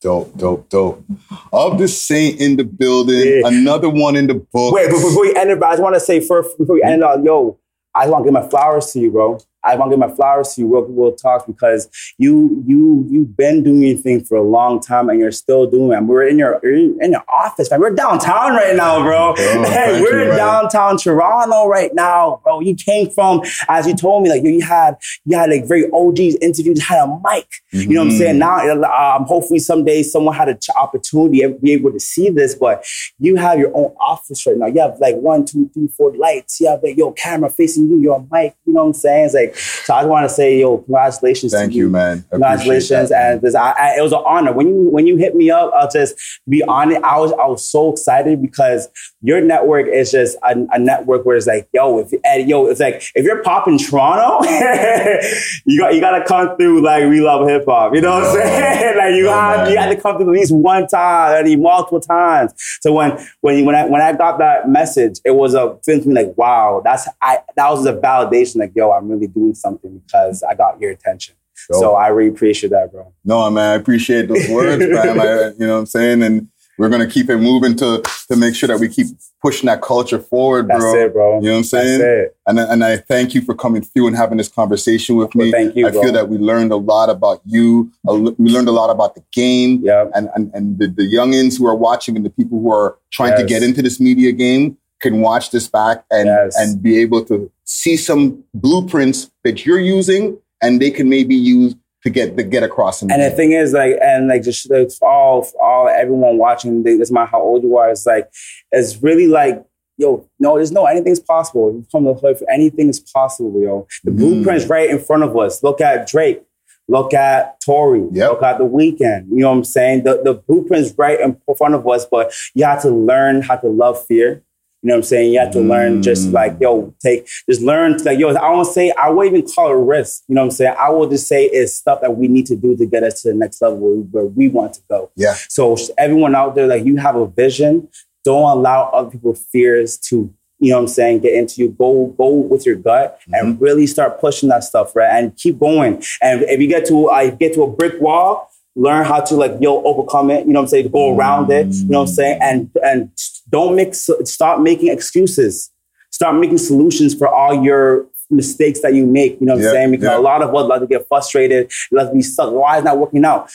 Dope, 0.00 0.34
dope, 0.36 0.68
dope. 0.70 1.04
Of 1.52 1.78
the 1.78 1.86
Saint 1.86 2.40
in 2.40 2.56
the 2.56 2.64
building, 2.64 3.20
Yeah. 3.20 3.48
another 3.48 3.90
one 3.90 4.16
in 4.16 4.28
the 4.28 4.34
book. 4.34 4.72
Wait, 4.74 4.88
before 4.88 5.26
you 5.26 5.34
end 5.34 5.50
it, 5.50 5.62
I 5.62 5.72
just 5.72 5.82
want 5.82 5.94
to 5.94 6.00
say 6.00 6.20
first, 6.20 6.56
before 6.56 6.78
you 6.78 6.82
end 6.82 7.02
it 7.02 7.04
all, 7.04 7.22
yo, 7.22 7.58
I 7.94 8.02
just 8.04 8.12
want 8.12 8.24
to 8.24 8.30
give 8.30 8.32
my 8.42 8.48
flowers 8.48 8.92
to 8.92 9.00
you, 9.00 9.10
bro. 9.10 9.38
I 9.62 9.76
want 9.76 9.90
to 9.90 9.96
give 9.96 10.08
my 10.08 10.14
flowers 10.14 10.54
to 10.54 10.62
you, 10.62 10.72
real, 10.72 10.86
real 10.86 11.12
talk, 11.12 11.46
because 11.46 11.88
you, 12.18 12.62
you, 12.66 13.06
you've 13.10 13.36
been 13.36 13.62
doing 13.62 13.82
your 13.82 13.96
thing 13.96 14.24
for 14.24 14.36
a 14.36 14.42
long 14.42 14.80
time, 14.80 15.08
and 15.08 15.18
you're 15.18 15.32
still 15.32 15.66
doing 15.66 15.96
it. 15.96 16.02
We're 16.02 16.26
in 16.26 16.38
your, 16.38 16.58
in 16.64 17.12
your 17.12 17.24
office, 17.28 17.70
man. 17.70 17.80
We're 17.80 17.94
downtown 17.94 18.52
right 18.52 18.74
now, 18.74 19.02
bro. 19.02 19.34
Oh, 19.36 19.64
hey, 19.70 20.00
we're 20.00 20.24
you, 20.24 20.30
in 20.30 20.36
downtown 20.36 20.96
Toronto 20.96 21.66
right 21.66 21.94
now, 21.94 22.40
bro. 22.42 22.60
You 22.60 22.74
came 22.74 23.10
from, 23.10 23.42
as 23.68 23.86
you 23.86 23.94
told 23.94 24.22
me, 24.22 24.30
like 24.30 24.42
you, 24.42 24.60
had, 24.62 24.96
you 25.24 25.36
had 25.36 25.50
like 25.50 25.66
very 25.66 25.90
OGs 25.92 26.36
interviews, 26.40 26.82
had 26.82 27.04
a 27.04 27.20
mic. 27.24 27.46
You 27.72 27.88
know 27.88 28.04
what 28.04 28.12
I'm 28.12 28.18
saying? 28.18 28.38
Now, 28.38 29.16
um, 29.16 29.24
hopefully 29.24 29.58
someday 29.58 30.02
someone 30.02 30.34
had 30.34 30.48
an 30.48 30.58
opportunity 30.76 31.40
to 31.40 31.50
be 31.50 31.72
able 31.72 31.92
to 31.92 32.00
see 32.00 32.30
this, 32.30 32.54
but 32.54 32.84
you 33.18 33.36
have 33.36 33.58
your 33.58 33.74
own 33.76 33.94
office 34.00 34.46
right 34.46 34.56
now. 34.56 34.66
You 34.66 34.80
have 34.80 34.98
like 35.00 35.16
one, 35.16 35.44
two, 35.44 35.70
three, 35.74 35.88
four 35.88 36.14
lights. 36.16 36.60
You 36.60 36.68
have 36.68 36.82
like 36.82 36.96
your 36.96 37.12
camera 37.14 37.50
facing 37.50 37.88
you, 37.88 37.98
your 37.98 38.26
mic. 38.30 38.54
You 38.64 38.72
know 38.72 38.82
what 38.82 38.88
I'm 38.88 38.94
saying? 38.94 39.24
It's 39.26 39.34
like, 39.34 39.49
so 39.54 39.94
I 39.94 40.00
just 40.00 40.08
want 40.08 40.28
to 40.28 40.34
say, 40.34 40.60
yo, 40.60 40.78
congratulations 40.78 41.52
Thank 41.52 41.72
to 41.72 41.78
you, 41.78 41.88
man. 41.88 42.24
Congratulations, 42.30 43.10
that, 43.10 43.32
and 43.32 43.42
this, 43.42 43.54
I, 43.54 43.70
I, 43.72 43.98
it 43.98 44.02
was 44.02 44.12
an 44.12 44.22
honor 44.26 44.52
when 44.52 44.68
you 44.68 44.88
when 44.90 45.06
you 45.06 45.16
hit 45.16 45.34
me 45.34 45.50
up. 45.50 45.72
I'll 45.74 45.90
just 45.90 46.14
be 46.48 46.62
honest. 46.62 47.02
I 47.02 47.18
was 47.18 47.32
I 47.32 47.46
was 47.46 47.66
so 47.66 47.92
excited 47.92 48.42
because 48.42 48.88
your 49.22 49.40
network 49.40 49.86
is 49.86 50.12
just 50.12 50.36
a, 50.42 50.66
a 50.72 50.78
network 50.78 51.24
where 51.24 51.36
it's 51.36 51.46
like, 51.46 51.68
yo, 51.72 51.98
if 51.98 52.12
and 52.24 52.48
yo, 52.48 52.66
it's 52.66 52.80
like 52.80 53.02
if 53.14 53.24
you're 53.24 53.42
popping 53.42 53.78
Toronto, 53.78 54.48
you 55.64 55.78
got 55.78 55.94
you 55.94 56.00
got 56.00 56.18
to 56.18 56.24
come 56.24 56.56
through 56.56 56.82
like 56.82 57.04
we 57.04 57.20
love 57.20 57.46
hip 57.48 57.64
hop. 57.66 57.94
You 57.94 58.00
know 58.00 58.20
what 58.20 58.24
I'm 58.24 58.34
saying? 58.34 58.96
like 58.96 59.14
you 59.14 59.26
have 59.26 59.70
you 59.70 59.76
had 59.76 59.88
to 59.88 60.00
come 60.00 60.16
through 60.16 60.32
at 60.32 60.38
least 60.38 60.52
one 60.52 60.86
time, 60.86 61.36
at 61.36 61.44
least 61.44 61.60
multiple 61.60 62.00
times. 62.00 62.52
So 62.80 62.92
when 62.92 63.18
when 63.40 63.64
when 63.64 63.74
I 63.74 63.86
when 63.86 64.00
I 64.00 64.12
got 64.12 64.38
that 64.38 64.68
message, 64.68 65.20
it 65.24 65.32
was 65.32 65.54
a 65.54 65.78
feeling 65.84 66.02
to 66.02 66.08
me 66.08 66.14
like, 66.14 66.36
wow, 66.36 66.80
that's 66.84 67.08
I 67.20 67.40
that 67.56 67.70
was 67.70 67.86
a 67.86 67.94
validation. 67.94 68.56
Like, 68.56 68.72
yo, 68.74 68.90
I'm 68.90 69.08
really 69.08 69.26
doing 69.26 69.39
something 69.54 69.98
because 70.04 70.42
I 70.42 70.54
got 70.54 70.80
your 70.80 70.90
attention. 70.90 71.34
Dope. 71.70 71.80
So 71.80 71.94
I 71.94 72.08
really 72.08 72.30
appreciate 72.30 72.70
that, 72.70 72.90
bro. 72.92 73.12
No, 73.24 73.50
man, 73.50 73.72
I 73.72 73.74
appreciate 73.74 74.28
those 74.28 74.48
words, 74.48 74.82
man. 74.88 75.20
I, 75.20 75.48
you 75.58 75.66
know 75.66 75.74
what 75.74 75.78
I'm 75.80 75.86
saying? 75.86 76.22
And 76.22 76.48
we're 76.78 76.88
gonna 76.88 77.06
keep 77.06 77.28
it 77.28 77.36
moving 77.36 77.76
to 77.76 78.02
to 78.30 78.36
make 78.36 78.54
sure 78.54 78.66
that 78.68 78.80
we 78.80 78.88
keep 78.88 79.08
pushing 79.42 79.66
that 79.66 79.82
culture 79.82 80.18
forward, 80.18 80.68
That's 80.68 80.80
bro. 80.80 80.94
it, 80.94 81.12
bro. 81.12 81.34
You 81.40 81.46
know 81.48 81.52
what 81.52 81.58
I'm 81.58 81.64
saying? 81.64 81.98
That's 81.98 82.28
it. 82.30 82.36
And, 82.46 82.60
I- 82.60 82.72
and 82.72 82.84
I 82.84 82.96
thank 82.96 83.34
you 83.34 83.42
for 83.42 83.54
coming 83.54 83.82
through 83.82 84.06
and 84.06 84.16
having 84.16 84.38
this 84.38 84.48
conversation 84.48 85.16
with 85.16 85.34
Well, 85.34 85.46
me. 85.46 85.52
thank 85.52 85.76
you, 85.76 85.86
I 85.86 85.90
bro. 85.90 86.02
feel 86.02 86.12
that 86.12 86.28
we 86.30 86.38
learned 86.38 86.72
a 86.72 86.76
lot 86.76 87.10
about 87.10 87.42
you. 87.44 87.90
We 88.04 88.50
learned 88.50 88.68
a 88.68 88.72
lot 88.72 88.88
about 88.90 89.14
the 89.14 89.22
game 89.32 89.80
Yeah. 89.82 90.06
and, 90.14 90.28
and, 90.34 90.50
and 90.54 90.78
the, 90.78 90.88
the 90.88 91.02
youngins 91.02 91.58
who 91.58 91.66
are 91.66 91.74
watching 91.74 92.16
and 92.16 92.24
the 92.24 92.30
people 92.30 92.58
who 92.60 92.72
are 92.72 92.96
trying 93.12 93.36
to 93.38 93.44
get 93.44 93.62
into 93.62 93.82
this 93.82 94.00
media 94.00 94.32
game 94.32 94.78
can 95.00 95.20
watch 95.20 95.50
this 95.50 95.66
back 95.68 96.04
and, 96.10 96.26
Yes. 96.26 96.56
and 96.58 96.82
be 96.82 96.98
able 97.00 97.24
to 97.26 97.50
see 97.64 97.96
some 97.96 98.44
blueprints 98.54 99.30
that 99.44 99.64
you're 99.66 99.80
using 99.80 100.38
and 100.62 100.80
they 100.80 100.90
can 100.90 101.08
maybe 101.08 101.34
use 101.34 101.74
to 102.02 102.10
get 102.10 102.36
to 102.36 102.42
get 102.42 102.62
across. 102.62 103.02
And 103.02 103.10
the 103.10 103.16
game. 103.16 103.36
thing 103.36 103.52
is, 103.52 103.72
like, 103.74 103.96
and 104.02 104.28
like, 104.28 104.42
just 104.42 104.70
like, 104.70 104.90
for 104.90 105.08
all, 105.08 105.42
for 105.42 105.62
all 105.62 105.88
everyone 105.88 106.38
watching, 106.38 106.82
they- 106.82 106.96
doesn't 106.96 107.12
matter 107.14 107.30
how 107.30 107.42
old 107.42 107.62
you 107.62 107.76
are. 107.76 107.90
It's 107.90 108.06
like, 108.06 108.28
it's 108.72 109.02
really 109.02 109.26
like, 109.26 109.62
yo, 109.98 110.26
no, 110.38 110.56
there's 110.56 110.72
no 110.72 110.86
anything's 110.86 111.20
possible. 111.20 111.72
You 111.72 111.84
come 111.92 112.04
to 112.04 112.14
the 112.14 112.18
hood, 112.18 112.42
anything 112.50 112.88
is 112.88 113.00
possible, 113.00 113.60
yo. 113.60 113.86
The 114.04 114.12
Mm. 114.12 114.16
blueprint's 114.18 114.66
right 114.66 114.88
in 114.88 114.98
front 114.98 115.24
of 115.24 115.36
us. 115.36 115.62
Look 115.62 115.80
at 115.82 116.06
Drake. 116.06 116.42
Look 116.88 117.12
at 117.14 117.60
Tory. 117.60 118.04
Yep. 118.10 118.30
Look 118.30 118.42
at 118.42 118.58
the 118.58 118.64
Weeknd. 118.64 119.26
You 119.30 119.36
know 119.42 119.50
what 119.50 119.56
I'm 119.58 119.64
saying? 119.64 120.02
The 120.04 120.20
the 120.24 120.34
blueprint's 120.34 120.92
right 120.98 121.20
in 121.20 121.36
front 121.56 121.74
of 121.74 121.86
us, 121.86 122.04
but 122.06 122.32
you 122.54 122.64
have 122.64 122.82
to 122.82 122.90
learn 122.90 123.42
how 123.42 123.56
to 123.56 123.68
love 123.68 124.04
fear. 124.06 124.42
You 124.82 124.88
know 124.88 124.94
what 124.94 124.98
I'm 124.98 125.02
saying? 125.04 125.32
You 125.34 125.40
have 125.40 125.50
to 125.52 125.60
learn 125.60 126.02
just 126.02 126.28
Mm. 126.28 126.32
like, 126.32 126.56
yo, 126.58 126.94
take, 127.02 127.26
just 127.48 127.60
learn 127.60 127.98
like, 128.04 128.18
yo, 128.18 128.30
I 128.30 128.50
won't 128.50 128.66
say, 128.66 128.90
I 128.92 129.10
won't 129.10 129.28
even 129.28 129.42
call 129.46 129.70
it 129.70 129.74
risk. 129.84 130.22
You 130.26 130.34
know 130.34 130.40
what 130.40 130.46
I'm 130.46 130.50
saying? 130.52 130.74
I 130.78 130.88
will 130.90 131.08
just 131.08 131.28
say 131.28 131.44
it's 131.44 131.74
stuff 131.74 132.00
that 132.00 132.16
we 132.16 132.28
need 132.28 132.46
to 132.46 132.56
do 132.56 132.74
to 132.76 132.86
get 132.86 133.02
us 133.02 133.20
to 133.22 133.28
the 133.28 133.34
next 133.34 133.60
level 133.60 133.78
where, 133.78 133.96
where 133.96 134.24
we 134.24 134.48
want 134.48 134.72
to 134.74 134.80
go. 134.88 135.10
Yeah. 135.16 135.34
So 135.48 135.76
everyone 135.98 136.34
out 136.34 136.54
there, 136.54 136.66
like 136.66 136.84
you 136.86 136.96
have 136.96 137.14
a 137.16 137.26
vision, 137.26 137.88
don't 138.24 138.50
allow 138.50 138.84
other 138.90 139.10
people's 139.10 139.44
fears 139.52 139.98
to, 140.08 140.32
you 140.58 140.70
know 140.70 140.76
what 140.76 140.82
I'm 140.82 140.88
saying, 140.88 141.20
get 141.20 141.34
into 141.34 141.60
you. 141.62 141.68
Go, 141.70 142.06
go 142.18 142.28
with 142.28 142.64
your 142.64 142.76
gut 142.76 143.18
and 143.32 143.60
really 143.60 143.86
start 143.86 144.20
pushing 144.20 144.48
that 144.50 144.64
stuff, 144.64 144.94
right? 144.96 145.10
And 145.10 145.36
keep 145.36 145.58
going. 145.58 146.02
And 146.22 146.42
if 146.42 146.60
you 146.60 146.68
get 146.68 146.86
to, 146.86 147.08
uh, 147.08 147.30
get 147.30 147.52
to 147.54 147.62
a 147.62 147.66
brick 147.70 148.00
wall, 148.00 148.50
learn 148.76 149.04
how 149.04 149.20
to 149.20 149.34
like, 149.34 149.52
yo, 149.60 149.82
overcome 149.82 150.30
it. 150.30 150.46
You 150.46 150.52
know 150.52 150.60
what 150.60 150.64
I'm 150.64 150.68
saying? 150.68 150.88
Go 150.90 151.16
around 151.16 151.50
it. 151.50 151.66
You 151.68 151.88
know 151.88 152.00
what 152.00 152.08
I'm 152.08 152.14
saying? 152.14 152.38
And, 152.40 152.70
and 152.84 153.10
don't 153.48 153.74
make, 153.76 153.94
stop 153.94 154.60
making 154.60 154.88
excuses. 154.88 155.70
Start 156.10 156.36
making 156.36 156.58
solutions 156.58 157.14
for 157.14 157.28
all 157.28 157.62
your 157.64 158.06
mistakes 158.30 158.80
that 158.82 158.94
you 158.94 159.06
make. 159.06 159.40
You 159.40 159.46
know 159.46 159.54
what 159.54 159.62
Yeah, 159.62 159.68
I'm 159.68 159.74
saying? 159.74 159.90
Because 159.92 160.04
yeah. 160.06 160.18
a 160.18 160.20
lot 160.20 160.42
of 160.42 160.54
us 160.54 160.68
love 160.68 160.80
to 160.80 160.86
get 160.86 161.06
frustrated, 161.08 161.70
love 161.90 162.08
to 162.08 162.14
be 162.14 162.22
stuck. 162.22 162.52
Why 162.52 162.78
is 162.78 162.84
not 162.84 162.98
working 162.98 163.24
out? 163.24 163.50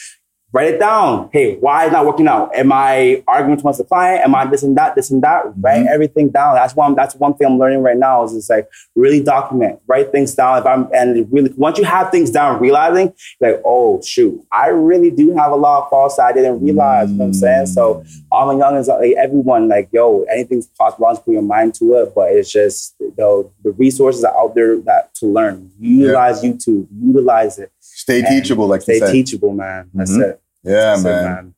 Write 0.56 0.76
it 0.76 0.80
down. 0.80 1.30
Hey, 1.34 1.58
why 1.58 1.86
is 1.86 1.92
not 1.92 2.06
working 2.06 2.30
out? 2.30 2.56
Am 2.56 2.72
I 2.72 3.22
arguing 3.28 3.58
too 3.58 3.64
much 3.66 3.78
with 3.78 3.88
the 3.90 3.90
client? 3.90 4.24
Am 4.24 4.34
I 4.34 4.46
this 4.46 4.64
and 4.64 4.78
that, 4.78 4.96
this 4.96 5.10
and 5.12 5.22
that? 5.22 5.44
Write 5.60 5.84
Mhm. 5.84 5.88
everything 5.94 6.30
down. 6.30 6.56
That's 6.56 6.74
one. 6.74 6.96
That's 6.96 7.14
one 7.14 7.34
thing 7.34 7.48
I'm 7.48 7.60
learning 7.60 7.82
right 7.84 7.98
now. 7.98 8.24
Is 8.24 8.32
just 8.32 8.50
like 8.50 8.70
really 8.96 9.22
document, 9.22 9.80
write 9.86 10.14
things 10.14 10.34
down. 10.34 10.60
If 10.60 10.66
I'm 10.66 10.88
and 10.94 11.28
really 11.30 11.54
once 11.58 11.78
you 11.78 11.84
have 11.84 12.10
things 12.10 12.30
down, 12.30 12.62
realizing 12.62 13.12
like, 13.42 13.62
oh 13.66 14.00
shoot, 14.02 14.42
I 14.50 14.68
really 14.70 15.12
do 15.12 15.36
have 15.36 15.52
a 15.52 15.58
lot 15.58 15.84
of 15.84 15.90
faults 15.90 16.16
that 16.16 16.28
I 16.28 16.32
didn't 16.32 16.62
realize. 16.62 17.12
You 17.12 17.18
know 17.18 17.24
what 17.26 17.28
I'm 17.28 17.34
saying? 17.34 17.66
So 17.66 18.06
all 18.32 18.46
my 18.48 18.54
youngins, 18.54 18.88
like 18.88 19.14
everyone, 19.18 19.68
like 19.68 19.90
yo, 19.92 20.24
anything's 20.32 20.68
possible. 20.68 21.10
Just 21.10 21.26
put 21.26 21.34
your 21.34 21.42
mind 21.42 21.74
to 21.80 21.96
it. 21.96 22.16
But 22.16 22.32
it's 22.32 22.50
just 22.50 22.96
you 23.02 23.14
know, 23.18 23.52
the 23.62 23.72
resources 23.72 24.24
are 24.24 24.34
out 24.38 24.56
there 24.56 24.78
that 24.86 25.14
to 25.16 25.26
learn. 25.26 25.70
Utilize 25.82 26.42
YouTube. 26.42 26.88
Utilize 26.98 27.60
it. 27.60 27.74
Stay 27.82 28.20
And 28.20 28.28
teachable, 28.28 28.68
like 28.68 28.84
Stay 28.84 29.02
teachable, 29.02 29.52
man. 29.52 29.90
That's 29.94 30.16
Mhm. 30.16 30.22
it. 30.30 30.42
Yeah, 30.66 30.96
That's 30.96 31.04
man. 31.04 31.56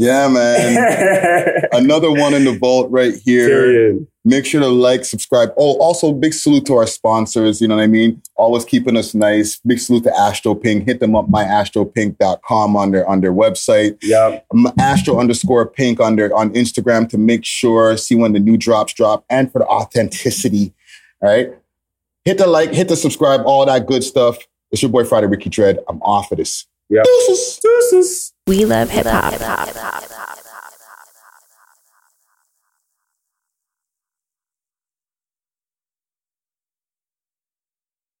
Yeah, 0.00 0.28
man. 0.28 1.68
Another 1.72 2.10
one 2.10 2.32
in 2.32 2.44
the 2.44 2.56
vault 2.58 2.90
right 2.90 3.14
here. 3.14 3.48
Period. 3.48 4.06
Make 4.24 4.46
sure 4.46 4.62
to 4.62 4.66
like, 4.66 5.04
subscribe. 5.04 5.50
Oh, 5.58 5.78
also 5.78 6.14
big 6.14 6.32
salute 6.32 6.64
to 6.66 6.76
our 6.76 6.86
sponsors. 6.86 7.60
You 7.60 7.68
know 7.68 7.76
what 7.76 7.82
I 7.82 7.86
mean? 7.86 8.22
Always 8.36 8.64
keeping 8.64 8.96
us 8.96 9.14
nice. 9.14 9.60
Big 9.60 9.78
salute 9.78 10.04
to 10.04 10.18
Astro 10.18 10.54
Pink. 10.54 10.84
Hit 10.84 11.00
them 11.00 11.14
up, 11.14 11.28
myastropink.com 11.28 12.76
on 12.76 12.92
their 12.92 13.06
on 13.06 13.20
their 13.20 13.34
website. 13.34 13.98
Yep. 14.02 14.46
Um, 14.54 14.72
Astro 14.78 15.20
underscore 15.20 15.66
pink 15.66 16.00
on 16.00 16.16
their 16.16 16.34
on 16.34 16.48
Instagram 16.54 17.06
to 17.10 17.18
make 17.18 17.44
sure, 17.44 17.94
see 17.98 18.14
when 18.14 18.32
the 18.32 18.40
new 18.40 18.56
drops 18.56 18.94
drop 18.94 19.26
and 19.28 19.52
for 19.52 19.58
the 19.58 19.66
authenticity. 19.66 20.72
All 21.20 21.28
right. 21.28 21.50
Hit 22.24 22.38
the 22.38 22.46
like, 22.46 22.72
hit 22.72 22.88
the 22.88 22.96
subscribe, 22.96 23.42
all 23.44 23.66
that 23.66 23.86
good 23.86 24.02
stuff. 24.02 24.38
It's 24.70 24.80
your 24.80 24.90
boy 24.90 25.04
Friday 25.04 25.26
Ricky 25.26 25.50
Dread. 25.50 25.78
I'm 25.88 26.00
off 26.00 26.32
of 26.32 26.38
this. 26.38 26.66
Yep. 26.90 27.04
Deuces. 27.04 27.60
Deuces. 27.62 28.32
We 28.48 28.64
love 28.64 28.90
hip 28.90 29.06
hop. 29.06 30.39